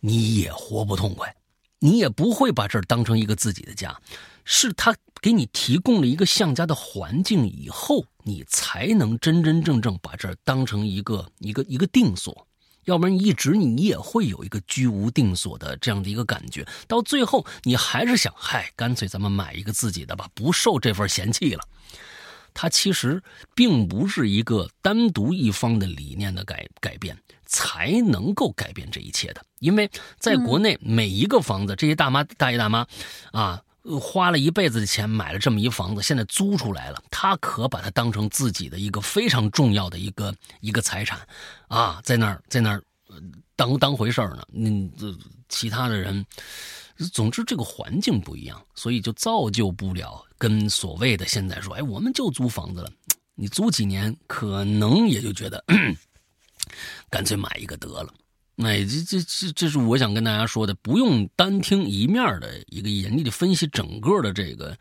[0.00, 1.34] 你也活不痛快，
[1.78, 3.96] 你也不会把这儿当成一个自己的家。”
[4.48, 12.46] 是他给你提供了一个像家的环境以后，你才能真真正正把这儿当成一个一个一个定所，
[12.84, 16.64] 要不然一直你也会有一个居无定所的这样的一个感觉。
[16.86, 21.64] 到最后，你还是想，嗨，干脆咱们买一个自己的吧，不受这份嫌弃了。
[22.54, 23.20] 它其实
[23.52, 29.90] 并不是一个单独一方的理念的改改变才能够改变这一切的，因为
[30.20, 32.86] 在国内每一个房子，这些大妈大爷大妈，
[33.32, 33.60] 啊。
[34.00, 41.20] 花了一辈子的钱买了这么一房子，现在租出来了，他可把它当成自己的一个非常重要的一个一个财产，
[41.68, 42.82] 啊，在那儿在那儿
[43.54, 44.44] 当当回事儿呢。
[44.52, 45.14] 嗯，这
[45.48, 46.26] 其他的人，
[47.12, 52.90] 总之这个环境不一样，所以就造就不了跟所谓的现在说，哎，我们就租房子了。
[53.34, 55.62] 你租几年，可能也就觉得
[57.10, 58.12] 干脆买一个得了。
[58.56, 64.76] 哎，这这这这是我想跟大家说的，不用单听一面的一个意见，你得分析整个的这个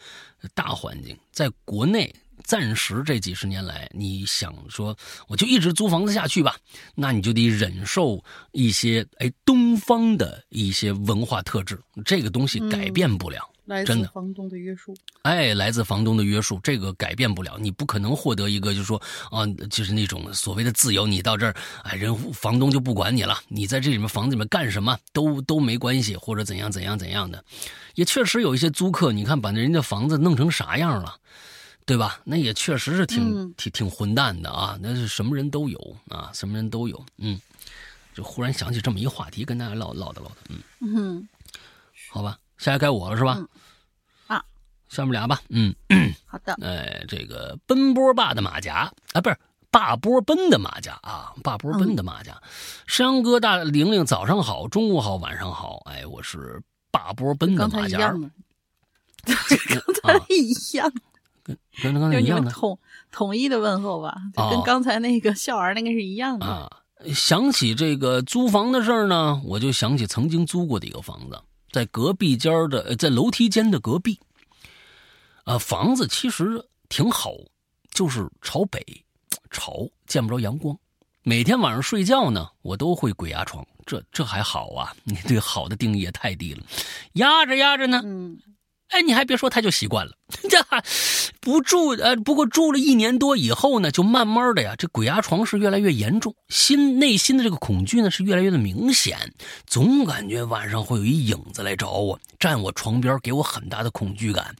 [0.53, 1.17] 大环境。
[1.31, 4.97] 在国内，暂时这几十年来，你想说
[5.27, 6.55] 我就一直租房子下去吧，
[6.95, 8.23] 那你就得忍受
[8.53, 13.49] 一些哎东方的一些文化特质，这个东西改变不了。
[13.65, 19.01] 来自房东的约束，哎，来自房东的约束，这个改变不了，你不可能获得一个，就是说
[19.31, 21.07] 啊，就是那种所谓的自由。
[21.07, 27.43] 你到这儿，哎，人房东就不管你了，你在这里面房子里面干什么都都没关系，或者怎样怎样怎样的。
[27.95, 31.15] 也确实有一些租客，你看把人家房子弄成啥样了，
[31.85, 32.19] 对吧？
[32.23, 37.03] 那也确实是挺挺挺混蛋的啊，那是什么人都有啊，什么人都有。
[37.17, 37.39] 嗯，
[38.13, 40.55] 就忽然想起这么一个话题，跟大家唠唠叨唠叨。
[40.81, 41.27] 嗯，
[42.11, 42.37] 好吧。
[42.57, 43.39] 下来该我了是吧？
[44.27, 44.43] 啊，
[44.87, 45.41] 下面俩吧。
[45.49, 45.73] 嗯，
[46.25, 46.53] 好的。
[46.61, 49.37] 哎，这个奔波霸的马甲啊，不是
[49.71, 52.41] 霸波奔的马甲啊，霸波奔的马甲。
[52.87, 55.81] 山羊哥大玲玲，早上好，中午好，晚上好。
[55.85, 56.61] 哎，我是
[56.91, 57.97] 霸波奔的马甲。
[59.25, 60.91] 刚才一样，
[61.43, 62.79] 跟跟刚才一样的统
[63.11, 64.15] 统一的问候吧，
[64.51, 66.69] 跟刚才那个笑儿那个是一样的啊。
[67.13, 71.41] 想起这个租房的事儿呢，我就想起曾经租过的一个房子。
[71.75, 74.17] 在隔壁间的，在楼梯间的隔壁，
[75.43, 77.33] 呃，房子其实挺好，
[77.91, 78.81] 就是朝北，
[79.51, 80.73] 朝见不着阳光。
[81.21, 83.67] 每天晚上睡觉呢，我都会鬼压床。
[83.85, 84.95] 这这还好啊？
[85.03, 86.63] 你对好的定义也太低了。
[87.15, 88.01] 压着压着呢，
[88.89, 90.13] 哎，你还别说，他就习惯了。
[90.49, 90.63] 这
[91.41, 99.33] 不住，呃，不过住了一年多以后呢，就慢慢的呀，这鬼压床是越来越严重，心内心的这个恐惧呢是越来越的明显，
[99.65, 104.55] 总感觉晚上会有一影子来找我，站我床边，给我很大的恐惧感。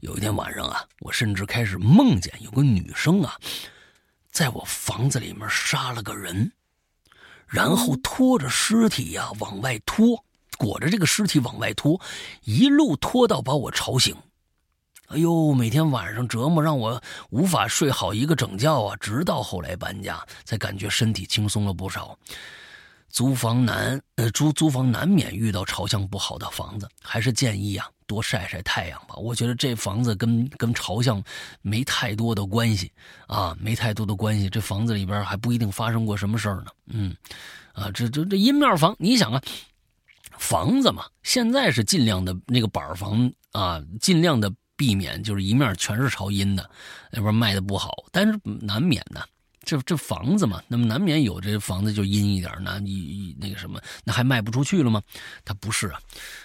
[0.00, 3.36] 有一天晚上啊，我甚至开始梦见有个女生啊，
[4.30, 6.52] 在我房子里面杀了个人，
[7.46, 10.24] 然后拖着尸体呀往外拖。
[10.58, 11.98] 裹着这个尸体往外拖，
[12.44, 14.14] 一路拖到把我吵醒。
[15.06, 18.94] 哎呦，每天晚上折磨，让我无法睡好一个整觉啊！
[18.96, 22.18] 直到后来搬家，才感觉身体轻松了不少。
[23.08, 29.14] 租房难，呃，租租房难免遇到朝向不好的房子，还是建议啊，多晒晒太阳吧。
[29.16, 31.22] 我觉得这房子跟跟朝向
[31.62, 32.92] 没太多的关系
[33.26, 34.50] 啊，没太多的关系。
[34.50, 36.66] 这房子里边还不一定发生过什么事儿呢。
[36.88, 37.16] 嗯，
[37.72, 39.42] 啊，这这这阴面房，你想啊，
[40.38, 46.70] 房子嘛，现在是尽量的那个板房啊，尽量的避免就是一面全是朝阴的，
[47.10, 49.20] 那边卖的不好，但是难免呢。
[49.64, 55.02] 这这房子嘛，那么难免有这房子就阴一点，那你那个什么，那还卖不出去了吗？
[55.44, 56.00] 他不是啊，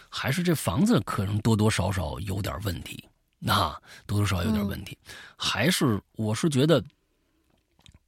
[0.10, 3.02] 还是这房子可能多多少少有点问题，
[3.40, 3.70] 那
[4.06, 4.98] 多多少少有点问题，
[5.38, 6.84] 还是我是觉得，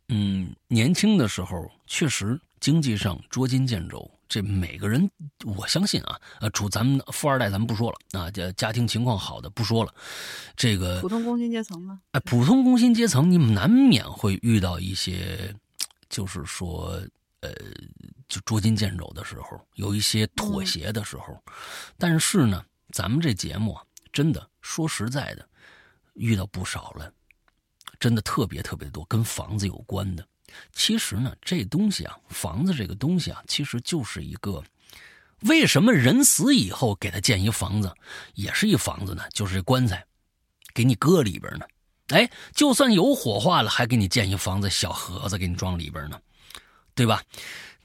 [0.10, 4.12] 嗯，年轻的时候确实经济上捉襟见肘。
[4.28, 5.10] 这每个人，
[5.44, 9.94] 我相信啊，呃，除咱们富二代，咱们不说了啊，家家庭情况好的不说了，
[10.56, 12.00] 这个普通工薪阶层呢？
[12.12, 15.56] 哎，普通工薪阶层，你们难免会遇到一些，
[16.10, 17.00] 就是说，
[17.42, 17.52] 呃，
[18.28, 21.42] 就捉襟见肘的时候，有一些妥协的时候。
[21.98, 25.48] 但是呢，咱们这节目啊，真的说实在的，
[26.16, 27.14] 遇到不少了，
[28.00, 30.28] 真的特别特别多，跟房子有关的。
[30.74, 34.64] 其实呢，这东西啊，房子这个东西啊，其实就是一个，
[35.42, 37.94] 为什么人死以后给他建一房子，
[38.34, 39.24] 也是一房子呢？
[39.34, 40.06] 就是这棺材，
[40.74, 41.66] 给你搁里边呢。
[42.10, 46.20] 哎，就算有火化了，还给你建一房子，小盒子给你装里边呢，
[46.94, 47.24] 对吧？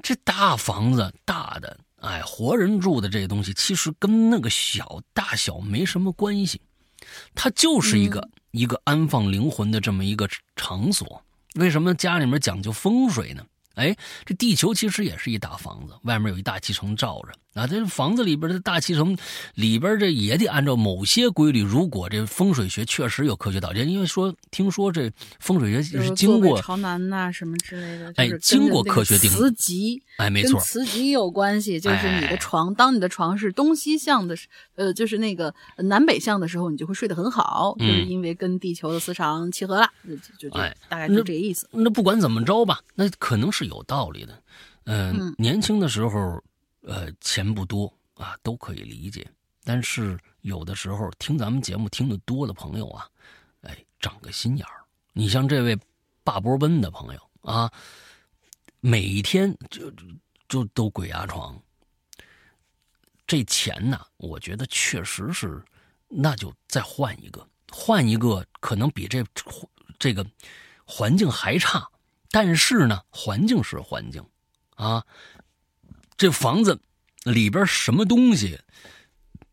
[0.03, 6.61] 这大房子大的，哎，活人住的这个东西，其实跟那个小大小没什么关系，
[7.35, 11.23] 它就是一个一个安放灵魂的这么一个场所。
[11.55, 13.45] 为什么家里面讲究风水呢？
[13.75, 13.97] 哎，
[14.27, 17.33] 这地球其实也是一大房子，外面有一大气层罩着。
[17.55, 19.17] 啊，这房子里边的大气层
[19.55, 21.63] 里边，这也得按照某些规律。
[21.63, 25.11] 如果这风水学确实有科学道理，因为说听说这
[25.41, 31.81] 风水学是经过朝南呐什么之类的，哎，经过科学定磁极，哎，没错，磁极有关系。
[31.81, 34.37] 就是你的床，当你的床是东西向的，
[34.77, 39.89] 呃，就是那个南北向的时候，你就会睡得很好，就是因为跟地球的磁场契合了，
[40.39, 40.57] 就就
[40.89, 41.69] 大概就这个意思。
[41.73, 44.41] 那不管怎么着吧，那可能是有道理的。
[44.85, 46.41] 嗯，年轻的时候。
[46.83, 49.27] 呃，钱不多啊，都可以理解。
[49.63, 53.07] 但是有的时候听咱们节目听得多的朋友啊，
[53.61, 54.85] 哎，长个心眼儿。
[55.13, 55.79] 你像这位
[56.25, 57.71] 霸波奔的朋友啊，
[58.81, 59.93] 每天就
[60.49, 61.61] 就都鬼压床。
[63.27, 65.63] 这钱呢，我觉得确实是，
[66.09, 69.25] 那就再换一个，换一个可能比这
[69.99, 70.27] 这个
[70.85, 71.87] 环境还差。
[72.31, 74.25] 但是呢，环境是环境
[74.75, 75.05] 啊。
[76.21, 76.79] 这房子
[77.23, 78.61] 里边什么东西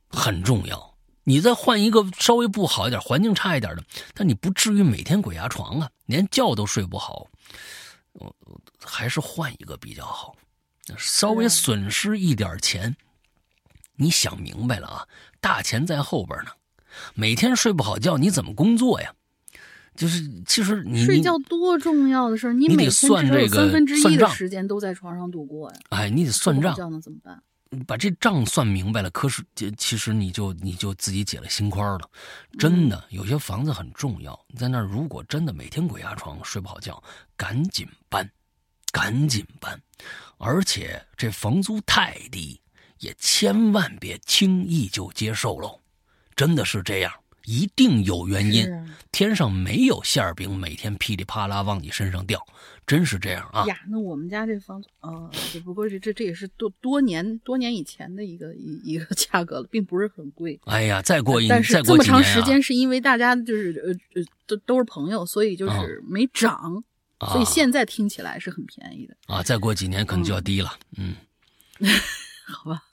[0.09, 0.97] 很重要？
[1.23, 3.83] 你再换一个稍微不好一点、环境差一点的，
[4.13, 7.25] 但你不至于每天鬼压床啊，连觉都睡不好。
[8.11, 8.35] 我
[8.83, 10.35] 还是换一个比较好，
[10.97, 12.93] 稍微损失一点钱。
[13.95, 15.07] 你想明白了啊？
[15.39, 16.51] 大钱在后边呢。
[17.13, 19.13] 每天睡不好觉，你怎么工作呀？
[19.97, 25.77] 就是其实你睡觉多重要的事儿，你每天只有三分之一的时间都在床上度过呀。
[25.89, 27.43] 哎，你得算账，那怎么办？
[27.85, 29.43] 把这账算明白了，可是
[29.75, 32.09] 其实你就你就自己解了心宽了。
[32.57, 37.03] 真的，有些房子很重要，在那儿如果真的每天鬼压床睡不好觉，
[37.35, 38.25] 赶紧搬，
[38.93, 39.77] 赶紧搬。
[40.37, 42.61] 而且这房租太低，
[42.99, 45.77] 也千万别轻易就接受喽。
[46.37, 47.11] 真的是这样。
[47.47, 48.67] 一定有原因，
[49.09, 52.45] 天上没有馅儿饼，每天噼里啪啦往你身上掉，
[52.85, 53.65] 真是这样啊！
[53.67, 60.59] 呀，那我们家这房子，呃，只不过是这这也是多多年多年以前的一个一一个价格了，并不是很贵。
[60.65, 66.83] 哎呀，再过一但是这么长时间是因为大家就是呃呃都都是朋友，所以就是没涨，
[67.31, 69.41] 所以现在听起来是很便宜的啊。
[69.41, 71.15] 再过几年可能就要低了，嗯，
[72.45, 72.83] 好吧。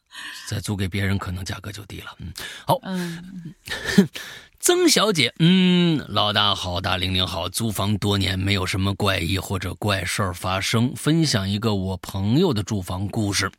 [0.49, 2.15] 再租给别人，可能价格就低了。
[2.19, 2.33] 嗯，
[2.67, 2.79] 好。
[2.83, 3.55] 嗯，
[4.61, 7.49] 曾小姐，嗯，老大好，大玲玲好。
[7.49, 10.95] 租房多年，没有什么怪异或者怪事儿发生。
[10.97, 13.51] 分享一个我朋友的住房故事。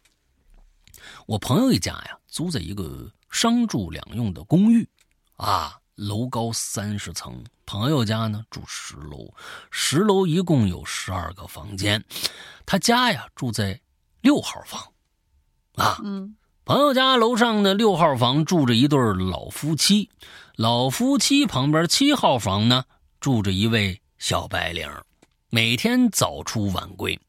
[1.27, 4.88] 我朋友一家呀，租在一个商住两用的公寓，
[5.36, 7.44] 啊，楼高三十层。
[7.68, 9.34] 朋友家呢住十楼，
[9.72, 12.03] 十楼一共有十二个房间。
[12.65, 13.80] 他家呀住在
[14.22, 14.82] 六号房，
[15.76, 16.36] 啊，嗯。
[16.65, 20.09] 朋友家楼上的六号房住着一对老夫妻，
[20.55, 22.85] 老夫妻旁边七号房呢
[23.19, 24.89] 住着一位小白领，
[25.51, 27.19] 每天早出晚归。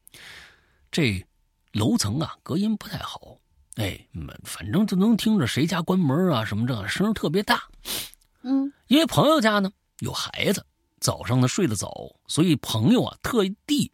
[0.89, 1.23] 这
[1.71, 3.37] 楼层啊隔音不太好，
[3.75, 4.07] 哎，
[4.43, 7.61] 反正就能听着谁家关门啊什么这声特别大。
[8.41, 9.69] 嗯，因为朋友家呢
[9.99, 10.65] 有孩子，
[10.99, 11.93] 早上呢睡得早，
[12.25, 13.91] 所以朋友啊特地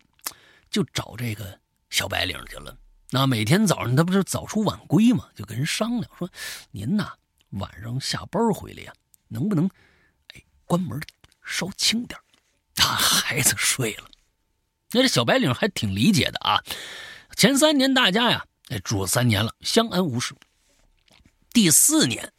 [0.70, 1.60] 就找这个
[1.90, 2.78] 小白领去了。
[3.16, 6.28] 那每天早上他不是早出晚归嘛，就跟人商量说
[6.74, 7.14] ：“您呐，
[7.52, 8.94] 晚上下班回来呀，
[9.28, 9.70] 能不能
[10.34, 11.00] 哎关门
[11.46, 12.20] 稍轻点
[12.74, 14.10] 他孩子睡了，
[14.90, 16.60] 那这小白领还挺理解的啊。
[17.36, 20.34] 前三年大家呀，哎住了三年了，相安无事。
[21.52, 22.34] 第四年，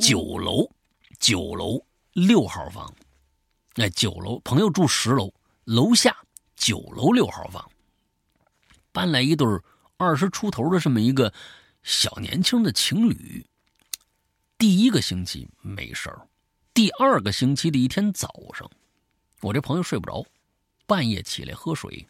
[0.00, 0.70] 九楼，
[1.18, 2.94] 九楼六号房，
[3.74, 5.34] 哎，九楼朋友住十楼，
[5.64, 6.16] 楼下
[6.54, 7.68] 九楼六号房，
[8.98, 9.46] 搬来一对
[9.96, 11.32] 二十出头的这么一个
[11.84, 13.46] 小年轻的情侣。
[14.58, 16.26] 第一个星期没事儿，
[16.74, 18.68] 第二个星期的一天早上，
[19.40, 20.26] 我这朋友睡不着，
[20.84, 22.08] 半夜起来喝水，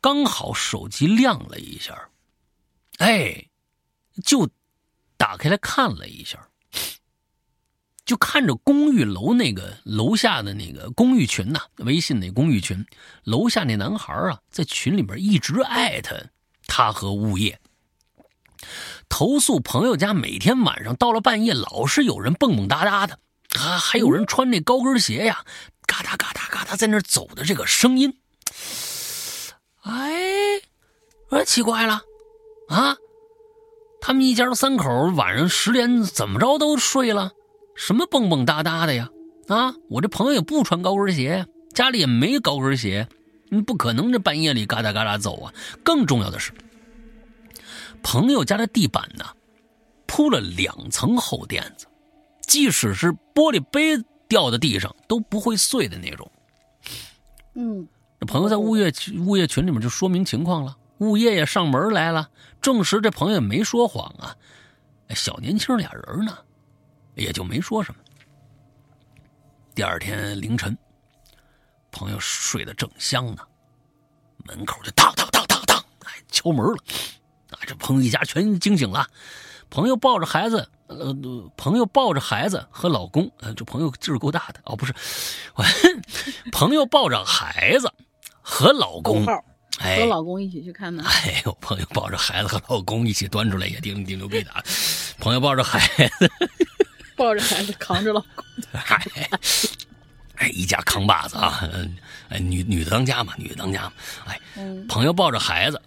[0.00, 2.10] 刚好手机亮了一下。
[2.96, 3.48] 哎，
[4.24, 4.50] 就
[5.16, 6.47] 打开来看了一下，
[8.08, 12.86] 就看着公寓楼那个楼下的那个公寓群呐，微信那公寓群，
[13.24, 16.18] 楼下那男孩啊，在群里边一直艾特
[16.66, 17.60] 他和物业，
[19.10, 23.18] 投诉朋友家每天晚上到了半夜，老是有人蹦蹦哒哒的，
[23.60, 25.44] 啊，还有人穿那高跟鞋呀，
[25.86, 28.18] 嘎哒嘎哒嘎哒在那走的这个声音。
[29.82, 30.62] 哎，
[31.28, 32.00] 我奇怪了。
[32.70, 32.96] 啊，
[34.00, 37.32] 他们一家三口晚上十点怎么着都睡了，
[37.78, 39.08] 什么蹦蹦哒哒的呀？
[39.46, 43.08] 啊，我这朋友也不穿高跟鞋，家里也没高跟鞋，
[43.50, 45.54] 你不可能这半夜里嘎哒嘎哒走啊。
[45.84, 46.52] 更重要的是，
[48.02, 49.24] 朋友家的地板呢，
[50.06, 51.86] 铺了两层厚垫子，
[52.40, 53.96] 即使是玻璃杯
[54.26, 56.28] 掉在地上都不会碎的那种。
[57.54, 57.86] 嗯，
[58.18, 60.76] 这朋友在物业物业群里面就说明情况了。
[60.98, 62.28] 物业也上门来了，
[62.60, 64.34] 证实这朋友没说谎啊。
[65.14, 66.36] 小年轻俩人呢，
[67.18, 68.00] 也就没说什么。
[69.74, 70.76] 第二天凌晨，
[71.90, 73.42] 朋友睡得正香呢，
[74.44, 76.76] 门口就当当当当当，哎，敲门了。
[77.50, 79.06] 啊，这朋友一家全惊醒了。
[79.70, 81.14] 朋友抱着孩子，呃，
[81.56, 84.94] 朋友抱着孩子和老公，呃，这朋友劲儿够大的哦，不是，
[86.50, 87.92] 朋友抱着孩子
[88.40, 89.26] 和老公。
[89.80, 91.04] 和老公一起去看呢。
[91.06, 94.64] 哎呦，朋友抱着孩子和老公一起端出来也挺挺牛逼的啊。
[95.18, 95.78] 朋友抱着孩
[96.18, 96.30] 子，
[97.18, 99.04] 抱着孩子扛着老公，嗨，
[100.36, 101.68] 哎，一家扛把子啊！
[102.30, 103.92] 哎，女女的当家嘛，女的当家嘛。
[104.26, 104.40] 哎，
[104.88, 105.82] 朋友抱着孩子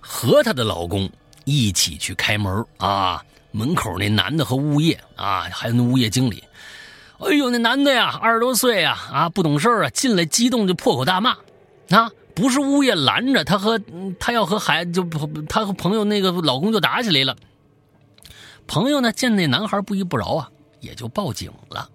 [0.00, 1.08] 和她的老公
[1.44, 3.22] 一起去开门啊。
[3.54, 6.42] 门口那男的和物业啊，还有那物业经理，
[7.18, 11.36] 哎呦，那男的呀，二十多岁呀，啊，不懂事啊，进来激动就破口大骂，
[11.90, 12.10] 啊。
[12.34, 13.78] 不是物业拦着他和
[14.18, 15.04] 他要和孩子就
[15.50, 17.36] 他和朋友那个老公就打起来了。
[18.66, 20.50] 朋友呢见那男孩不依不饶啊，
[20.82, 21.90] 也就报警了。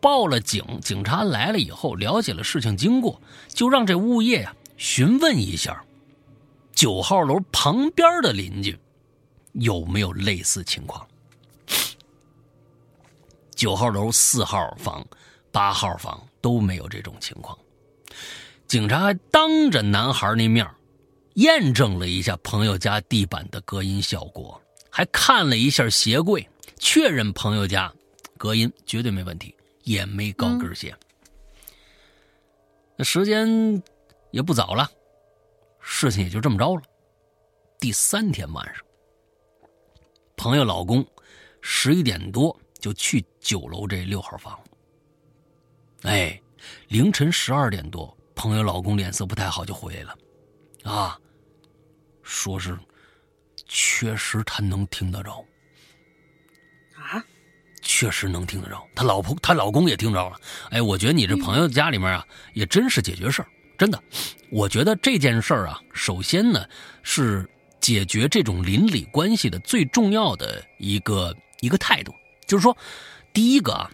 [0.00, 5.84] 报了警，警察来了以后了解了事情经过，就让这物业呀询问一下
[6.72, 8.78] 九号楼旁边的邻居
[9.52, 11.06] 有没有类似情况。
[13.54, 15.06] 九号楼四号房、
[15.50, 17.56] 八号房都没有这种情况。
[18.66, 20.68] 警察还当着男孩那面
[21.34, 24.60] 验证了一下朋友家地板的隔音效果，
[24.90, 26.46] 还看了一下鞋柜，
[26.78, 27.90] 确认朋友家
[28.44, 30.94] 隔音绝对没问题，也没高跟鞋。
[32.94, 33.82] 那时间
[34.32, 34.86] 也不早了，
[35.80, 36.82] 事情也就这么着了。
[37.78, 38.84] 第三天晚上，
[40.36, 41.02] 朋友老公
[41.62, 44.62] 十一点多就去九楼这六号房，
[46.02, 46.38] 哎，
[46.88, 48.14] 凌晨十二点多。
[48.34, 50.18] 朋友老公脸色不太好，就回来了，
[50.82, 51.18] 啊，
[52.22, 52.78] 说是
[53.66, 55.42] 确实他能听得着，
[57.84, 58.84] 确实能听得着。
[58.94, 60.36] 他老婆他老公也听着了。
[60.70, 63.48] 哎，我觉得你这朋友家里面啊，也真是解决事儿，
[63.78, 64.02] 真的。
[64.50, 66.64] 我觉得这件事儿啊，首先呢
[67.02, 67.48] 是
[67.80, 72.12] 解决这种邻里关系的最重要的一个一个态度，
[72.46, 72.76] 就是说，
[73.32, 73.90] 第一个啊，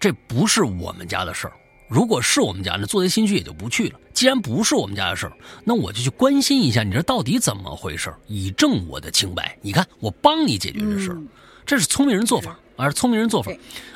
[0.00, 1.52] 这不是我们家的事儿。
[1.86, 4.00] 如果是我们家，那做贼心虚也就不去了。
[4.14, 5.32] 既然不是我们家的事儿，
[5.64, 9.56] 那我就去关心一下，你这到底怎么回事以证我的清白。
[9.60, 11.22] 你看，我帮你解决这事儿，
[11.66, 13.50] 这是聪明人做法，啊，聪明人做法。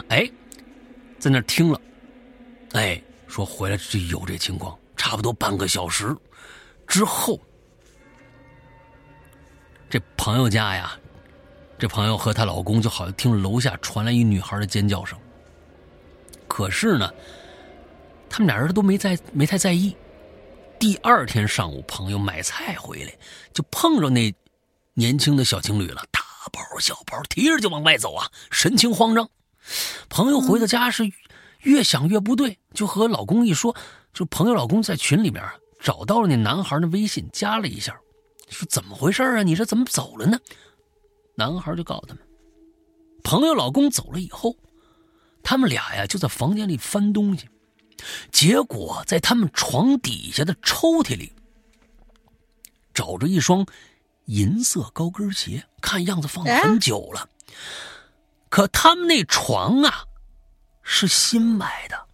[0.08, 0.30] 哎，
[1.18, 1.80] 在那听了，
[2.72, 6.16] 哎，说回来就有这情况，差不多半个小时
[6.86, 7.38] 之后，
[9.90, 10.98] 这朋友家呀，
[11.78, 15.18] 这朋友和她老公就好像听着楼下传来一女孩的尖叫声，
[16.46, 17.10] 可是呢。
[18.30, 19.96] 他们俩人都没在，没太在意。
[20.78, 23.12] 第二天上午，朋友买菜回来，
[23.54, 24.30] 就碰着那
[24.92, 26.17] 年轻的小情侣了，大
[26.48, 29.28] 包小包提着就往外走啊，神情慌张。
[30.08, 31.10] 朋友回到家是
[31.60, 33.76] 越想越不对，就和老公一说，
[34.12, 35.44] 就朋友老公在群里面
[35.80, 37.98] 找到了那男孩的微信，加了一下，
[38.48, 39.42] 说怎么回事啊？
[39.42, 40.38] 你这怎么走了呢？
[41.34, 42.22] 男孩就告诉他们，
[43.22, 44.56] 朋友老公走了以后，
[45.42, 47.48] 他们俩呀就在房间里翻东西，
[48.32, 51.32] 结果在他们床底下的抽屉里
[52.94, 53.66] 找着一双
[54.28, 57.28] 银色高跟鞋，看样子放了很久了。
[58.48, 60.04] 可他们那床啊
[60.82, 62.06] 是新买的，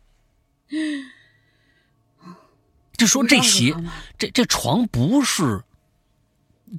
[2.96, 3.72] 就说这鞋
[4.18, 5.62] 这这床不是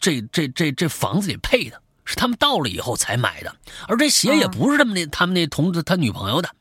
[0.02, 1.82] 这这这这房子里配的。
[2.08, 3.56] 是他们到了以后才买的，
[3.88, 6.56] 而这鞋也不是他们那他们那同志他女朋友的。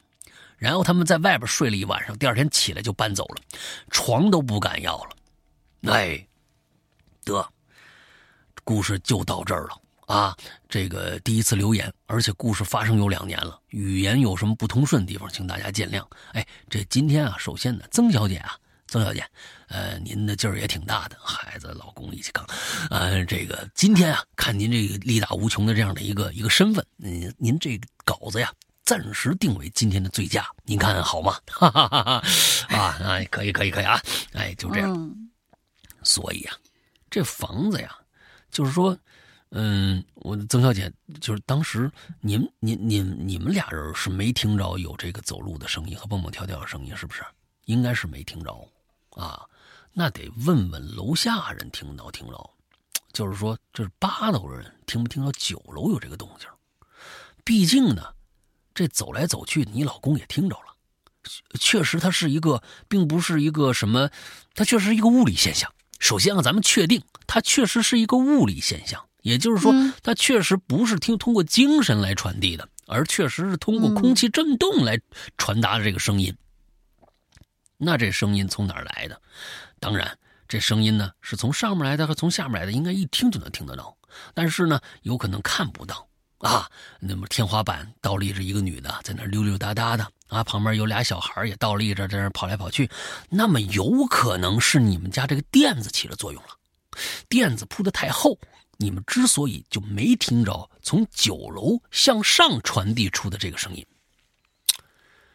[0.56, 3.42] 然后他们在外边睡了一晚上，第二天起来就搬走了，
[3.90, 5.10] 床都不敢要了。
[5.92, 6.26] 哎，
[7.24, 7.46] 得，
[8.64, 10.36] 故事就到这儿了啊！
[10.68, 16.04] 这个第一次留言，而且故事发生有两年了，语言有什么不通顺的地方，请大家见谅。
[16.32, 18.56] 哎，这今天啊，首先呢，曾小姐啊。
[18.86, 19.26] 曾小姐，
[19.68, 22.46] 呃，您的劲儿也挺大的，孩子、老公一起扛，
[22.90, 28.52] 呃，这个今天啊，看您这个力大无穷的这样的一个一个身份，您您这稿子呀，
[28.84, 31.40] 暂时定为今天的最佳，您看好吗？
[31.46, 32.22] 哈哈哈哈
[32.68, 34.00] 啊，哎，可以，可以，可以啊，
[34.34, 35.16] 哎，就这样。
[36.04, 36.54] 所以啊，
[37.10, 37.96] 这房子呀，
[38.55, 38.97] 就是说，
[39.51, 40.90] 嗯，我曾小姐，
[41.20, 41.90] 就是当时
[42.20, 47.24] 您您您你们俩人是没听着有这个走路的声音和蹦蹦跳跳的声音，是不是？
[47.64, 48.70] 应该是没听着。
[49.10, 49.44] 啊，
[49.93, 52.51] 那得问问楼下人听到听着，
[53.12, 56.48] 就是说这是八楼人听没听到九楼有这个动静？
[57.43, 58.14] 毕竟呢，
[58.72, 60.76] 这走来走去，你老公也听着了，
[61.59, 64.10] 确实它是一个，并不是一个什么，
[64.55, 65.68] 它确实是一个物理现象。
[65.98, 69.72] 首先啊，咱们确定它确实是一个物理现象，也就是说，
[70.02, 75.00] 它确实不是听通过精神来传递的，而确实是通过空气震动来
[75.38, 76.36] 传达的这个声音。
[77.76, 79.20] 那这声音从哪儿来的？
[79.80, 80.16] 当然，
[80.46, 83.96] 这声音呢是从上面来的和从下面来的，应该一听就能听得到。
[84.32, 86.06] 但是呢，有可能看不到
[86.48, 86.70] 啊。
[87.00, 92.88] 那么天花板倒立着一个女的在那溜溜达达的啊，旁边有俩小孩也倒立着在那跑来跑去。
[93.28, 96.48] 那么有可能是你们家这个垫子起了作用了，
[97.28, 98.38] 垫子铺的太厚，
[98.78, 103.86] 你们之所以就没听着从九楼向上传递出的这个声音。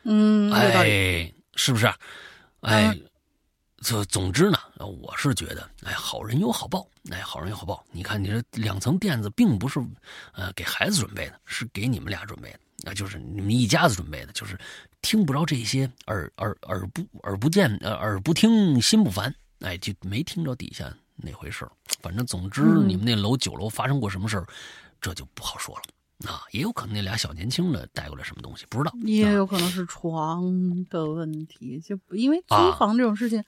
[0.04, 1.94] 嗯，哎，是不是？
[2.62, 2.98] 哎，
[3.82, 7.84] 这总之呢，我是觉得，哎，好人有好报，哎，好人有好报。
[7.92, 9.80] 你看，你这两层垫子并不是，
[10.34, 14.60] 呃，给孩子准备的，是给你们俩准备的，啊，就是你们一家子准备的，就是
[15.02, 21.66] 听不着这些，耳耳耳不耳不见，呃，耳不听心不烦，哎，就没听着底下那回事
[22.02, 24.46] 反正总之，你们那楼九楼发生过什么事儿，
[25.00, 25.84] 这就不好说了。
[26.26, 28.94] 啊，也有可能那俩小年轻的带过来什么东西，不知道。
[29.04, 30.44] 也有可能是床
[30.90, 33.42] 的问题，就因为租房这种事情，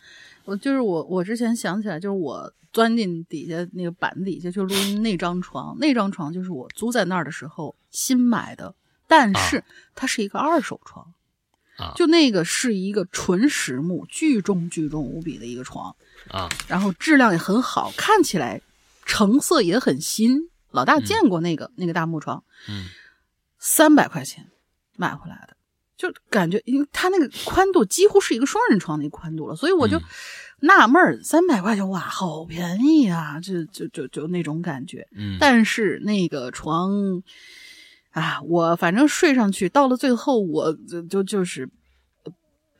[0.45, 8.73] 我就是我，我之前想起来，就是我钻进底下那个板底下就录音那张床，那张床就是我租在那儿的时候新买的，
[9.05, 9.61] 但是
[9.93, 11.13] 它是一个二手床，
[11.75, 15.93] 啊，就那个是一个纯实木，巨重巨重无比的一个床，
[16.29, 18.61] 啊，然后质量也很好，看起来
[19.05, 20.49] 成色也很新。
[20.71, 22.85] 老大见过那个那个大木床，嗯，
[23.59, 24.49] 三百块钱
[24.97, 25.55] 买回来的，
[25.95, 30.01] 就感觉因为它那个宽度几乎是一个双人床那宽度了，所以我就
[30.61, 35.07] 纳闷儿，三百块钱哇，好便宜啊，就就就就那种感觉。
[35.15, 37.21] 嗯，但是那个床
[38.11, 41.69] 啊，我反正睡上去到了最后，我就就就是。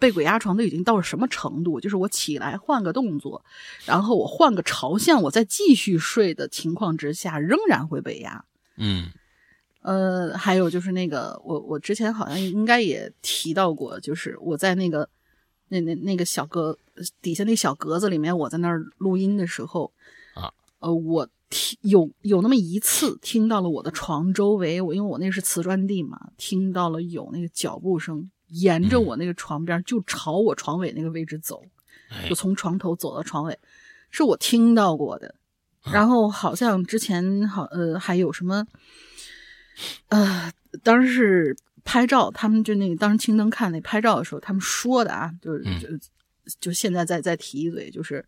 [0.01, 1.79] 被鬼压床都已经到了什么程度？
[1.79, 3.45] 就是我起来换个动作，
[3.85, 8.43] 然后我换个朝向，我再继续睡的情况之下，仍然会被压。
[8.77, 9.11] 嗯，
[9.83, 15.07] 呃，还有就是那个，我我之前好像应该也提到过，就是我在那个
[15.67, 16.75] 那那那个小格
[17.21, 19.91] 底下那小格子里面，我在那儿录音的时候
[20.33, 28.31] 啊，呃，我听有有那么一次听到了我的床周围，我因为我那是瓷砖地嘛，听到了有那个脚步声。
[28.51, 31.63] 沿着我那个床边，就朝我床尾那个位置走，
[32.29, 33.57] 就从床头走到床尾，
[34.09, 35.35] 是我听到过的。
[35.91, 38.67] 然后好像之前好呃还有什么，
[40.09, 40.51] 呃，
[40.83, 45.87] 当时是拍照，他们就那个当时青灯看那拍照的时候，他们说的啊，就是就
[46.59, 48.23] 就现在再再提一嘴，就是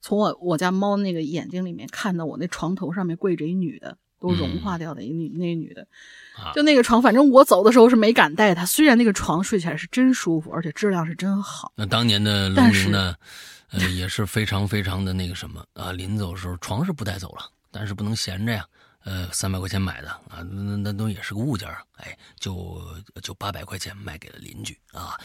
[0.00, 3.96] 从我我家猫那个眼睛里面看到我那床头上面跪着一女的。
[4.26, 5.86] 都融化掉的一女那女的，
[6.54, 8.66] 就那个床，反正我走的时候是没敢带她。
[8.66, 11.72] 虽然那个床睡起来是真舒服，而且质量是真好。
[11.76, 13.14] 那当年的龙玲呢，
[13.70, 15.92] 呃，也是非常非常的那个什么啊。
[15.92, 18.66] 临走的时候床是不带走了，但是不能闲着呀。
[19.04, 22.82] 呃，三百块钱买的啊，那那都也是个物件哎，就
[23.22, 25.16] 就八百块钱卖给了邻居啊。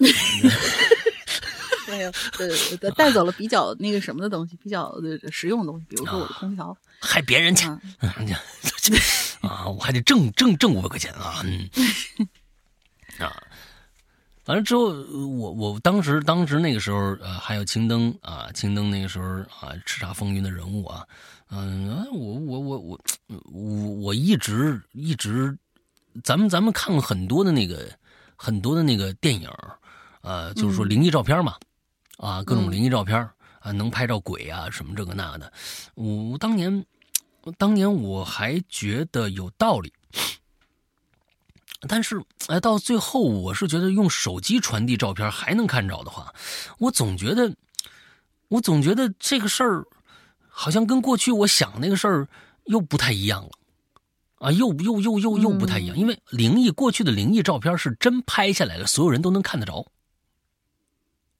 [1.88, 4.94] 没有，呃，带走了比较那个什么的东西，比较
[5.30, 7.68] 实用的东西，比如说我的空调，害别人钱，
[9.42, 11.68] 啊，我还得挣挣挣五百块钱啊，嗯，
[13.18, 13.42] 啊，
[14.46, 19.26] 完了之后，我我当时当时那个时候，呃，还有青灯啊，青灯那个时候
[19.60, 21.04] 啊，叱咤风云的人物啊，
[21.50, 23.00] 嗯，我我我我
[23.52, 25.58] 我我一直一直，
[26.22, 27.90] 咱们咱们看过很多的那个
[28.36, 29.50] 很多的那个电影，
[30.20, 31.56] 呃，就是说灵异照片嘛。
[32.18, 33.18] 啊，各种灵异照片
[33.60, 35.50] 啊，能拍照鬼啊，什么这个那的。
[35.94, 36.84] 我当年，
[37.56, 39.90] 当年我还觉得有道理，
[41.88, 46.34] 但是哎，到最后我是觉得用手机传递照片还能看着的话，
[46.76, 47.54] 我总觉得，
[48.48, 49.86] 我总觉得这个事儿
[50.46, 52.28] 好像跟过去我想那个事儿
[52.64, 53.50] 又不太一样了，
[54.40, 59.86] 啊，又又又又又不太一样，因为灵异过去的灵异照片是真拍下来了，所有人都能看得着。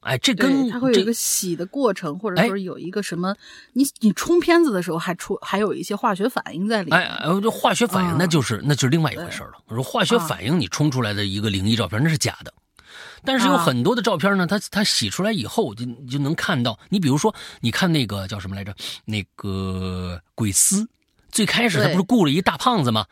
[0.01, 3.37] 哎，这跟它会有一个洗的过程，或者说有一个什么，
[3.75, 6.99] 你你冲片子的时候还出还有一些化学反应在里面。
[6.99, 9.53] 哎，这化学反应那就是那就是另外一回事了。
[9.67, 12.55] 我说化学反应，你冲出来的一个灵异照片那是假的，
[13.25, 16.79] 但是有很多的照片呢，它它洗出来以后就就能看到。
[16.89, 18.75] 你比如说，你看那个叫什么来着？
[19.05, 20.89] 那个鬼司，
[21.31, 23.05] 最开始他不是雇了一大胖子吗？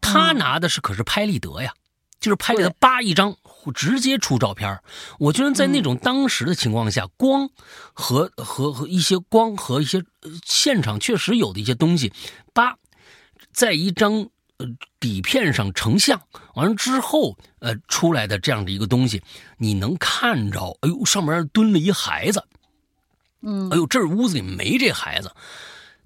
[0.00, 1.74] 他拿的是可是拍立得呀。
[2.20, 3.34] 就是拍给他扒一张，
[3.74, 4.80] 直接出照片
[5.18, 7.50] 我觉得在那种当时的情况下，光
[7.92, 10.02] 和和和一些光和一些
[10.44, 12.12] 现场确实有的一些东西，
[12.54, 12.76] 八
[13.52, 14.28] 在一张
[14.58, 14.66] 呃
[14.98, 16.22] 底片上成像，
[16.54, 19.22] 完了之后呃出来的这样的一个东西，
[19.58, 22.44] 你能看着，哎呦上面蹲了一孩子，
[23.42, 25.30] 嗯，哎呦这屋子里没这孩子，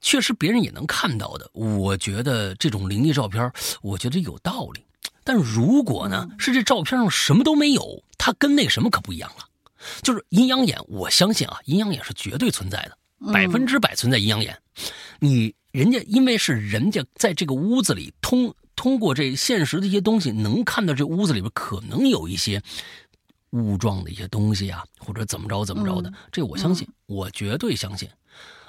[0.01, 1.51] 确实别人也能看到的。
[1.53, 3.53] 我觉得这种灵异照片，
[3.83, 4.84] 我觉得有道理。
[5.25, 9.45] 但如果呢，是这照片上什么都没有，它跟那什么可不一样了。
[10.03, 14.57] 就是阴阳眼，我相信啊，阴阳眼是绝对存在的，百分之百存在阴阳眼。
[15.19, 22.63] 你人家因为是人家在这个屋子里通通过这现实的一些东西，能看到这屋子里边可能有一些
[23.51, 28.09] 雾状的一些东西啊，或者怎么着怎么着的，这我相信，我绝对相信。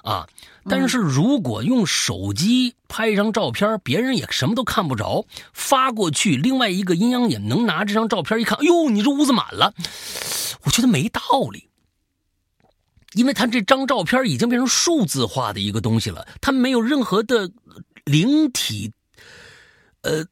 [0.05, 0.27] 啊！
[0.69, 9.73] 但是如果用手机拍一张照片，别人也什么都看不着，发过去，另外一个阴阳眼能拿这张照片一看，哎呦，你这屋子满了，
[10.63, 11.21] 我觉得没道
[11.51, 11.69] 理，
[13.13, 17.49] 因为他这张照片已经变成数字化的一个东西了，它没有任何的
[18.03, 18.91] 灵体，
[20.01, 20.23] 呃，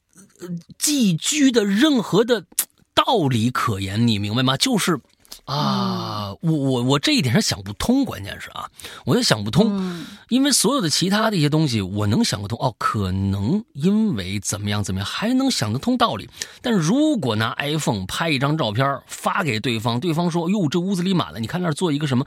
[0.77, 2.45] 寄居的任何的
[2.93, 4.55] 道理可言，你明白吗？
[4.55, 4.99] 就是。
[5.45, 8.69] 啊，我我我这一点上想不通，关键是啊，
[9.05, 16.29] 我也想不通，因为所有的其他的一些东西我能想得通，哦，可能因为怎么样怎么样还能想得通道理，
[16.61, 22.25] 但如果拿 iPhone 拍一张照片发给对方，对方说，哟，这屋子里满了，你看那儿做一个什么？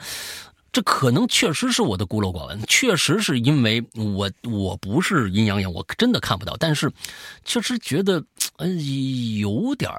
[0.73, 6.55] 这可能确实是我的孤陋寡闻，确实是因为我我不是阴阳眼，我真的看不到。
[6.61, 6.93] 但是，
[7.47, 8.23] 确实觉得
[8.59, 8.66] 呃
[9.39, 9.91] 有点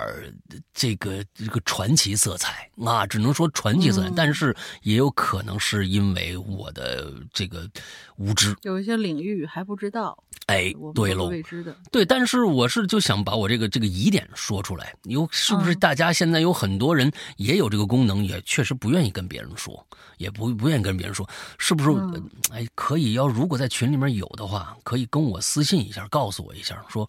[0.74, 4.12] 这个这个传奇色彩啊，只能说传奇色彩。
[4.16, 7.70] 但是也有可能是因为我的这个
[8.18, 10.24] 无知，有一些领域还不知道。
[10.48, 11.30] 哎，对喽，
[11.92, 19.86] 对，但是我是就想把我这个这个疑点说出来，有是不是大家现在有很多人也有这个功能，也确实不愿意跟别人说，
[20.18, 21.90] 也不不愿意跟别人说，是不是？
[22.50, 27.08] 哎，可以要如果在群里面有的话，可以跟我私信一下，告诉我一下，说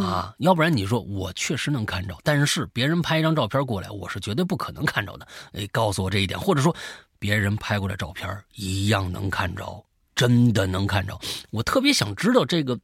[0.00, 5.28] 啊，要不然你说我确实能看着，但是别人拍一张照片过来，我是绝对不可能看着的。
[5.52, 6.74] 哎，告诉我这一点，或者说
[7.18, 9.84] 别人拍过来照片一样能看着。
[10.20, 11.18] 真的能看着，
[11.50, 12.78] 我特别想知道这个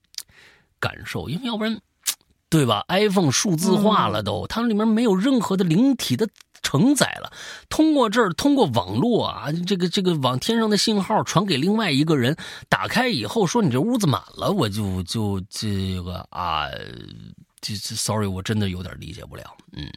[0.80, 1.78] 感受，因为要不然，
[2.48, 6.26] 对吧？iPhone 数字化了都，它里面没有任何的灵体的
[6.62, 7.30] 承载了。
[7.68, 12.34] 通过这儿，通过网络啊，这个这个往天上的信号传给另外一个人，
[12.70, 16.70] 打开以后说你这屋子满了，我就就这个啊，
[17.60, 19.54] 这这，sorry，我真的有点理解不了。
[19.72, 19.92] 嗯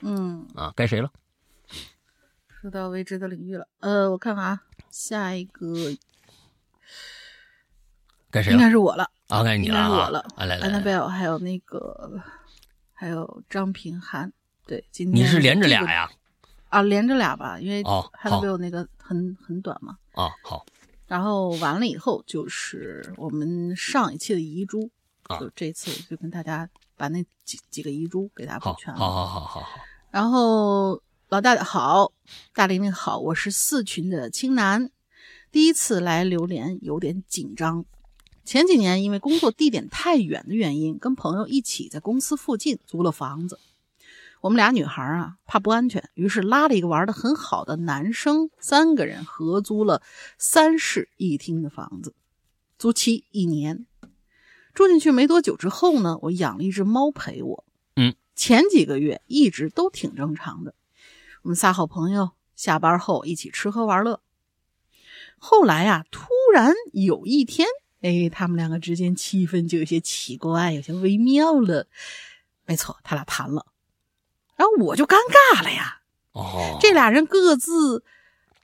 [0.00, 1.08] 嗯啊，该谁了？
[2.60, 5.96] 说到未知的领域了，呃，我看看啊，下一个。
[8.36, 8.52] 该谁？
[8.52, 9.42] 应该是我了啊！
[9.42, 10.08] 该你了啊！
[10.10, 12.20] 了，来来来，安娜贝尔，还有那个，
[12.92, 14.30] 还有张平涵。
[14.66, 16.10] 对，今天你是连着俩呀？
[16.68, 17.82] 啊，连着俩吧，因为
[18.20, 19.96] 安娜贝尔那个很很短嘛。
[20.12, 20.66] 啊，好。
[21.06, 24.90] 然后完了以后，就是我们上一期的遗珠，
[25.40, 28.98] 就这次就跟大家把那几几个遗珠给大家补全了。
[28.98, 29.80] 好好好好好。
[30.10, 32.12] 然后老大好，
[32.52, 34.90] 大玲玲好，我是四群的青南，
[35.50, 37.84] 第一次来榴莲，有点紧张。
[38.46, 43.58] 前几年因为工作地点太远的原因，跟朋友一起在公司附近租了房子。
[44.40, 50.00] 我们俩女孩啊怕不安全，于是拉了一个玩的很好的男生，三个人合租了
[50.38, 52.14] 三室一厅的房子，
[52.78, 53.84] 租期一年。
[54.72, 57.64] 住进去没多久之后呢，我养了一只猫陪我。
[57.96, 60.76] 嗯，前几个月一直都挺正常的，
[61.42, 64.20] 我们仨好朋友下班后一起吃喝玩乐。
[65.36, 67.66] 后来呀，突然有一天，
[68.02, 71.86] 哎，他们两个之间气氛就有些奇怪，有些微妙了。
[72.64, 73.66] 没错，他俩谈了，
[74.56, 75.16] 然后我就尴
[75.54, 76.00] 尬了呀。
[76.32, 78.04] 哦，这俩人各自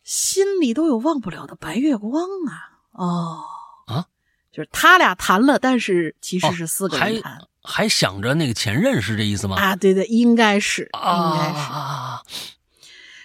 [0.05, 2.79] 心里都有忘不了的白月光啊。
[2.93, 3.45] 哦，
[3.87, 4.07] 啊，
[4.53, 9.57] 就是他俩谈了，但是其实哦是四个人谈、还想着那个前任是这意思吗？
[9.57, 9.75] 啊。
[9.75, 11.73] 对对，应该是，啊应该是。
[11.73, 12.23] 啊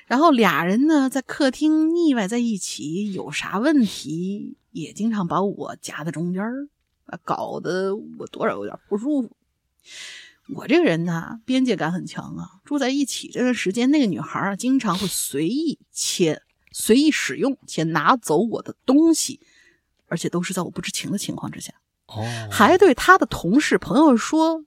[0.05, 6.67] 然后俩人呢，在客厅腻歪在一起，有啥问题也经常把我夹在中间儿，
[7.05, 9.31] 啊，搞得我多少有点不舒服。
[10.55, 12.59] 我这个人呢，边界感很强啊。
[12.63, 16.41] 住在一起这段时间，那个女孩啊，经常会随意且
[16.71, 19.41] 随意使用且拿走我的东西，
[20.07, 21.73] 而且都是在我不知情的情况之下，
[22.05, 24.63] 哦，还对她的同事朋友说：“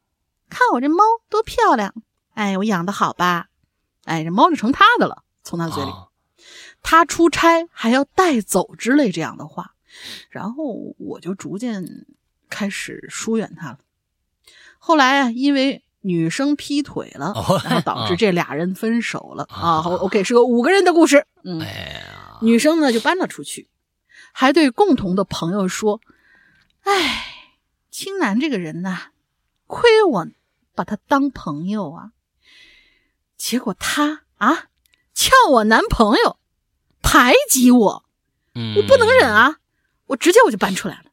[0.51, 1.95] 看我这猫多漂亮，
[2.35, 3.49] 哎，我养的好吧？
[4.05, 5.91] 哎，这猫就成她的了。”从她嘴里。
[5.91, 6.09] 啊
[6.83, 9.75] 他出差还要带走之类这样的话，
[10.29, 12.07] 然后我就逐渐
[12.49, 13.79] 开始疏远他了。
[14.79, 21.27] 后来啊，因为女生劈腿了，哦然后导致这俩人分手了啊，OK，是个五个人的故事。
[21.45, 22.03] 嗯，哎，
[22.41, 23.69] 女生呢就搬了出去，
[24.33, 26.01] 还对共同的朋友说
[26.85, 27.27] ：“哎，
[27.91, 29.09] 青南这个人呐，
[29.67, 30.27] 亏我
[30.75, 32.13] 把他当朋友啊，
[33.37, 34.69] 结果他啊
[35.13, 36.39] 撬我男朋友，
[37.03, 38.05] 排挤我，
[38.55, 39.59] 嗯，我不能忍啊！
[40.11, 41.05] 我直接我就搬出来了。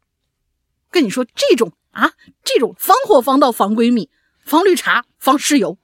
[0.90, 2.14] 跟你说，这种啊，
[2.44, 4.10] 这种防火防盗防闺蜜
[4.44, 5.78] 防绿茶防室友，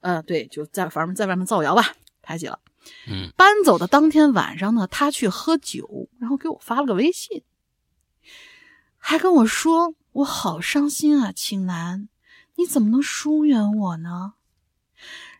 [0.00, 2.58] 呃，对，就在反正在外面造谣吧，排挤了。
[3.06, 7.44] 嗯，搬走的当天晚上呢，他去喝酒，然后给我发了个微信，
[8.98, 12.08] 还跟我说：“我好伤心啊，青兰，
[12.56, 14.32] 你怎么能疏远我呢？”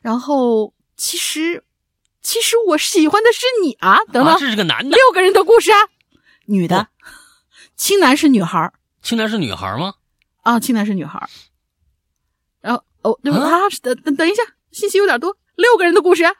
[0.03, 1.65] 然后其实，
[2.23, 3.99] 其实我喜欢的是你啊！
[4.13, 5.79] 等等，啊，这是个男的，六个人的故事啊，
[6.51, 6.89] 女的，
[7.77, 9.95] 青南是女孩儿青男是女孩吗？
[10.43, 11.29] 啊，青南是女孩儿。
[12.61, 16.33] 然后哦，对不起啊啊，等等等一下，信息有点多，六个人的故事啊。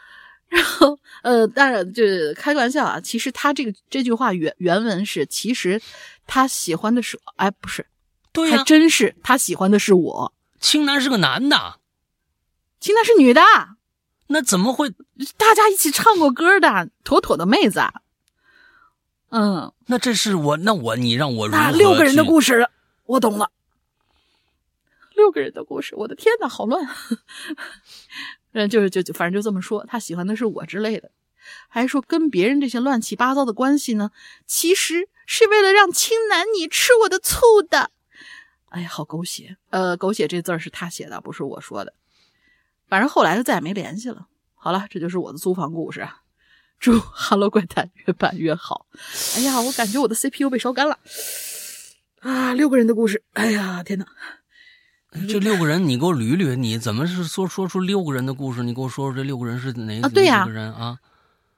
[0.48, 5.82] 然后呃，当然就是开个玩笑啊，其实他这个这句话原原文是，其实
[6.26, 7.86] 他喜欢的是，哎，不是，
[8.32, 11.80] 对呀、还真是他喜欢的是我，青男是个男的，
[12.80, 13.42] 青南是女的，
[14.28, 14.88] 那怎么会？
[15.36, 17.92] 大家一起唱过歌的，妥妥的妹子啊。
[19.30, 22.68] 嗯，那这是我，那我你让我如何那六个人的故事，
[23.04, 23.50] 我懂了。
[25.14, 26.88] 六个人的故事，我的天哪，好乱。
[28.52, 31.10] 嗯， 就是就就反正就这么说，他喜欢的是我之类的，
[31.68, 34.12] 还说跟别人这些乱七八糟的关系呢，
[34.46, 37.90] 其实是为了让青南你吃我的醋的。
[38.70, 39.56] 哎呀，好狗血！
[39.70, 41.92] 呃，狗血这字儿是他写的，不是我说的。
[42.86, 44.28] 反正后来就再也没联系了。
[44.54, 46.22] 好了，这就是我的租房故事啊。
[46.78, 48.86] 祝《哈喽怪谈》越办越好。
[49.36, 50.98] 哎呀，我感觉我的 CPU 被烧干了
[52.20, 52.54] 啊！
[52.54, 54.06] 六个人的故事，哎呀，天哪！
[55.26, 58.62] 这六个人，你给我捋捋，你怎么是说说出六个人的故事？
[58.62, 60.98] 你给我说说这六个人是哪啊对呀个人啊？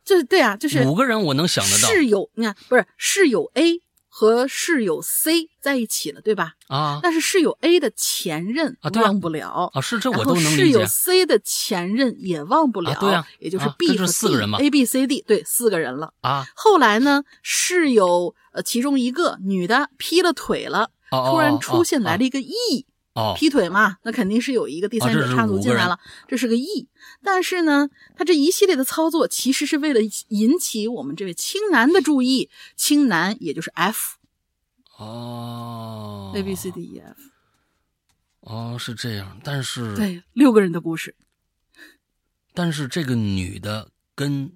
[0.05, 3.81] 这对啊，就是五个人我能想得到室友，你看不是室友 A
[4.13, 6.55] 和室友 C 在一起了，对吧？
[6.67, 9.81] 啊但是室友 A 的前任忘不了，啊！
[9.81, 16.13] 是这我都能理解室友 C 的前任也忘不了，啊对啊也就是啊 B 和是四个人嘛 A B C D 对四个人了。
[16.21, 16.47] 啊！
[16.55, 26.89] 后来呢，室友呃其中一个女的劈了腿了，突然出现来了了一个 E，、哦，劈腿嘛，那肯定是有一个第三者插足进来了，这是个 E。
[27.25, 34.17] 但是呢，他这一系列的操作其实是为了引起我们这位青男的注意，青男也就是 F、
[34.97, 37.21] 哦 A B C D E F，
[38.41, 41.17] 哦是这样，但是对，六个人的故事。
[42.55, 44.53] 但是这个女的跟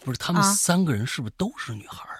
[0.00, 2.13] 不是他们啊三个人是不是都是女孩啊？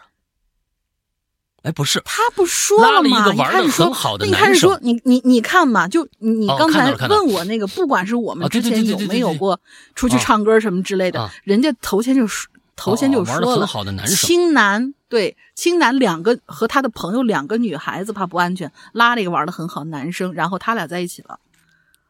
[1.65, 3.25] 哎，不是，他不说拉了一吗？
[3.25, 3.33] 个？
[3.33, 9.59] 玩得你开始说很好的那你开男生始说，你你你看嘛，就你哦刚才问我那个，不管是我们之前有没有过
[9.95, 14.17] 出去啊唱歌什么之类的啊，人家头先就说头先就哦玩得很说了，好的男生。
[14.17, 21.39] 青男对青男两个和他的朋友两个女孩子怕不安全，拉了一个玩的很好的男生，然后他俩在一起了。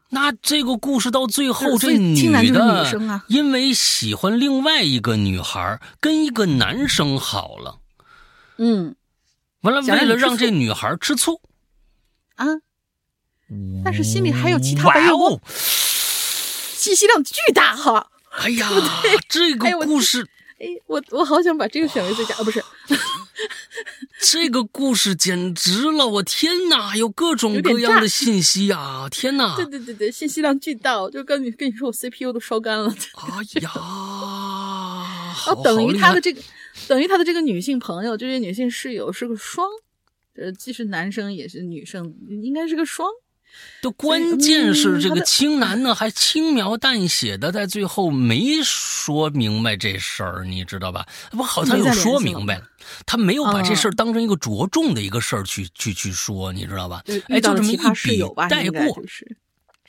[0.09, 3.23] 那这个故事到最后，这女青男就是的女生啊。
[3.27, 7.77] 因为喜欢另外一个女孩，跟一个男生好了，
[8.57, 8.95] 嗯
[9.65, 11.41] 完了为了让这女孩吃醋，
[12.35, 12.45] 啊，
[13.83, 18.11] 但是心里还有其他白月光，哇哦信息量巨大哈。
[18.37, 18.69] 哎呀，
[19.27, 20.27] 这个故事，
[20.59, 22.63] 哎，我我好想把这个选为最佳，啊，不是，
[24.21, 26.05] 这个故事简直了！
[26.05, 29.07] 我天哪，有各种各样的信息啊！
[29.09, 29.55] 天哪！
[29.55, 32.93] 对对对对，信息量巨大，我就跟你跟你说，我 CPU 都烧干了。
[33.15, 36.41] 哎呀，好然后等于他的这个，
[36.87, 39.67] 等于他的这个女性朋友，这位女性室友是个双，
[40.35, 43.09] 呃，既是男生也是女生，应该是个双。
[43.81, 51.07] 的关键是这个青男呢，还轻描淡写的在最后没说明白这事儿，你知道吧？
[51.31, 52.67] 不，好像又说明白了，
[53.05, 57.23] 他没有把这嗯事儿当成一个着重的一个事儿去去去说，你知道吧就是？
[57.29, 59.37] 哎，就这么一笔，带过就，是，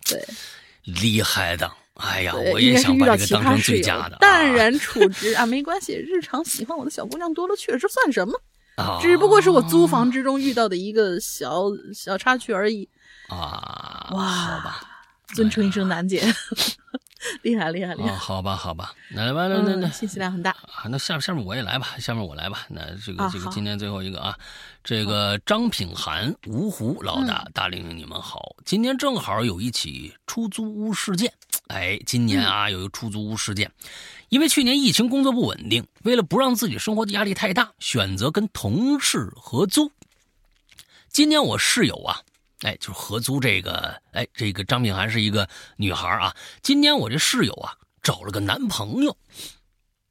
[0.08, 0.24] 对，
[0.84, 1.68] 厉害的。
[1.96, 8.38] 哎呀，我应该是遇也想把这个到奇葩当成最佳的，淡然处之啊，没关系，日常喜欢我的小姑娘多了去了，这算什么？
[8.76, 11.64] 啊，只不过是我租房之中遇到的一个小
[11.94, 12.88] 小插曲而已。
[13.28, 14.80] 啊，哇好吧。
[15.34, 16.22] 尊称一声楠姐，
[17.42, 18.14] 厉害厉害厉啊，害！
[18.16, 20.52] 好吧，好吧，那完了，那那嗯，信息量很大。
[20.52, 22.64] 啊，那下下面我也来吧，下面我来吧。
[22.68, 24.38] 那这个、啊这个今天最后一个啊，
[24.84, 28.54] 这个张品涵、芜湖老大、嗯大玲玲，你们好。
[28.64, 31.32] 今天正好有一起出租屋事件，
[31.68, 33.70] 哎，今年嗯啊有一个出租屋事件，
[34.28, 39.90] 因为去年疫情工作不稳定，为了不让自己生活的压力太大，选择跟同事合租。
[41.08, 42.20] 今年我室友啊，
[42.60, 46.36] 哎，就是合租这个，哎，这个张品涵是一个女孩啊。
[46.62, 49.16] 今年我这室友啊，找了个男朋友。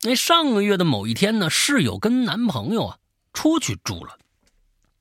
[0.02, 2.98] 那上个月的某一天呢，室友跟男朋友啊
[3.34, 4.18] 出去住了。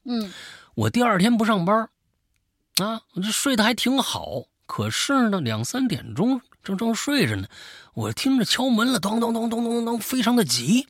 [0.05, 0.33] 嗯
[0.75, 1.89] 我第二天不上班，
[2.77, 4.45] 啊，我这睡得还挺好。
[4.67, 7.49] 可是呢，两三点钟正正睡着呢，
[7.93, 10.89] 我听着敲门了，咚咚咚咚咚咚，非常的急。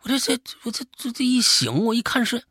[0.00, 2.44] 我这这我这这这一醒，我一看是，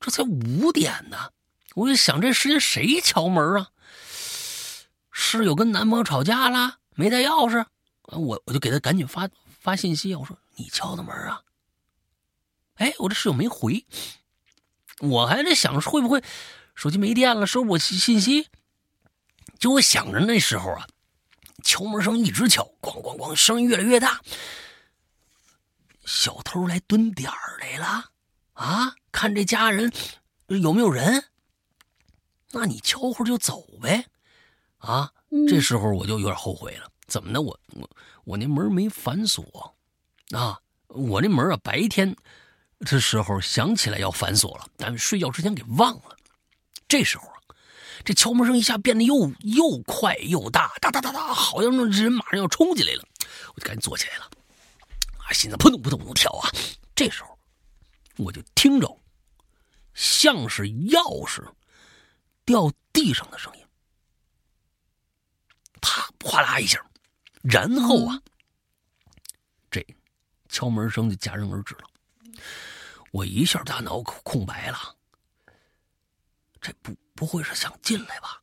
[0.00, 1.30] 这才五点呢。
[1.74, 3.68] 我就想这时间谁敲门啊？
[5.10, 7.64] 室友跟男朋友吵架了，没带钥匙，
[8.04, 9.28] 我我就给他赶紧发
[9.60, 11.42] 发信息，我说你敲的门啊？
[12.76, 13.84] 哎，我这室友没回，
[15.00, 16.22] 我还在想会不会
[16.74, 18.48] 手机没电了，收不我信信息。
[19.58, 20.86] 就我想着那时候啊，
[21.62, 24.20] 敲门声一直敲，咣咣咣，声音越来越大。
[26.04, 28.10] 小偷来蹲点儿来了
[28.52, 28.94] 啊！
[29.10, 29.92] 看这家人
[30.46, 31.24] 有没有人，
[32.52, 34.06] 那你敲会儿就走呗，
[34.78, 35.12] 啊！
[35.30, 37.42] 嗯这时候我就有点后悔了，怎么的？
[37.42, 37.90] 我我
[38.24, 39.74] 我那门没反锁
[40.30, 40.60] 啊！
[40.86, 42.14] 我那门啊，白天
[42.78, 46.16] 的时候想起来要反锁了，但是睡觉之前给忘了。
[46.86, 47.35] 这时候啊，
[48.06, 53.02] 这敲门声一下变得又又快又大，哒哒哒哒，好像那人马上要冲进来了，
[53.52, 54.30] 我就赶紧坐起来了，
[55.18, 56.48] 啊，心脏扑通扑通扑通跳啊！
[56.94, 57.36] 这时候
[58.16, 59.00] 我就听着
[59.92, 61.44] 像是钥匙
[62.44, 63.66] 掉地上的声音。
[65.80, 66.80] 啪，哗啦一下，
[67.42, 68.22] 然后啊，
[69.68, 69.84] 这
[70.48, 71.82] 敲门声就戛然而止了。
[73.10, 74.94] 我一下大脑空空白了，
[76.60, 78.40] 这不不会是想进来吧？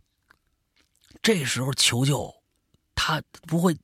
[1.22, 2.34] 这时候求救，
[2.96, 3.78] 他不会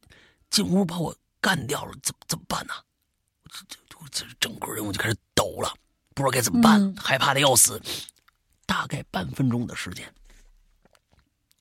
[0.49, 2.73] 进屋把我干掉了，怎么怎么办呢？
[3.49, 5.73] 这这这整个人我就开始抖了，
[6.13, 7.81] 不知道该怎么办，嗯害怕的要死。
[8.65, 10.13] 大概半分钟的时间，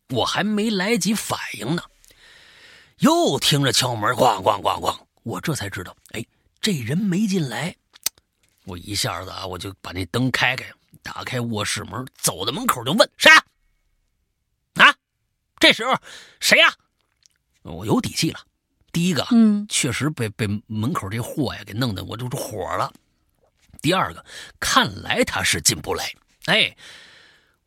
[0.09, 1.83] 我还没来及反应呢，
[2.99, 6.27] 又听着敲门，咣咣咣咣，我这才知道，哎，
[6.61, 7.77] 这人没进来。
[8.65, 10.71] 我一下子啊，我就把那灯开开，
[11.15, 13.43] 打开卧室门，走到门口就问谁啊？
[14.75, 14.95] 啊，
[15.59, 15.99] 这时候
[16.39, 16.71] 谁呀、
[17.63, 18.39] 我有底气了。
[18.93, 22.93] 第一个，嗯确实被被门口这货呀给弄得我就是火了。
[23.81, 24.23] 第二个，
[24.61, 26.13] 看来他是进不来。
[26.45, 26.77] 哎，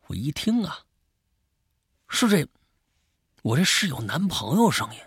[0.06, 0.78] 我一听啊，
[2.08, 2.46] 是这
[3.42, 5.00] 我这室友男朋友声音，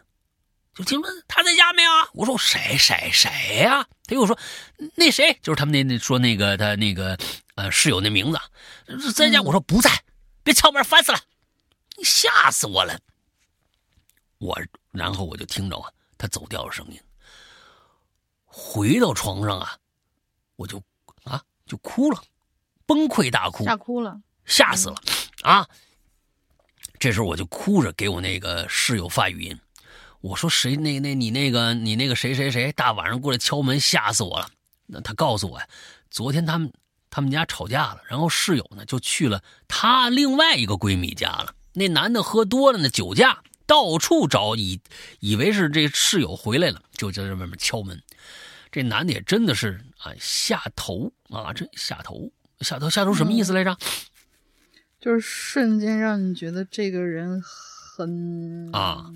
[0.74, 2.10] 就听着他在家没有啊？
[2.14, 4.38] 我说谁谁谁呀、他又说
[4.96, 7.18] 那谁，就是他们那那说那个他那个
[7.56, 9.40] 呃室友那名字在家。
[9.40, 10.04] 嗯我说不在，
[10.44, 11.20] 别敲门，烦死了，
[11.98, 13.00] 你吓死我了。
[14.38, 14.62] 我
[14.92, 17.00] 然后我就听着啊，他走掉的声音，
[18.46, 19.78] 回到床上啊，
[20.56, 20.82] 我就
[21.24, 22.22] 啊就哭了，
[22.86, 24.22] 崩溃大哭，吓哭了。
[24.46, 25.02] 吓死了
[25.42, 25.68] 啊！
[27.00, 29.60] 这时候我就哭着给我那个室友发语音，
[30.22, 34.48] 我说谁那那你那个你那个谁谁谁大晚上过来敲门，吓死我了。
[34.86, 35.68] 那他告诉我呀，
[36.12, 36.72] 昨天他们
[37.16, 41.56] 他们家吵架了，然后室友呢就去了她另外一个闺蜜家了。
[41.72, 44.82] 那男的喝多了呢，酒驾，到处找，以
[45.22, 48.04] 以为是这室友回来了，就在这外面敲门。
[48.70, 52.30] 这男的也真的是啊下头啊，这下头
[52.60, 53.78] 下头下头什么意思来着？
[55.00, 59.10] 就是瞬间让你觉得这个人很啊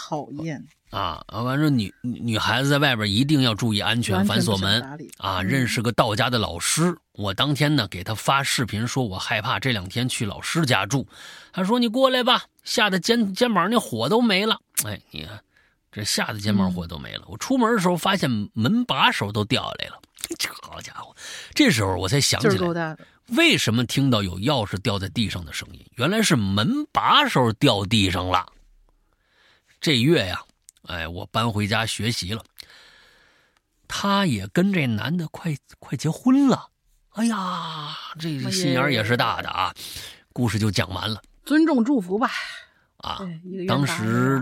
[0.00, 4.82] 讨厌啊，完了女女孩子在外边一定要注意安全，反锁门
[5.18, 5.42] 啊。
[5.42, 11.06] 认识个道家的老师，我当天呢给他发视频，说我害怕这两天去老师家住。
[11.52, 14.58] 他说你过来吧，吓得肩肩膀那火都没了。
[14.84, 15.38] 哎，你看
[15.92, 17.24] 这吓得肩膀火都没了。
[17.28, 20.00] 我出门的时候发现门把手都掉下来了。
[20.38, 21.14] 这好家伙，
[21.54, 22.96] 这时候我才想起来，
[23.36, 25.84] 为什么听到有钥匙掉在地上的声音？
[25.96, 28.44] 原来是门把手掉地上了。
[29.80, 30.40] 这月呀，
[30.82, 32.44] 哎，我搬回家学习了，
[33.88, 36.68] 他也跟这男的快快结婚了。
[37.12, 39.74] 哎呀，这心眼也是大的啊！
[40.32, 42.30] 故事就讲完了，尊重祝福吧。
[42.98, 43.20] 啊，
[43.66, 44.40] 当时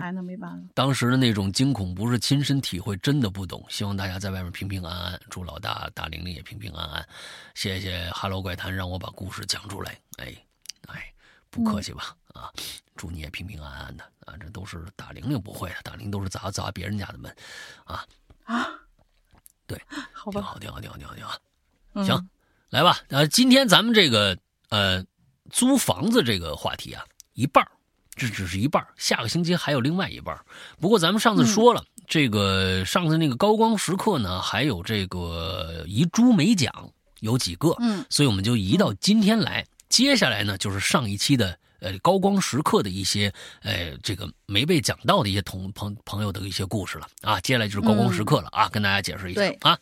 [0.74, 3.64] 当时的那种惊恐不是亲身体会，真的不懂。
[3.68, 7.08] 希望大家在外面平平安安，祝老大大玲玲也平平安安。
[7.54, 9.96] 谢谢哈喽怪谈让我把故事讲出来。
[10.16, 10.34] 哎
[10.88, 11.12] 哎，
[11.48, 12.16] 不客气吧？
[12.38, 12.52] 啊，
[12.96, 14.34] 祝你也平平安安的啊！
[14.40, 17.34] 这都是打玲玲不会的，打玲都是砸砸别人家的门，
[17.84, 18.04] 啊
[18.44, 18.68] 啊，
[19.66, 19.80] 对，
[20.12, 22.04] 好挺好，挺好，挺好，挺好，挺好。
[22.04, 22.28] 行，
[22.70, 22.98] 来吧。
[23.08, 24.38] 呃，今天咱们这个
[24.68, 25.04] 呃
[25.50, 27.04] 租房子这个话题啊，
[27.34, 27.70] 一半儿。
[28.14, 30.36] 这只是一半下个星期还有另外一半
[30.80, 36.90] 不过咱们上次说了，这个上次那个高光时刻呢，还有这个遗珠没讲，
[37.20, 39.64] 有几个，嗯，所以我们就移到今天来。
[39.88, 43.32] 接下来呢，就是上一期的呃高光时刻的一些
[43.62, 47.40] 呃这个没被讲到的一些同朋朋友的一些故事了啊。
[47.40, 49.78] 接下来就是高光时刻了啊，跟大家解释一下啊。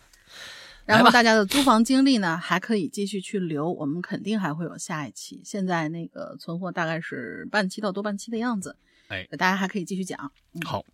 [0.85, 5.43] 然后大家的租房经历呢，还可以继续去留，我们肯定还会有下一期。
[5.44, 8.77] 现在那个存货大概是半期到多半期的样子，
[9.09, 10.31] 哎，大家还可以继续讲。
[10.64, 10.85] 好。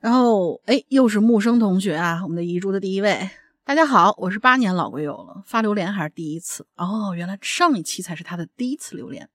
[0.00, 3.30] 然后，哎，又是木生同学啊，我们的遗珠的第一位。
[3.64, 7.14] 大家好，我是八年老龟友了，发榴莲还是第一次哦。
[7.14, 9.28] 原来上一期才是他的第一次留言。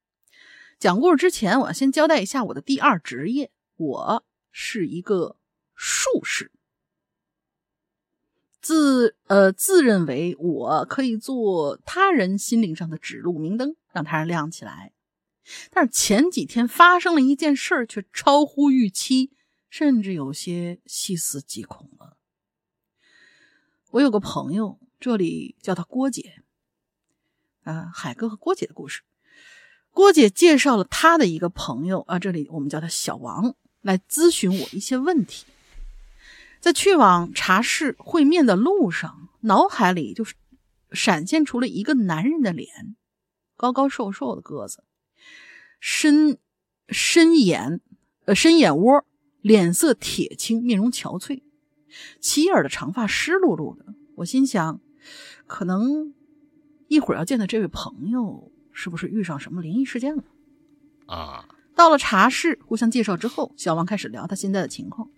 [0.79, 5.35] 讲故事之前，我要先交代一下我的第二职业，我是一个
[5.75, 6.53] 术士。
[8.61, 14.93] 自呃自认为我可以做他人心灵上的指路明灯，让他人亮起来。
[15.69, 19.33] 但是前几天发生了一件事儿，却超乎预期，
[19.69, 22.15] 甚至有些细思极恐了。
[23.91, 26.41] 我有个朋友，这里叫他郭姐。
[27.63, 29.01] 啊，海哥和郭姐的故事。
[29.99, 35.45] 郭姐介绍了她的一个朋友啊，这里我们叫他小王，来咨询我一些问题。
[36.61, 40.35] 在去往茶室会面的路上，脑海里就是
[40.93, 42.95] 闪现出了一个男人的脸，
[43.57, 44.85] 高高瘦瘦的个子，
[45.81, 46.37] 深
[46.87, 47.81] 深眼
[48.23, 49.03] 呃深眼窝，
[49.41, 51.41] 脸色铁青，面容憔悴，
[52.21, 53.93] 齐耳的长发湿漉漉的。
[54.15, 54.79] 我心想，
[55.45, 56.13] 可能
[56.87, 58.49] 一会儿要见的这位朋友，
[58.81, 60.23] 是不是遇上什么灵异事件了？
[61.07, 61.45] 啊！
[61.75, 65.09] 到了茶室，互相介绍之后，小王开始聊他现在的情况。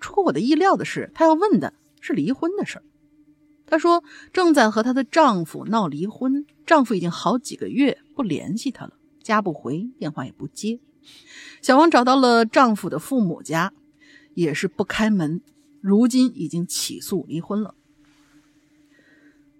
[0.00, 2.82] 出乎我的意料的是，她要问的是离婚的事儿。
[3.66, 4.02] 她说
[4.32, 10.80] 正在和她的丈夫闹离婚，丈夫已经好几个月不联系她了，家不回，电话也不接。
[11.62, 13.72] 小王找到了丈夫的父母家，
[14.34, 15.40] 也是不开门。
[15.80, 17.76] 如今已经起诉离婚了。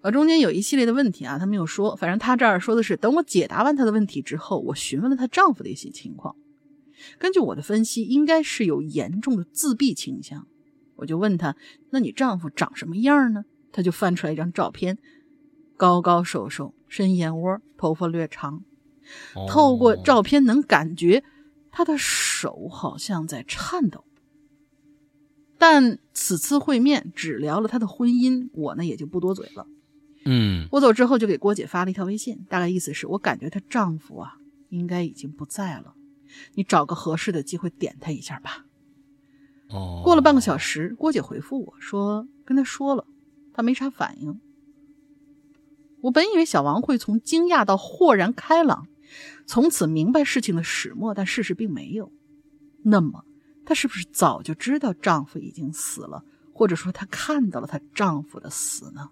[0.01, 1.97] 呃，中间有一系列的问题啊，他没有说。
[1.97, 6.37] 反正他这儿说的是，等我解答完她的问题之后，我询问了她丈夫的一些情况。
[7.19, 10.47] 根据我的分析，应该是有严重的自闭倾向。
[10.97, 11.55] 我就问他
[11.91, 14.99] ：“那你丈夫长什么样呢？”他就翻出来一张照片，
[15.77, 18.65] 高高瘦瘦，深眼窝，头发略长。
[19.49, 21.23] 透过照片能感觉
[21.71, 24.05] 他的手好像在颤抖。
[25.57, 29.67] 但此次会面只聊了他的婚姻，我呢也就不多嘴了。
[30.31, 34.37] 嗯，我走之后就给郭姐发了一条微信，大概意思是我感觉她丈夫啊
[34.69, 35.95] 应该已经不在了。
[36.53, 38.67] 你找个合适的机会点她一下吧。
[39.71, 43.07] 哦，过了半个小时，郭姐回复我说：“跟她说了，
[43.55, 44.39] 她没啥反应。”
[46.03, 48.87] 我本以为小王会从惊讶到豁然开朗，
[49.47, 52.13] 从此明白事情的始末，但事实并没有。
[52.83, 53.25] 那么，
[53.65, 56.23] 她是不是早就知道丈夫已经死了，
[56.53, 59.09] 或者说她看到了她丈夫的死呢？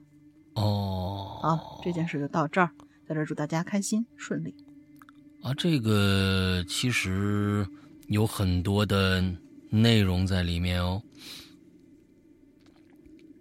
[0.56, 2.70] 哦，好，这件事就到这儿，
[3.06, 4.54] 在这祝大家开心顺利。
[5.42, 7.66] 啊，这个其实
[8.08, 9.22] 有很多的
[9.68, 11.00] 内容在里面哦。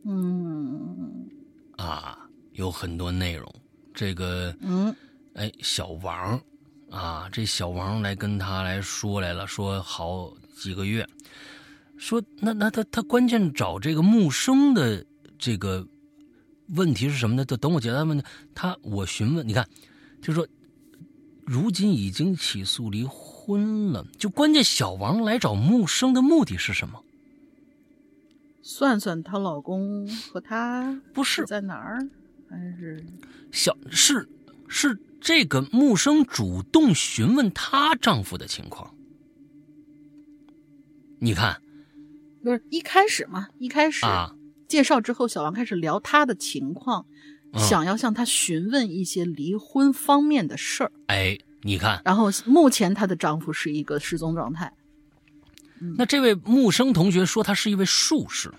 [0.04, 1.28] 嗯，
[1.78, 3.52] 啊，有很多内容。
[3.94, 4.94] 这个，嗯，
[5.36, 6.40] 哎，小王，
[6.92, 11.08] 啊，这小王来跟他来说来了，说好几个月，
[11.98, 15.04] 说那那他他关键找这个木生的
[15.40, 15.88] 这个
[16.68, 17.46] 问题是什么呢？
[17.46, 18.24] 就等我解答问题
[18.54, 19.68] 他，我询问，你看，
[20.22, 20.48] 就是说。
[21.48, 27.04] 如今已经起诉离婚了，就关键小王来找木生的目的是什么？
[28.64, 32.00] 算算她老公和她不是在哪儿，
[32.50, 33.06] 还是
[33.52, 34.28] 小是
[34.68, 38.96] 是这个木生主动询问她丈夫的情况。
[41.20, 41.62] 你看，
[42.44, 43.50] 不是一开始嘛？
[43.60, 44.35] 一开始啊，
[44.68, 47.06] 介绍之后，小王开始聊他的情况，
[47.54, 50.92] 嗯想要向他询问一些离婚方面的事儿。
[51.08, 54.74] 哎，你看，然后目前她的丈夫是一个失踪状态。
[55.98, 58.52] 那这位木生同学说他是一位术士，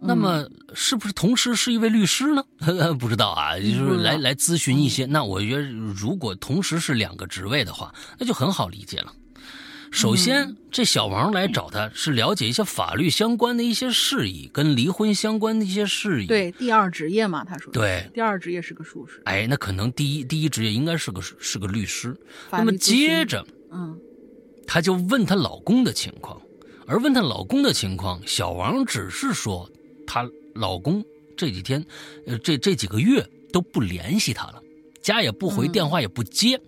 [0.00, 2.44] 那么是不是同时是一位律师呢？
[3.00, 5.06] 不知道啊，就是来来咨询一些。
[5.06, 9.12] 那我觉得，如果同时是两个职位的话，那就很好理解了。
[9.90, 19.20] 首先，这小王来找他是了解一些法律相关的一些事宜，跟离婚相关的一些事宜。，对，第二职业嘛，他说对第二职业是个术士。
[19.24, 22.14] 哎，那可能第一第一职业应该是个是个律师。
[22.50, 23.98] 那么接着，嗯
[24.66, 26.40] 她就问她老公的情况，
[26.86, 29.68] 而问她老公的情况，小王只是说
[30.06, 31.02] 她老公
[31.36, 31.84] 这几天，
[32.26, 34.62] 呃，这这几个月都不联系她了，
[35.08, 36.60] 家也不回，嗯电话也不接，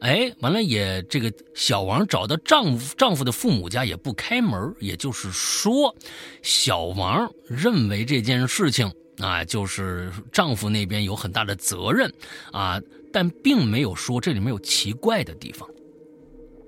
[0.00, 5.94] 哎，完了也这个小王找到丈夫丈夫的父母家也不开门，也就是说，
[6.42, 12.10] 小王认为这件事情啊，就是丈夫那边有很大的责任
[12.50, 12.80] 啊，
[13.12, 15.68] 但并没有说这里面有奇怪的地方。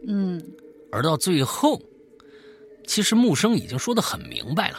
[0.06, 0.38] 嗯
[0.92, 1.80] 而到最后，
[2.86, 4.78] 其实木生已经说的很明白了。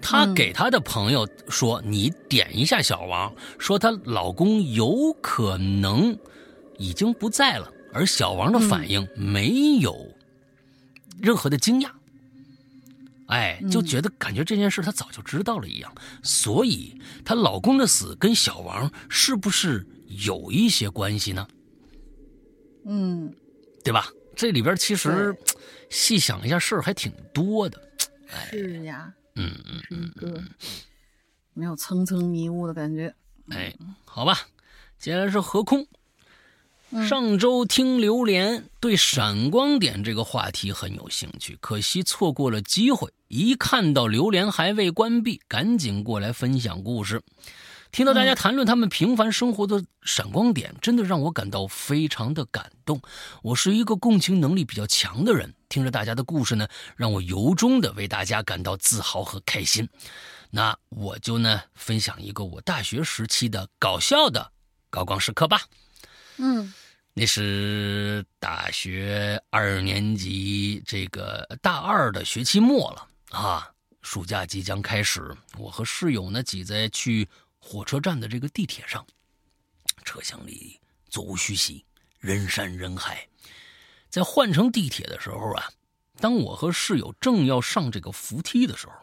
[0.00, 6.16] 她嗯给她的朋友说：“你点一下小王，说她老公有可能
[6.78, 9.96] 已经不在了。”而小王的反应没有
[11.18, 11.90] 任何的惊讶，
[13.28, 15.90] 哎，就觉得感觉这件事她早就知道了一样。
[16.22, 21.48] 所以她老公的死跟小王是不是有一些关系呢？
[22.84, 23.32] 嗯，
[23.82, 24.08] 对吧？
[24.36, 25.34] 这里边其实
[25.88, 27.80] 细想一下，事儿还挺多的。
[28.50, 30.42] 是呀，嗯嗯是一个
[31.54, 33.14] 没有层层迷雾的感觉。
[33.50, 34.36] 哎，好吧，
[34.98, 35.86] 接下来是何空。
[36.90, 43.12] 嗯上周听榴莲对闪光点这个话题很有兴趣，可惜错过了机会。
[43.26, 47.20] 一看到榴莲还未关闭，赶紧过来分享故事。
[47.92, 53.00] 听到大家谈论他们平凡生活的闪光点，真的让我感到非常的感动。
[53.42, 59.88] 我是一个共情能力比较强的人，听着大家的故事呢，让我由衷的为大家感到自豪和开心。
[60.50, 64.52] 那我就呢分享一个我大学时期的搞笑的
[64.90, 65.62] 高光时刻吧。
[66.38, 66.72] 嗯
[67.14, 73.70] 那是大学二年级这个大二的学期末了啊，
[74.02, 77.26] 暑假即将开始，我和室友呢挤在去
[77.68, 79.04] 火车站的这个地铁上，
[80.04, 81.84] 车厢里座无虚席，
[82.20, 83.28] 人山人海。
[84.08, 85.72] 在换乘地铁的时候啊，
[86.20, 88.94] 当我和室友正要上这个扶梯的时候，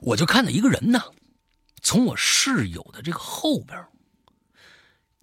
[0.00, 1.02] 我就看到一个人呢，
[1.80, 3.88] 从我室友的这个后边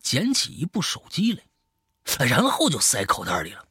[0.02, 3.68] 捡起一部手机来，然后就塞口袋里了。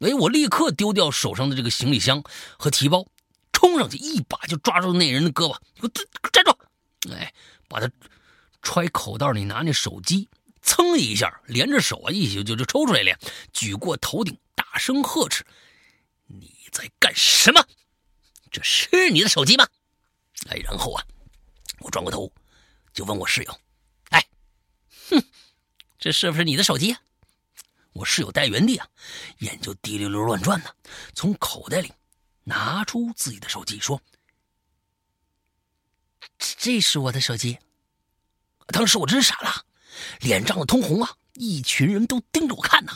[0.00, 2.24] 哎，我立刻丢掉手上的这个行李箱
[2.58, 3.06] 和提包，
[3.64, 5.88] 冲上去一把就抓住那人的胳膊，给
[6.22, 6.54] 我站住！
[7.14, 7.32] 哎，
[7.66, 7.90] 把他
[8.60, 10.28] 揣口袋里拿那手机，
[10.60, 13.18] 噌一下连着手啊一起就就抽出来了，
[13.54, 15.46] 举过头顶，大声呵斥
[16.28, 17.66] ：“你在干什么？
[18.50, 19.66] 这是你的手机吗？”
[20.50, 21.02] 哎，然后啊，
[21.80, 22.30] 我转过头
[22.92, 23.60] 就问我室友
[24.12, 24.28] ：“哎，
[25.08, 25.24] 哼，
[25.98, 27.00] 这是不是你的手机呀、
[27.94, 28.86] 我室友在原地啊，
[29.38, 30.70] 眼就滴溜溜乱转呢，
[31.14, 31.90] 从口袋里
[32.44, 34.00] 拿出自己的手机，说
[36.38, 37.58] ：“这是我的手机。”
[38.68, 39.66] 当时我真傻了，
[40.20, 41.16] 脸涨得通红啊！
[41.34, 42.92] 一群人都盯着我看呢。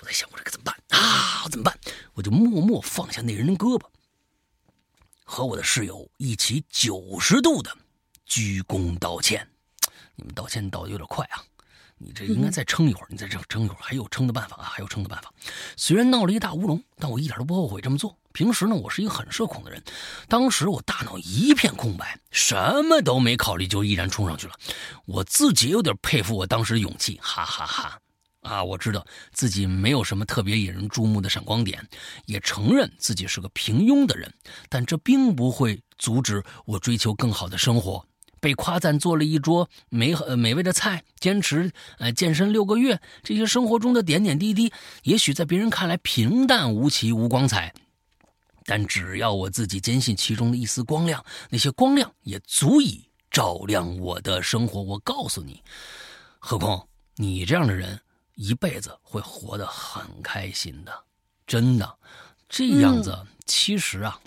[0.00, 1.42] 我在想，我这可怎么办啊？
[1.44, 1.78] 我怎么办？
[2.14, 3.86] 我就默默放下那人的胳膊，
[5.24, 7.74] 和我的室友一起九十度的
[8.26, 9.48] 鞠躬道歉。
[10.16, 11.44] 你们道歉道的有点快啊！
[12.04, 15.32] 你这应该再撑一会儿，你再撑撑一会儿，还有撑的办法啊，还有撑的办法。
[15.76, 18.16] 虽然闹了一大乌龙，但我一点都不后悔这么做。
[18.32, 19.82] 平时呢，我是一个很社恐的人，
[20.26, 24.54] 当时我大脑一片空白，什么都没考虑，就毅然冲上去了。
[25.04, 27.98] 我自己有点佩服我当时的勇气，哈哈哈
[28.40, 31.86] 啊，我知道自己没有什么特别引人注目的闪光点，
[32.26, 34.32] 也承认自己是个平庸的人，
[34.68, 38.04] 但这并不会阻止我追求更好的生活。
[38.42, 44.72] 被夸赞做了一桌美呃美味的菜，坚持呃健身六个月，这些生活中的点点滴滴，
[45.04, 47.72] 也许在别人看来平淡无奇、无光彩，
[48.64, 54.82] 但只要我自己坚信其中的一丝光亮，那些光亮也足以照亮我的生活。
[54.82, 55.62] 我告诉你，
[56.40, 58.00] 何况你这样的人
[58.34, 60.92] 一辈子会活得很开心的，
[61.46, 61.96] 真的，
[62.48, 63.16] 这样子
[63.46, 64.20] 其实啊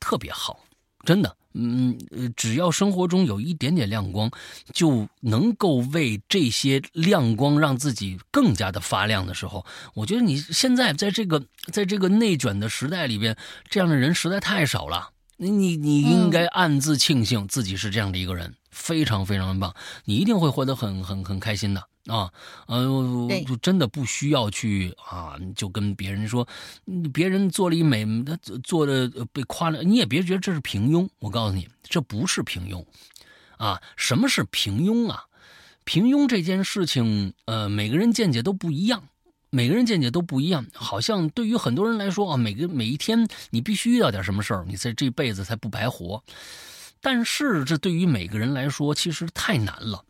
[0.00, 0.58] 特别好，
[1.06, 1.34] 真的。
[1.58, 1.96] 嗯，
[2.36, 4.30] 只要生活中有一点点亮光，
[4.74, 9.64] 就能够为这些亮光让自己更加的发亮的时候，
[9.94, 11.42] 我觉得你现在在这个
[11.72, 13.34] 在这个内卷的时代里边，
[13.70, 15.08] 这样的人实在太少了。
[15.38, 19.74] 你你你应该暗自庆幸自己是这样的一个人，非常非常的棒，
[20.04, 21.82] 你一定会活得很很很开心的。
[22.06, 22.30] 啊，
[22.66, 22.86] 呃，
[23.48, 26.46] 就真的不需要去啊，就跟别人说，
[27.12, 31.08] 别人做了一美，他做的被夸了，你也别觉得这是平庸。
[31.18, 32.84] 我告诉你，这不是平庸，
[33.56, 35.24] 啊，什么是平庸啊？
[35.82, 39.08] 平庸这件事情，呃，每个人见解都不一样，
[39.50, 40.64] 每个人见解都不一样。
[40.74, 46.22] 好像对于很多人来说啊，每个每一天你必须遇到点什么事儿，你在这辈子才不白活。
[47.08, 50.04] 但是这对于每个人来说，其实太难了。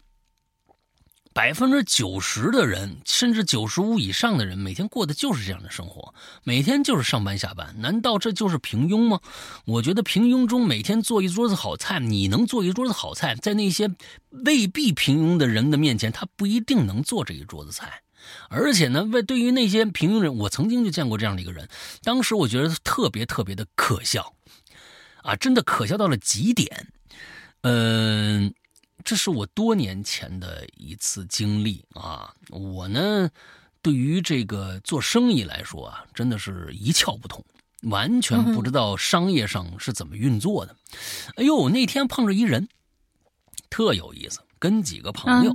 [1.34, 7.78] 百分之九十的人，甚至九十五以上的人，每天过的就是这样的生活，每天就是上班下班。
[7.82, 9.20] 难道这就是平庸吗？
[9.66, 13.90] 我觉得平庸中每天做一桌子好菜，你能做一桌子好菜，在那些
[14.30, 18.00] 未必平庸的人的面前，他不一定能做这一桌子菜。
[18.48, 21.68] 而且呢，为对于那些平庸人，我曾经就见过这样的一个人，
[22.02, 24.32] 当时我觉得特别特别的可笑，
[25.26, 26.88] 啊，真的可笑到了极点。
[27.62, 28.54] 嗯。
[29.04, 32.34] 这是我多年前的一次经历啊！
[32.48, 33.30] 我呢，
[33.80, 37.44] 对于这个做生意来说啊，真的是一窍不通，
[37.82, 40.74] 完全不知道商业上是怎么运作的。
[41.36, 42.68] 哎呦，那天碰着一人，
[43.70, 45.54] 特有意思，跟几个朋友，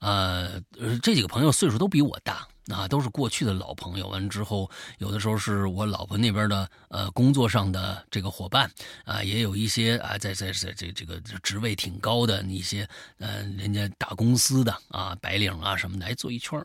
[0.00, 0.60] 呃，
[1.02, 2.46] 这几个朋友岁数都比我大。
[2.68, 4.08] 啊，都是过去的老朋友。
[4.08, 8.70] 完之后，有的时候是我老婆那边的呃工作上的这个伙伴
[9.04, 12.88] 啊，也有一些啊在在在这这个职位挺高的一些
[13.18, 16.64] 呃人家大公司的啊白领啊什么，来坐一圈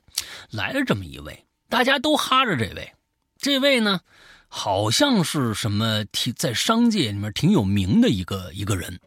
[0.51, 2.93] 来了这么一位，大家都哈着这位，
[3.37, 3.99] 这位呢
[4.47, 8.99] 好像是什么挺在商界里面挺有名的一个一个人，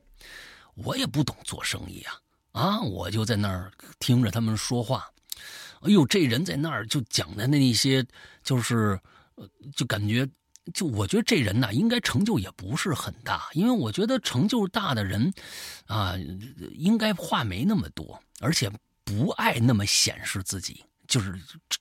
[0.74, 2.14] 我也不懂做生意啊
[2.52, 5.08] 啊，我就在那儿听着他们说话。
[5.82, 8.04] 哎呦，这人在那儿就讲的那一些，
[8.42, 8.98] 就是，
[9.76, 10.28] 就感觉，
[10.74, 15.32] 就我觉得这人呐，应该成就也不是很大，因为我觉得成就大的人，
[15.86, 16.14] 啊，
[16.74, 18.70] 应该话没那么多，而且
[19.04, 20.84] 不爱那么显示自己。
[21.08, 21.34] 就是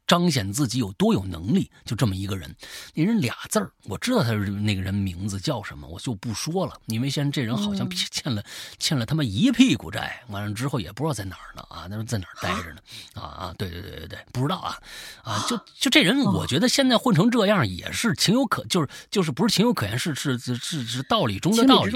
[0.07, 2.55] 彰显自己有多有能力，就这么一个人。
[2.95, 8.41] 那人俩字儿，我知道他是那个人名字叫什么，我就不说了，因为现在这人好像欠了
[8.79, 12.81] 欠了他妈一屁股债，完了之后也不知道在哪儿呢啊，那在哪儿待着呢？
[13.13, 14.77] 啊啊，对对对对对，不知道啊
[15.23, 21.93] 啊，就就这人，我觉得现在混成这样也是情有可，就是就是不是情有可原，是是是是道理中的道理。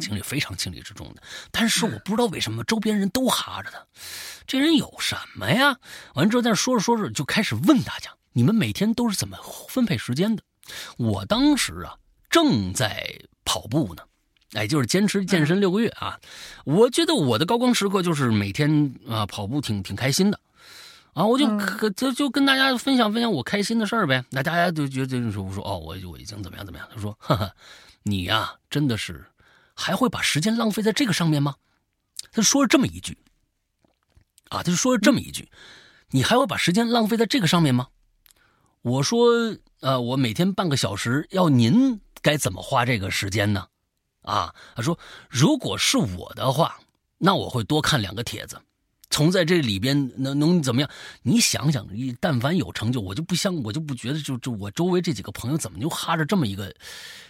[0.00, 3.86] 情理非常情理之中的，但是我不知道为什么周边人都哈着他，
[4.46, 5.78] 这人有什么呀？
[6.14, 9.36] 完之后，在说着说着就开始问大家：“你们每天都是怎么
[9.68, 10.42] 分配时间的？”
[10.96, 11.96] 我当时啊
[12.30, 14.02] 正在跑步呢，
[14.54, 16.18] 哎，就是坚持健身六个月啊。
[16.64, 20.40] 我觉得我的高光时刻就是每天啊跑步挺挺开心的
[21.12, 24.24] 啊，我就可就就跟大家分享分享我开心的事儿呗。
[24.30, 26.88] 那大家就觉得说我说哦，我我已经怎么样怎么样？
[26.92, 27.52] 他说：“哈哈，
[28.02, 29.24] 你呀真的是。”
[29.76, 31.54] 还会把时间浪费在这个上面吗？
[32.32, 33.16] 他说了这么一句，
[34.48, 35.48] 啊，他就说了这么一句，
[36.10, 37.88] 你还会把时间浪费在这个上面吗？
[38.82, 43.68] 我说，呃，我每天半个小时，要您该怎么花这个时间呢？
[44.22, 44.98] 啊，他说，
[45.28, 46.80] 如果是我的话，
[47.18, 48.60] 那我会多看两个帖子，
[49.10, 50.90] 从在这里边能能怎么样？
[51.22, 56.74] 你想想，你但凡有成就，我就不相，我就不觉得，就就我周围这几个朋友怎么就哈着这么一个。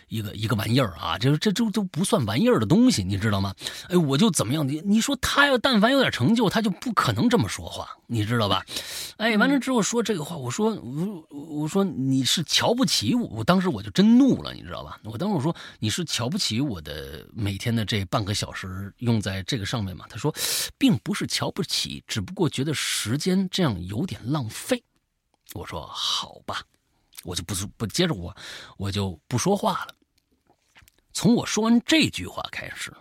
[0.09, 3.55] 一个一个玩意儿啊，就是这这都不算玩意儿的东西，你知道吗？
[3.89, 4.67] 哎，我就怎么样？
[4.67, 8.65] 你你说他要但凡有点成就，他就不可能这么说话，你知道吧？
[9.17, 15.01] 哎，完了之后说这个话，我说我我说你是瞧不起我，我当时我就真怒了，你知道吧？
[15.05, 20.05] 我当时我说你是瞧不起我的每天的这半个小时用在这个上面嘛？
[20.09, 20.35] 他说，
[20.79, 24.83] 并不是瞧不起，只不过觉得时间这样有点浪费。
[25.55, 26.63] 我说好吧。
[27.27, 28.35] 我就不不接着我，
[28.79, 29.95] 我就不说话了。
[31.13, 32.93] 从我说完这句话开始，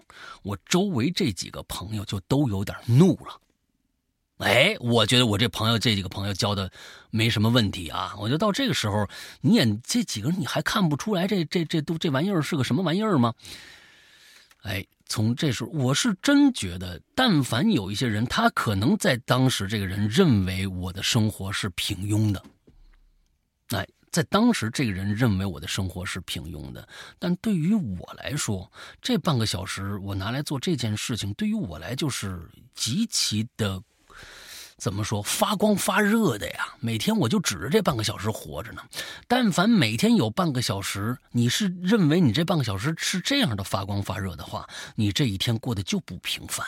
[0.42, 3.40] 我周围这几个朋友就都有点怒了。
[4.38, 6.72] 哎，我觉得我这朋友这几个朋友交的
[7.10, 8.16] 没什么问题啊。
[8.18, 9.08] 我觉得到这个时候，
[9.42, 13.34] 你也这几个人你还看不出来这这这都这玩意儿是个什么玩意儿吗？
[14.64, 22.42] 哎，从这时候我是真觉得，但凡有一些人，他可能在当时这个人认为我的生活是平庸的，
[23.70, 23.86] 哎。
[24.16, 26.88] 在当时，这个人认为我的生活是平庸的，
[27.20, 28.72] 但对于我来说，
[29.02, 33.84] 这半个小时我拿来做这件事情，对于我来就是极其的
[34.78, 36.74] 怎么说发光发热的呀？
[36.80, 38.82] 每天我就指着这半个小时活着呢。
[39.28, 44.66] 但凡每天有半个小时，你是认为你这半个小时是这样的发光发热的话，
[44.96, 46.66] 你这一天过得就不平凡。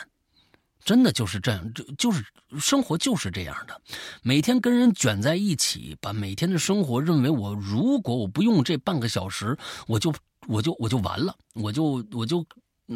[0.84, 2.24] 真的就是这样，就就是
[2.58, 3.80] 生活就是这样的。
[4.22, 9.56] 每天跟人卷在一起，把每天的生活认为我如果我不用这半个小时，
[9.86, 10.14] 我就
[10.46, 12.44] 我就我就完了，我就我就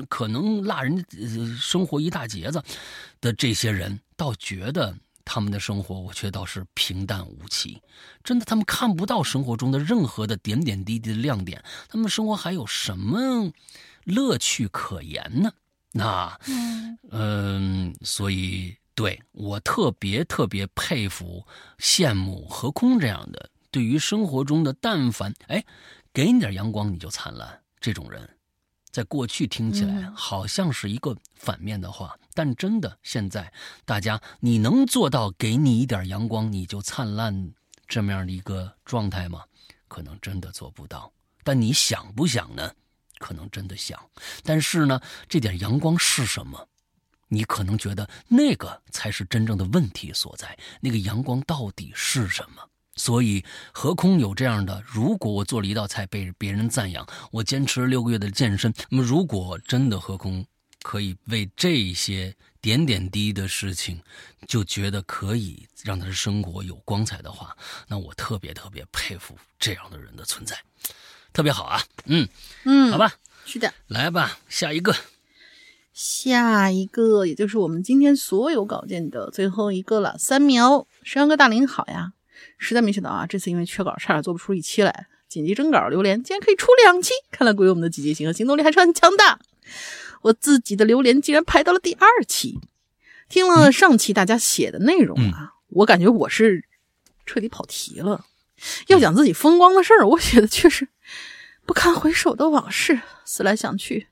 [0.08, 1.04] 可能落人家
[1.58, 2.62] 生活一大截子
[3.20, 7.78] 的这些人，倒觉得他们的生活，我却倒是平淡无奇。
[8.24, 13.52] 真的，他们看不到生活中的任何的点点滴滴的亮点，他们生活还有什么
[14.04, 15.52] 乐趣可言呢？
[15.92, 16.38] 那，
[17.10, 21.46] 嗯，所以对我特别特别佩服、
[21.78, 25.64] 羡慕何空这样的，对于生活中的但凡哎，
[26.12, 28.28] 给你点阳光你就灿烂这种人，
[28.90, 33.52] 在过去听起来好像是一个反面的话，但真的现在
[33.84, 37.52] 大家你能做到给你一点阳光你就灿烂
[37.86, 39.42] 这么样的一个状态吗？
[39.88, 41.12] 可能真的做不到，
[41.44, 42.72] 但你想不想呢？
[43.22, 43.96] 可能真的想，
[44.42, 46.68] 但是呢，这点阳光是什么？
[47.28, 50.58] 你可能觉得那个才是真正的问题所在。
[50.80, 52.68] 那个阳光到底是什么？
[52.96, 53.42] 所以，
[53.72, 54.82] 何空有这样的？
[54.86, 60.44] 如果我做了一道菜被别人赞扬，我坚持了六个月的健身，那么如果真的何空
[60.82, 64.02] 可以为这些点点滴滴的事情，
[64.46, 67.56] 就觉得可以让他的生活有光彩的话，
[67.88, 70.62] 那我特别特别佩服这样的人的存在。
[71.32, 72.28] 特别好啊，嗯。
[72.64, 73.14] 嗯，好吧，
[73.44, 74.94] 是的，来吧，下一个，
[75.92, 80.16] 下一个，也就是我们今天所有稿件的最后一个了。
[80.18, 82.12] 三苗，山哥大林好呀，
[82.58, 89.40] 实在没想到啊，这次因为缺稿，差点做不出一期来，紧急征稿，榴莲竟然可以出两期，看来鬼友们的积极性和行动力还是很强大。
[90.22, 92.60] 我自己的榴莲竟然排到了第二期，
[93.28, 96.64] 听了上期大家写的内容啊，我感觉我是
[97.26, 98.24] 彻底跑题了。
[98.86, 100.86] 要讲自己风光的事儿，我写的却是
[101.66, 103.00] 不堪回首的往事。
[103.24, 104.08] 思来想去，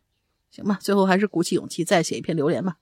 [0.51, 2.77] 行吧，最后还是鼓起勇气再写一篇榴莲吧。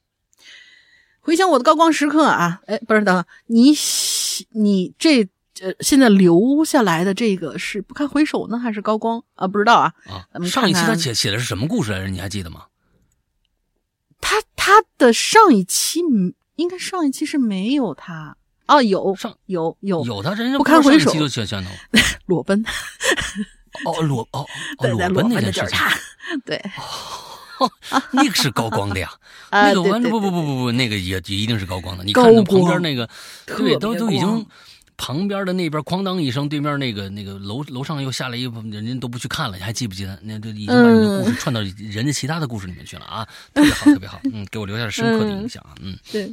[1.20, 3.72] 回想我的高光时刻啊，哎，不是等你，
[4.50, 5.24] 你这
[5.60, 9.46] 呃现在留下来的这个是不堪回首呢，还是高光啊？
[9.46, 9.92] 不知道啊。
[10.06, 12.08] 啊，咱们上一期他写写的是什么故事来着？
[12.08, 12.66] 你还记得吗？
[14.20, 18.36] 他他的上一期嗯应该上一期是没有他
[18.66, 21.72] 哦，有上有有有他，人家不堪回首就写相同。
[22.26, 22.64] 裸奔，
[23.84, 24.46] 哦，裸哦
[24.80, 25.90] 裸裸奔那件事情，他，
[26.44, 26.62] 对，
[28.12, 29.10] 那个是高光的呀。
[29.50, 32.04] 啊那个完不不不不不，那个也也一定是高光的。
[32.04, 33.08] 你看那旁边那个，
[33.46, 34.46] 对，都都已经
[34.98, 40.18] 旁边的那边哐当一声，对面那个那个楼楼上又下来一部分人家都不去看了，你还记不记得？
[40.22, 46.30] 那都已经把你的故事串到人家其他的故事里面去了啊，特别好，特别好， 嗯，给我留下了深刻的印象啊，嗯对，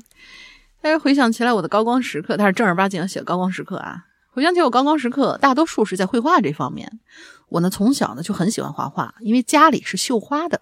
[0.81, 4.03] 但是回想起来，我的高光时刻，他是正儿八经写高光时刻啊。
[4.35, 6.99] 回想起我高光时刻，大多数是在绘画这方面。
[7.47, 10.59] 我呢，从小呢就很喜欢画画，因为家里是绣花的，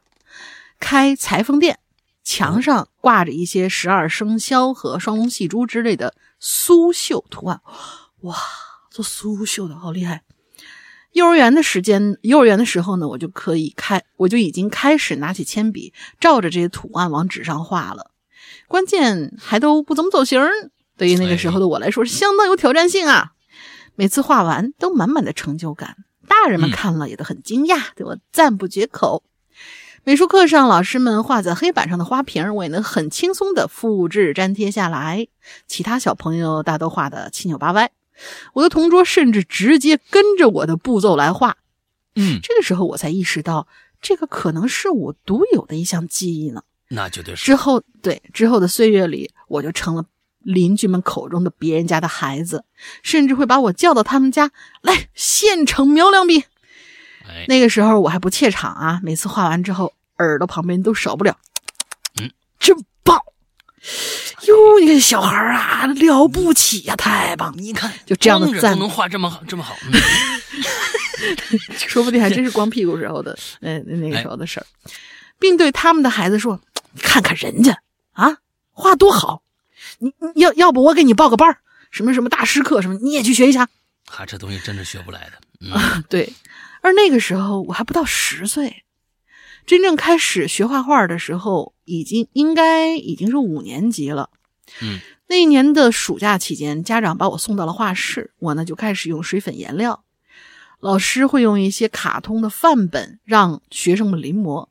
[0.80, 1.80] 开裁缝店，
[2.24, 7.62] 墙上挂着一些十二生肖和双龙戏珠之类的苏绣图案。
[8.22, 8.38] 哇，
[8.92, 10.22] 做苏绣的好厉害！
[11.14, 18.12] 幼儿园的时间，幼儿园的时候呢，我就可以开，我就已经开始拿起铅笔，照着这些图案往纸上画了。
[18.68, 20.40] 关键还都不怎么走形，
[20.96, 23.32] 对于那个时候的我来说是相当有挑战性啊！
[23.96, 25.98] 每次画完都满满的成就感，
[26.28, 29.24] 大人们看了也都很惊讶，对我赞不绝口。
[30.06, 35.28] 美术课上，老师们画在黑板上的花瓶，我也能很轻松的复制粘贴下来。
[35.68, 37.90] 其他小朋友大都画的七扭八歪，
[38.54, 41.58] 我的同桌甚至直接跟着我的步骤来画。
[42.16, 43.68] 嗯，这个时候我才意识到，
[44.02, 46.64] 这个可能是我独有的一项技艺呢。
[46.90, 50.04] 那绝对是之后，对之后的岁月里，我就成了
[50.44, 52.64] 邻居们口中的别人家的孩子，
[53.02, 54.52] 甚至会把我叫到他们家
[54.82, 56.44] 来现场描两笔。
[57.28, 61.38] 哎，那个时候我还不怯场啊，每次画完之后，耳朵旁边都少不了，
[62.22, 62.30] 嗯，
[62.60, 63.18] 真棒！
[64.48, 67.54] 哟，你看小孩啊，了不起呀、太棒！
[67.58, 69.94] 你看，就这样的赞光着都能画这么好，这么好，嗯
[71.78, 74.66] 说不定还真是光屁股时候的，呃，那个时候的事儿，
[75.40, 76.60] 并对他们的孩子说
[76.92, 77.78] ：“你看看人家
[78.12, 78.38] 啊，
[78.72, 79.42] 画多好！
[80.04, 81.58] 你你要要不我给你报个班儿
[81.90, 83.70] 什么什么大师课什么，你也去学一下。
[84.06, 85.32] 哈，这东西真是学不来的，
[85.62, 86.34] 嗯， ”对，
[86.82, 88.84] 而那个时候我还不到十岁，
[89.66, 94.30] 真正开始学画画的时候，已经应该已经是五年级了。
[94.82, 100.04] 嗯，那一年的暑假期间，家长把我送到了画室，我呢就开始用水粉颜料。
[100.80, 104.68] 老师会用一些卡通的范本让学生们临摹，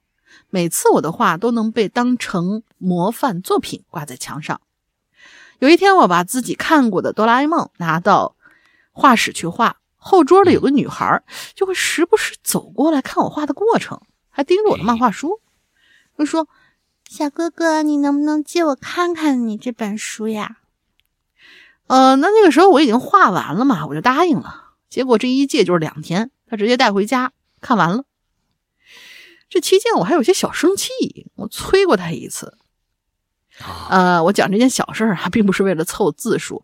[0.50, 4.60] 每次我的画都能被当成模范作品挂在墙上。
[5.62, 8.34] 有一天，我把自己看过的哆啦 A 梦拿到
[8.90, 11.22] 画室去画，后桌里有个女孩
[11.55, 15.40] 就会时不时走过来看我画的过程，还盯着我的漫画书，
[16.18, 16.48] 就说
[17.09, 20.56] ：“小哥哥，你能不能借我看看你这本书呀？”
[21.86, 24.72] 呃，那那个时候我已经画完了嘛，我就答应了。
[24.89, 27.30] 结果这一借就是两天，他直接带回家
[27.60, 28.02] 看完了。
[29.48, 30.90] 这期间我还有些小生气，
[31.36, 32.59] 我催过他一次。
[33.88, 36.62] 呃，我讲这件小事儿啊， 并不是为了凑字数，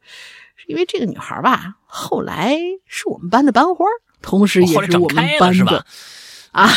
[0.56, 2.56] 是因为这个女孩吧，后来
[2.86, 3.84] 是我们班的班花，
[4.22, 5.84] 同时也是我们班的
[6.52, 6.70] 啊，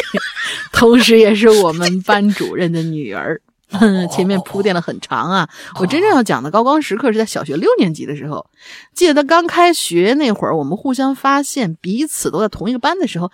[0.72, 3.40] 同时也是我们班主任的女儿。
[4.10, 5.46] 前面铺垫了很长啊，
[5.78, 8.48] 我真正要讲的高光时刻是在小学六年级的时候，
[8.94, 13.30] 记得刚开学那会儿，我们互相发现彼此都在同一个班的时候，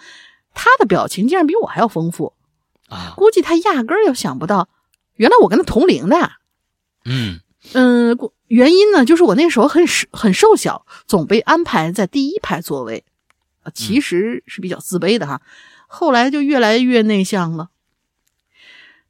[0.53, 2.33] 他的表情竟然比我还要丰富
[2.89, 3.15] 啊！
[3.17, 4.69] 估计他压根儿就想不到，
[5.17, 6.33] 原来我跟他同龄的。
[7.05, 7.41] 嗯
[7.73, 8.19] 嗯，
[8.49, 13.05] 原因呢，就是我那时候很很瘦小，总被安排在第一排座位，
[13.63, 15.41] 啊，其实是比较自卑的哈。
[15.87, 17.71] 后来就越来越内向了。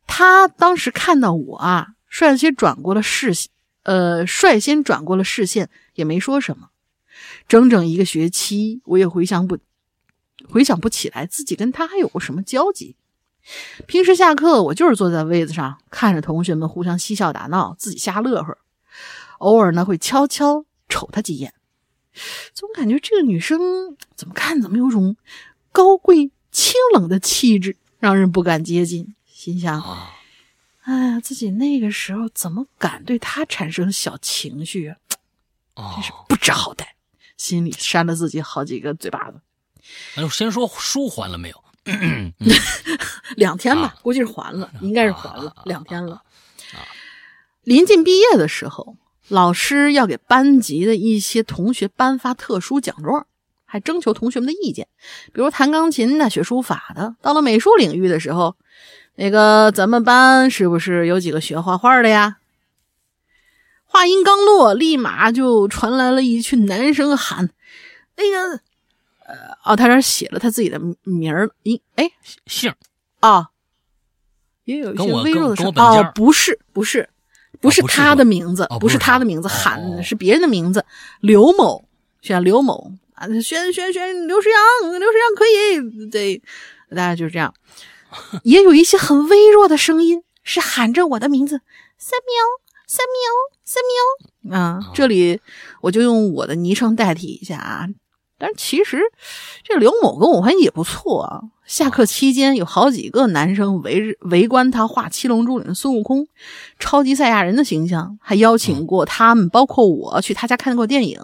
[0.07, 3.51] 他当时看到我啊，率先转过了视线，
[3.83, 6.69] 呃，率先转过了视线，也没说什么。
[7.49, 9.59] 整整一个学期，我也回想不，
[10.49, 12.97] 回想不起来自己跟他还有过什么交集。
[13.87, 18.57] 平时下课，我就是坐在位子上，看着同学们互相嬉笑打闹，自己瞎乐呵。
[19.39, 21.53] 偶尔呢，会悄悄瞅她几眼，
[22.53, 25.17] 总感觉这个女生怎么看怎么有种
[25.73, 29.15] 高贵清冷的气质，让人不敢接近。
[29.27, 29.83] 心想，
[30.85, 34.97] 哎呀，自己那个时候怎么敢对她产生小情绪啊？
[35.95, 36.87] 真是不知好歹，
[37.37, 39.41] 心里扇了自己好几个嘴巴子。
[40.17, 41.64] 那就先说书还了没有？
[43.37, 46.23] 两天吧，估计是还了，应该是还了两天了。
[47.63, 48.97] 临近毕业的时候，
[49.29, 53.27] 老师要给班级的一些同学颁发特殊奖状，
[53.65, 54.89] 还征求同学们的意见，
[55.33, 57.17] 比如弹钢琴的、学书法的。
[57.21, 58.57] 到了美术领域的时候。
[59.17, 62.39] 那个，咱们班是不是有几个学画画的呀？
[63.85, 67.51] 话音刚落，立马就传来了一群男生喊
[68.19, 68.61] ：“那个，
[69.27, 72.11] 呃，哦，他这写了他自己的名儿，一哎
[72.47, 72.73] 姓
[73.21, 73.51] 啊，
[74.65, 77.09] 也有一些微弱的声哦，不是，不是，
[77.61, 80.85] 不是他的名字，不是他的名字，喊是别人的名字，
[81.21, 81.89] 刘某
[82.21, 86.43] 选刘某啊，选选选刘诗阳，刘诗阳可以，对，
[86.91, 87.55] 大家就是这样。
[88.45, 91.63] ”也有一些很微弱的声音是喊着我的名字，
[91.99, 93.33] 三喵，三喵，
[93.65, 93.83] 三
[94.53, 94.59] 喵。
[94.59, 95.41] 啊，这里
[95.81, 97.89] 我就用我的昵称代替一下啊。
[98.45, 99.01] 但是其实
[99.63, 101.41] 这刘某跟我关系也不错啊。
[101.65, 106.29] 下课期间有好几个男生围围观他画《七龙珠》里的孙悟空、
[106.79, 111.19] 超级赛亚人的形象，还邀请过他们，包括我去他家看过电影。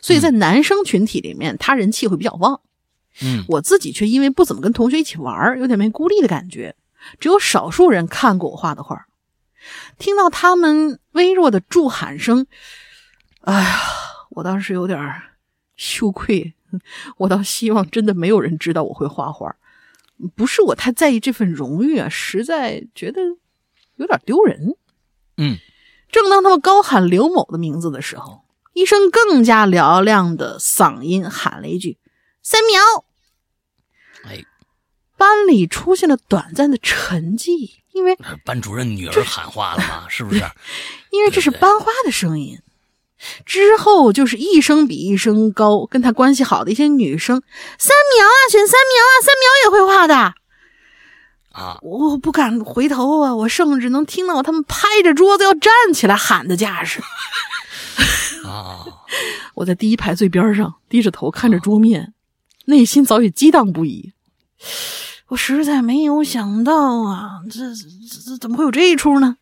[0.00, 2.60] 所以在男生群体里面，他人气会比较旺。
[3.22, 6.74] 嗯，我自己却因为不怎么跟同学一起玩，有点没孤立的感觉。
[7.20, 9.06] 只有少数人看过我画的画，
[9.98, 12.48] 听到他们微弱的助喊声，
[13.42, 13.78] 哎呀，
[14.30, 14.98] 我当时有点
[15.76, 16.54] 羞愧。
[17.18, 19.54] 我倒希望真的没有人知道我会画画，
[20.34, 23.20] 不是我太在意这份荣誉啊，实在觉得
[23.96, 24.76] 有点丢人。
[25.36, 25.58] 嗯，
[26.10, 31.98] 正当他们高喊刘某的名字的时候，一声更加嘹亮的嗓音喊了一句。
[32.42, 33.04] 三秒，
[34.24, 34.44] 哎，
[35.16, 40.08] 班里出现了短暂的沉寂，因为班主任女儿喊话了嘛？
[40.08, 40.40] 是不是？
[41.10, 42.58] 因为这是班花的声音。
[43.44, 47.42] 之后就是一声比一声高，跟他关系好的一些女生，
[47.78, 50.34] 三苗啊，选三苗啊，三苗也会画的
[51.52, 51.78] 啊！
[51.82, 57.00] 我不敢回头啊，我甚至能听到他们拍着桌子要站起来喊的架势。
[58.46, 58.84] 啊！
[59.54, 62.12] 我在第一排最边上，低着头看着桌面。
[62.66, 64.12] 内心早已激荡不已，
[65.28, 69.36] 我实在没有想到啊，这这这怎么会有这一出呢？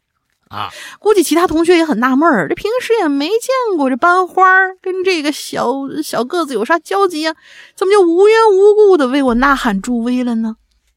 [0.55, 4.45] 啊，估计其他同学也很纳闷儿，这平时也没见过这班花
[4.81, 7.35] 跟这个小小个子有啥交集啊？
[7.75, 10.57] 怎么就无缘无故的为我呐喊助威了呢？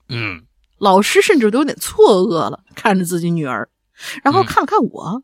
[0.10, 0.44] 嗯，
[0.78, 3.68] 老师甚至都有点错愕了，看着自己女儿，
[4.24, 5.24] 然后看了看我。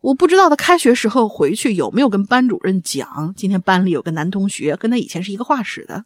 [0.00, 6.04] 我不知道他开学时候回去有没有跟班主任讲，今天班里有个男同学跟他以前是一个画室的。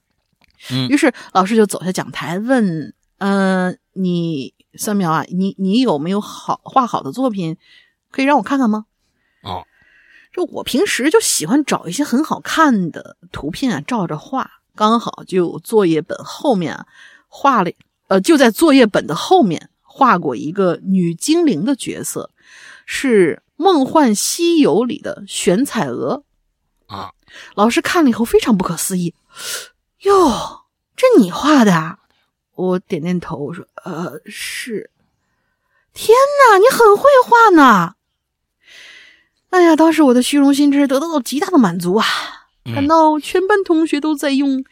[0.71, 7.57] 嗯，于是老师就走下讲台问：“嗯，你三苗啊，你你有没有好画好的作品，
[8.11, 8.87] 可以让我看看吗？”
[9.43, 9.67] 哦，
[10.33, 14.51] 就我平时就喜欢找一些很好看的图片啊，照着画。
[14.75, 16.87] 刚好就作业本后面
[17.29, 17.71] 画了，
[18.09, 22.31] 呃，就在作业本的后面画过一个女精灵的角色，
[22.87, 23.43] 是。
[23.55, 26.25] 梦幻西游》里的玄彩娥
[26.87, 27.13] 啊。
[27.55, 29.15] 老师看了以后非常不可思议，
[30.01, 30.65] 哟，
[30.97, 32.01] 这你画的？
[32.55, 34.91] 我点点头我说：“呃，是。”
[35.95, 36.17] 天
[36.51, 37.95] 哪，你很会画呢！
[39.51, 42.07] 哎呀，当时我的虚荣心真是得到了极大的满足啊！
[42.65, 44.65] 看到全班同学都在用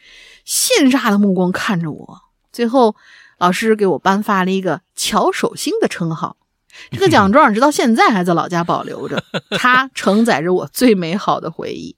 [0.45, 2.95] 羡煞的目光看着我，最后
[3.37, 6.37] 老师给我颁发了一个“巧手星”的称号。
[6.89, 9.23] 这个奖状直到现在还在老家保留着，
[9.59, 11.95] 它承载着我最美好的回忆。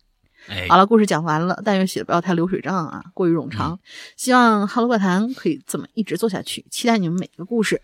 [0.67, 3.79] 好了，故事讲完了，但愿写的不要太流水账啊，过于冗长。
[4.17, 7.81] 希望《哈喽怪谈》可以这么一直做下去，期待你们每个故事。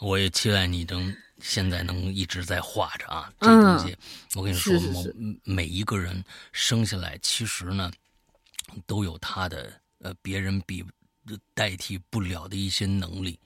[0.00, 3.96] 我也期待你能现在能一直在画着啊，这东西，
[4.34, 4.74] 我跟你说，
[5.14, 7.90] 每每一个人生下来其实呢，
[8.86, 10.84] 都有他的呃别人比
[11.54, 13.38] 代替不了的一些能力。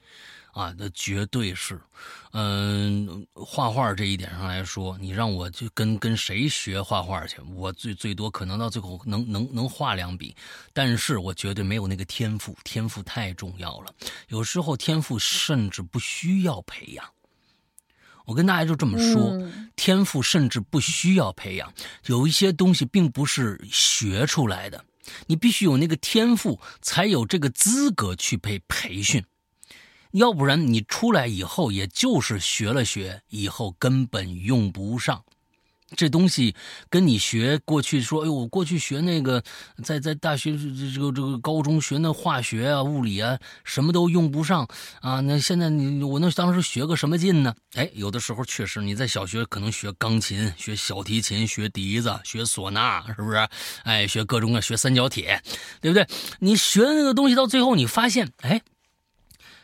[0.53, 1.81] 啊，那绝对是，
[2.33, 10.35] 嗯，画画这一点上来说，你让我去跟跟谁学画画去，我最最多可能到最后能能能画两笔，
[10.73, 13.95] 但是我绝对没有那个天赋，天赋太重要了。
[14.29, 17.07] 有时候天赋甚至不需要培养，
[18.25, 19.41] 我跟大家就这么说，
[19.77, 21.73] 天赋甚至不需要培养，
[22.07, 24.85] 有一些东西并不是学出来的，
[25.29, 29.25] 你必须有那个天赋，才有这个资格去被培训。
[30.13, 35.23] 要不然你出来以后，也就是学了学，以后根本用不上。
[35.97, 36.55] 这东西
[36.89, 39.43] 跟你学过去说，哎呦，我过去学那个，
[39.83, 44.69] 在在大学这个这个高中学那化学啊、物理啊，什么都用不上
[45.01, 45.19] 啊。
[45.19, 47.53] 那现在你我那当时学个什么劲呢？
[47.75, 53.49] 哎，有的时候确实你在小学可能学钢琴、学小提琴、学笛子、学唢呐，是不是？
[53.83, 55.43] 哎，学各种的，学三角铁，
[55.81, 56.07] 对不对？
[56.39, 58.63] 你学那个东西到最后，你发现，哎。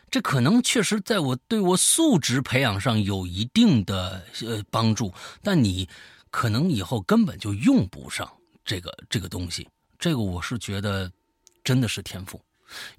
[0.09, 5.13] 这可能确实在我对我素质培养上有一定的呃帮助，
[5.43, 5.87] 但你
[6.31, 8.31] 可能以后根本就用不上
[8.63, 9.67] 这个这个东西。
[9.99, 11.11] 这个我是觉得
[11.63, 12.41] 真的是天赋。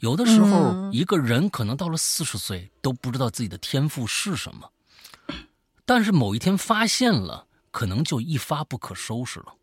[0.00, 4.70] 有的时候一个人可能到了四十岁都不知道自己的天赋是什么，
[5.84, 9.54] 但是某一天发现了，可能就一发不可收拾了。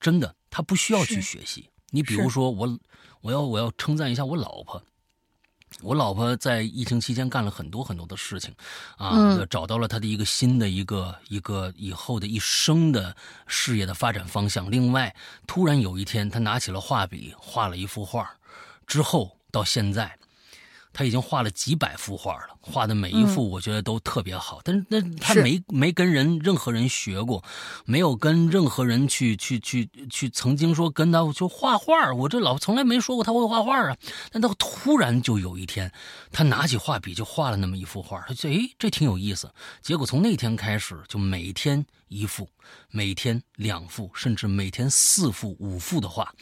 [0.00, 1.68] 真的，他不需要去学习。
[1.90, 2.78] 你比如说我，
[3.20, 4.82] 我要我要称赞一下我老婆。
[5.82, 8.54] 我老婆在疫情期间干了很多很多的事情，
[8.96, 13.16] 啊，找到了她的一个新的一个一个以后的一生的
[13.46, 14.70] 事业的发展方向。
[14.70, 15.14] 另外，
[15.46, 18.30] 突然有一天，她拿起了画笔，画了一幅画，
[18.86, 20.18] 之后到现在。
[20.92, 24.60] 他已经画了几百幅画了，画的每一幅我觉得都特别好。
[24.64, 27.42] 但是那他没没跟人任何人学过，
[27.84, 32.12] 没有跟任何人去去去去曾经说跟他就画画。
[32.12, 33.96] 我这老从来没说过他会画画啊。
[34.32, 35.90] 但他突然就有一天，
[36.32, 39.48] 他拿起画笔就画了那么一幅画，他觉得哎这挺有意思。
[39.80, 42.48] 结果从那天开始就每天一幅，
[42.90, 46.34] 每天两幅，甚至每天四幅五幅的画。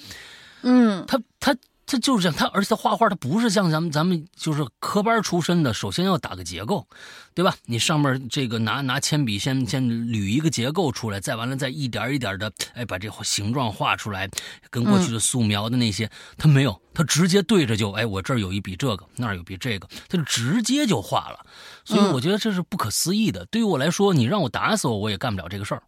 [0.62, 1.54] 嗯，他他。
[1.90, 6.86] 他就是这样，他而且他画画，他不是像咱们咱们就是科班出身的，首先要打个结构，
[7.32, 7.56] 对吧？
[7.64, 14.28] 你上面这个拿拿铅笔先先捋一个结构出来，再完了再一点一点的，哎，把这形状画出来，
[14.68, 21.46] 跟过去的素描的那些，他没有，他直接对着就，哎，我这儿有一笔这个，那儿有笔这个，他就直接就画了，
[21.86, 23.46] 所以我觉得这是不可思议的。
[23.46, 25.82] 对于我来说，你让我打死我，我也干不了这个事儿。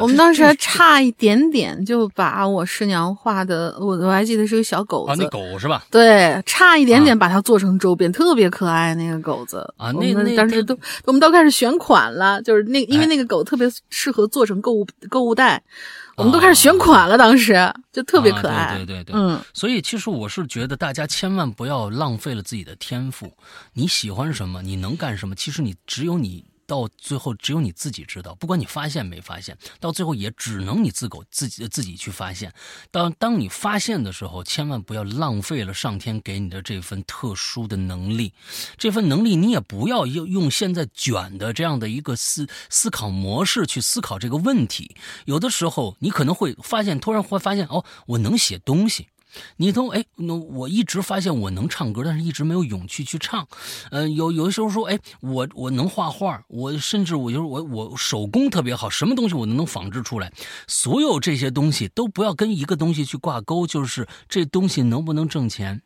[0.00, 5.84] 我们当时还差一点点就把我师娘画的，我我还记得是个小狗子，啊，那狗是吧？
[5.90, 9.90] 对，差一点点把它做成周边，特别可爱那个狗子啊。
[9.92, 15.62] 那那当时都我们都开始选款了，就是那因为那个狗特别适合做成购物购物袋，
[16.16, 17.18] 我们都开始选款了。
[17.18, 17.54] 当时
[17.92, 19.38] 就特别可爱，对对对，嗯。
[19.52, 23.30] 所以其实我是觉得大家千万不要浪费了自己的天赋，
[23.74, 26.42] 你喜欢什么，你能干什么，其实你只有你。
[26.66, 28.34] 到最后，只有你自己知道。
[28.34, 32.52] 不管你发现没发现，到最后也只能你自狗自己自己去发现。
[32.90, 38.32] 当当你发现的时候，千万不要浪费了上天给你的这份特殊的能力。
[38.76, 44.96] 这份能力，你也不要用用现在卷的这样的一个思思考模式去思考这个问题。
[45.24, 49.08] 有的时候，你可能会发现，突然会发现，哦，我能写东西。
[49.56, 53.46] 你都哎，那我一直发现我能唱歌，但是一直没有勇气去唱。
[53.90, 60.32] 嗯，有有的时候说，哎，我我能画画，我甚至我就是我我手工特别好，什么东西我都能仿制出来。
[60.66, 65.82] 所有这些东西都不要跟一个东西去挂钩，就是这东西能不能挣钱。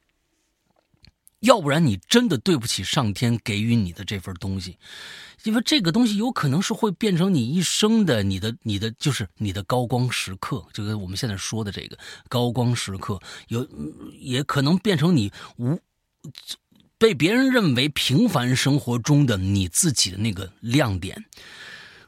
[1.41, 4.79] 要不然你真的对不起上天给予你的这份东西。
[5.45, 13.67] 因为这个东西有可能是会变成你一生的，你的、你的就是你的高光时刻，就跟我们现在说的这个高光时刻，有
[14.19, 15.81] 也可能变成你无
[16.99, 21.25] 被别人认为平凡生活中的你自己的那个亮点。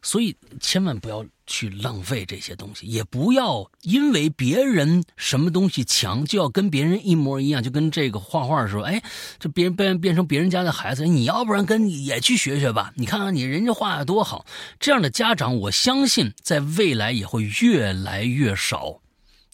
[0.03, 9.03] 所以千万不要去浪费这些东西，也不要因为别人什么东西强就要跟别人一模一样，就跟这个画画的时候，哎，
[9.39, 14.45] 这别人变变成别人家的孩子，你要不然跟你也去学学吧，你看看你人家画的多好。
[14.81, 19.01] 这样的家长，我相信在未来也会越来越少，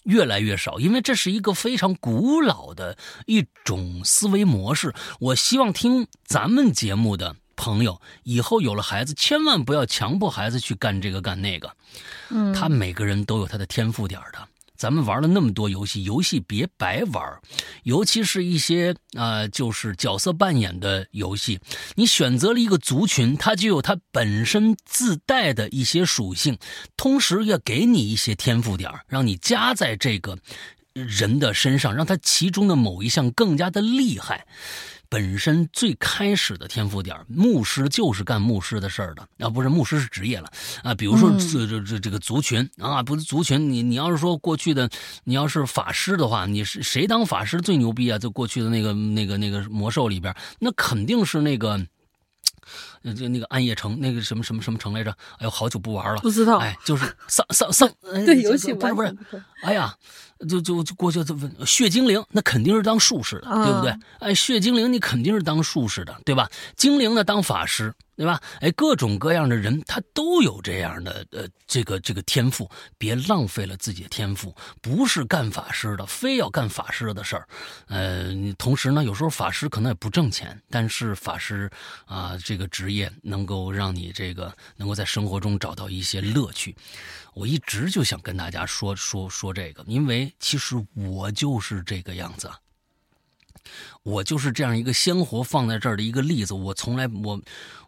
[0.03, 2.97] 越来越少，因为这是一个非常古老的
[3.27, 4.93] 一种思维模式。
[5.19, 7.35] 我希望听咱们节目的。
[7.59, 11.69] 朋友，以后有了孩子，千万不要强迫孩子去干这个干那个。
[12.29, 14.39] 嗯，他每个人都有他的天赋点的。
[14.77, 17.21] 咱们玩了那么多游戏，游戏别白玩，
[17.83, 21.59] 尤其是一些啊，就是角色扮演的游戏。
[21.95, 26.57] 你选择了一个族群，它就有它本身自带的一些属性，
[26.95, 30.39] 同时也给你一些天赋点，让你加在这个
[30.93, 34.47] 人的身上，让他其中的某一项更加的厉害。
[35.09, 40.51] 本身最开始的天赋点，牧师就是干牧师的事儿的啊，不是牧师是职业了
[40.83, 40.93] 啊。
[40.93, 44.87] 比如说这这这这个族群啊，不是族群，你你要是说过去的，
[45.23, 48.19] 你要是法师的话，你是谁当法师最牛逼啊？
[48.19, 51.79] 就过去的那个那个那个魔兽里边，那肯定是那个，
[53.17, 55.11] 就那个暗夜城那个什么什么什么城来着？
[55.39, 56.59] 哎呦，好久不玩了，不知道。
[56.59, 57.91] 哎，就是丧丧丧，
[58.27, 59.17] 对游戏不是不是，
[59.63, 59.95] 哎呀。
[60.47, 63.93] 就就就过去就问血精灵，那肯定是当术士的，对不对？
[64.19, 66.49] 哎，血精灵你肯定是当术士的，对吧？
[66.77, 68.41] 精灵呢当法师，对吧？
[68.61, 77.47] 哎，各种各样的人他都有这样的呃这个这个天赋，别浪费了自己的天赋，不是干法师的，非要干法师的事儿。
[77.87, 81.69] 呃，同时呢，有时候法师可能也不挣钱，但是法师
[82.05, 86.73] 啊这个职业能够让你这个能够在生活中找到一些乐趣。
[87.35, 92.49] 我一直就想跟大家说说说这个，因为其实我就是这个样子，
[94.03, 96.53] 我就是这样一个鲜活放在这儿的一个例子。
[96.53, 97.39] 我从来我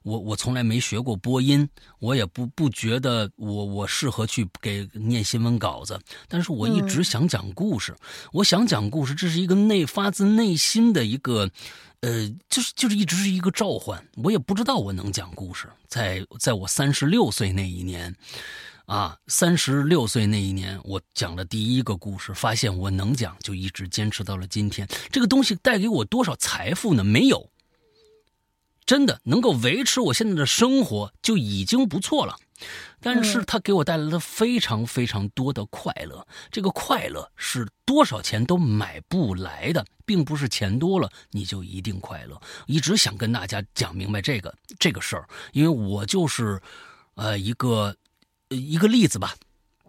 [0.03, 1.67] 我我从来没学过播音，
[1.99, 7.95] 我也不不觉得我我适合去给念新闻稿子，但是我一直想讲故事。
[8.31, 11.49] 我想讲故事，这是一个内发自内心的一个，
[12.01, 14.03] 呃，就是就是一直是一个召唤。
[14.15, 18.15] 我也不知道我能讲故事，在在我三十六岁那一年。
[18.87, 24.85] 啊，三十六岁那一年，我讲了第一个故事，发现我能讲，就一直坚持到了今天。
[25.11, 27.01] 这个东西带给我多少财富呢？
[27.01, 27.49] 没有，
[28.85, 32.35] 真的能够维持我现在的生活就已经不错了。
[32.99, 42.39] 但是它给我带来了非常非常多的快乐，这个快乐是多少钱都买不来的，并不是钱多了你就一定快乐。
[42.67, 46.61] 一直想跟大家讲明白这个这个事儿，因为我就是，
[47.15, 47.95] 呃，一个。
[48.55, 49.35] 一个例子吧，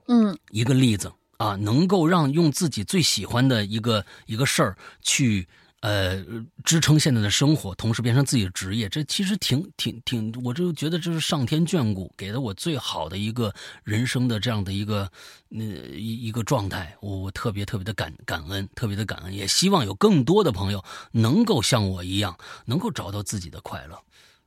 [0.06, 5.48] 嗯，一个例子啊，能够让用自己最喜欢的一个一个事儿去
[5.80, 6.24] 呃
[6.64, 15.10] 支撑现在的生活，同时变成自己的职业，这其实挺挺挺，我就觉得这是上天眷顾，给了我最好的一个人生的这样的一个
[15.48, 23.98] 那一一个状态，我我特别特别的感感恩，特别的感恩，也希望有更多的朋友能够像我一样，能够找到自己的快乐。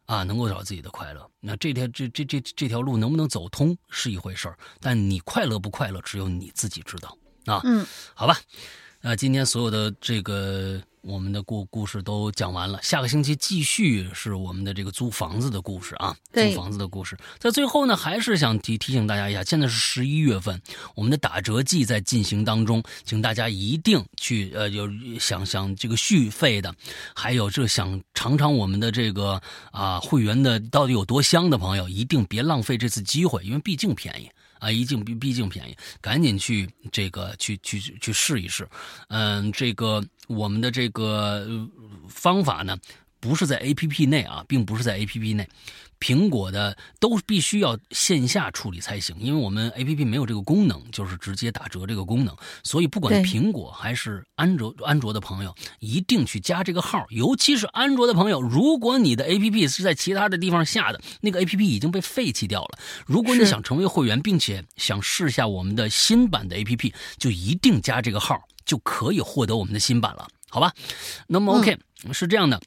[0.05, 7.61] 啊，能够找到自己的快乐，那这条这这这这条路能不能走通是一回事儿，但你快乐不快乐，只有你自己知道啊。
[7.63, 8.37] 嗯，好吧，
[9.01, 10.81] 那今天所有的这个。
[11.05, 17.15] 我们的故故事都讲完了，下个星期继续是我们的这个租房子的故事啊，租房子的故事。
[17.37, 20.59] 在最后呢，还是想提提醒大家一下，现在是十一月份，
[20.95, 26.73] 我们的打折季在进行当中，请大家一定去呃，有想想这个续费的，
[27.15, 29.39] 还有这想尝尝我们的这个
[29.71, 34.27] 啊会员的到底有多香的朋友，一定别浪费这次机会，因为毕竟便宜。
[34.57, 38.67] 啊，一定毕毕竟便宜，赶紧去这个去去去试一试。
[39.09, 41.47] 嗯，这个我们的这个
[42.07, 42.77] 方法呢，
[43.19, 45.47] 不是在 A P P 内啊，并不是在 A P P 内。
[45.97, 52.35] 苹果的都必须要线下处理才行，因为我们 A P P 没有这个功能，就是直接打折这个功能。
[52.63, 57.05] 所以不管苹果还是安卓，安卓的朋友一定去加这个号。
[57.09, 62.77] 尤其是安卓的朋友，如果你的 A P P 是在其他的地方下的，那个 A P P 已经被废弃掉了。
[63.07, 70.73] 如果你想成为会员，并且想试下我们的新版的 A P P，就一定加这个号，就可以获得我们的新版了，好吧？
[71.27, 71.77] 那么 OK
[72.11, 72.59] 是这样的。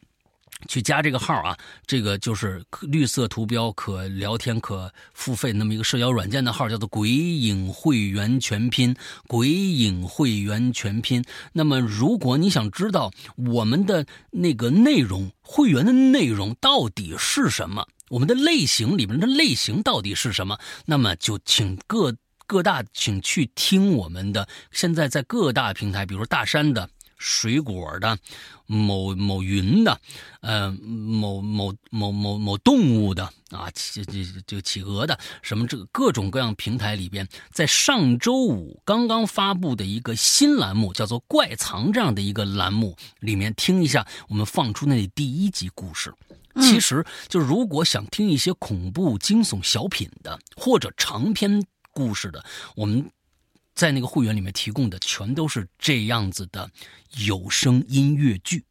[0.67, 8.97] 去加这个号啊，这个就是绿色图标、可聊天、可付费那么一个社交软件的号，叫做“鬼影会员全拼”。
[9.29, 11.25] 鬼影会员全拼。
[11.53, 22.17] 那么，如果你想知道我们的那个内容，会员的内容到底是什么，我们的类型里面的类型到底是什么，那么就请各
[22.49, 24.49] 各大请去听我们的。
[24.73, 26.91] 现在在各大平台，比如大山的。
[27.21, 28.17] 水果的、
[28.67, 30.01] 某某云的、
[30.41, 46.15] 呃某某某某某动物的啊，这这这企鹅的，什么这个各种各样平台里边，在上周五刚刚发布的一个新栏目，叫做“怪藏”这样的一个栏目里面，听一下我们放出那第一集故事。
[46.61, 51.65] 其实就如果想听一些恐怖惊悚小品的，或者长篇
[51.99, 52.45] 故事的，
[52.77, 53.11] 我们
[53.75, 56.71] 在那个会员里面提供的全都是这样子的
[57.27, 58.65] 有声音乐剧，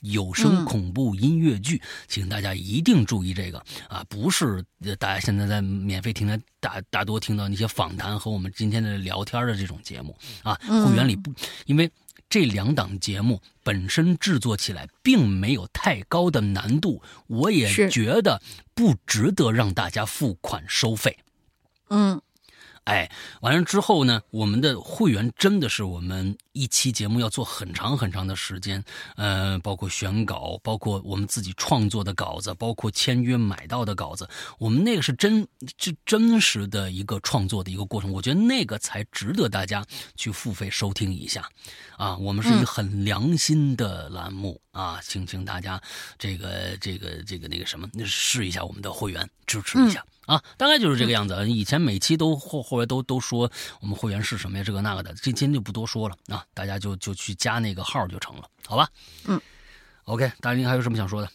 [0.00, 4.64] 有声恐怖音乐剧，请大家一定注意这个啊，不是
[4.98, 11.30] 大家现在在免费听的大大多听到那些访谈和我们今天的聊天的这种节目啊，会员里不
[11.66, 11.90] 因为。
[12.32, 18.40] 这两档节目本身制作起来并没有太高的难度，我也觉得
[18.72, 21.18] 不值得让大家付款收费。
[21.88, 22.22] 嗯。
[22.90, 23.08] 哎，
[23.40, 28.82] 完了之后呢，我们的会员真的是我们一期节目要做很长很长的时间，
[29.14, 34.28] 呃，包括选稿，包括我们自己创作的稿子，包括签约买到的稿子，
[34.58, 35.46] 我们那个是真，
[35.78, 39.86] 是真实的一个创作的一个过程，我觉得那个才值得大家
[40.16, 41.48] 去付费收听一下，
[41.96, 45.80] 啊，我们是一个很良心的栏目啊，请请大家
[46.18, 50.04] 这个这个这个那个什么，试一下我们的会员，支持一下。
[50.26, 51.48] 啊，大概就是这个样子。
[51.48, 53.50] 以前每期都后后来都都说
[53.80, 58.88] 我们会员是什么呀，这个那个的，今天就不多说了啊，大家就就去加那个号就成了，好吧？
[59.24, 59.40] 嗯
[60.04, 61.28] ，OK，大林还有什么想说的？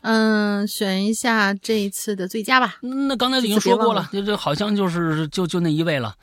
[0.00, 2.78] 嗯，选一下这一次的最佳吧。
[2.80, 6.16] 那刚才已经说过了，就这好像就是就就那一位了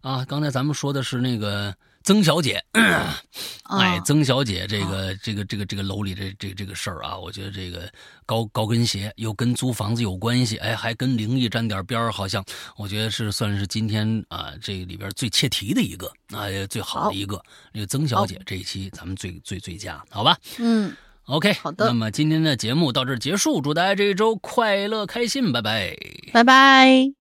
[0.00, 0.24] 啊。
[0.24, 1.72] 刚才咱们说的是那个。
[2.02, 7.90] 曾小姐，哎，曾小姐，这个这个这个这个楼里这这这个事儿啊，我觉得这个
[8.24, 12.42] 高高跟鞋又跟租房子有关系，哎，还跟灵异沾点边儿，好像
[12.76, 17.40] 我觉得是算是今天啊这里边最切题的一个啊最好的一个。
[17.72, 20.36] 那个曾小姐这一期咱们最最最佳，好吧？
[20.58, 20.96] 嗯
[21.26, 21.86] ，OK，好的。
[21.86, 25.94] 那么今天的节目到这儿结束，祝大家这一周快乐开心，拜拜，
[26.32, 27.19] 拜拜。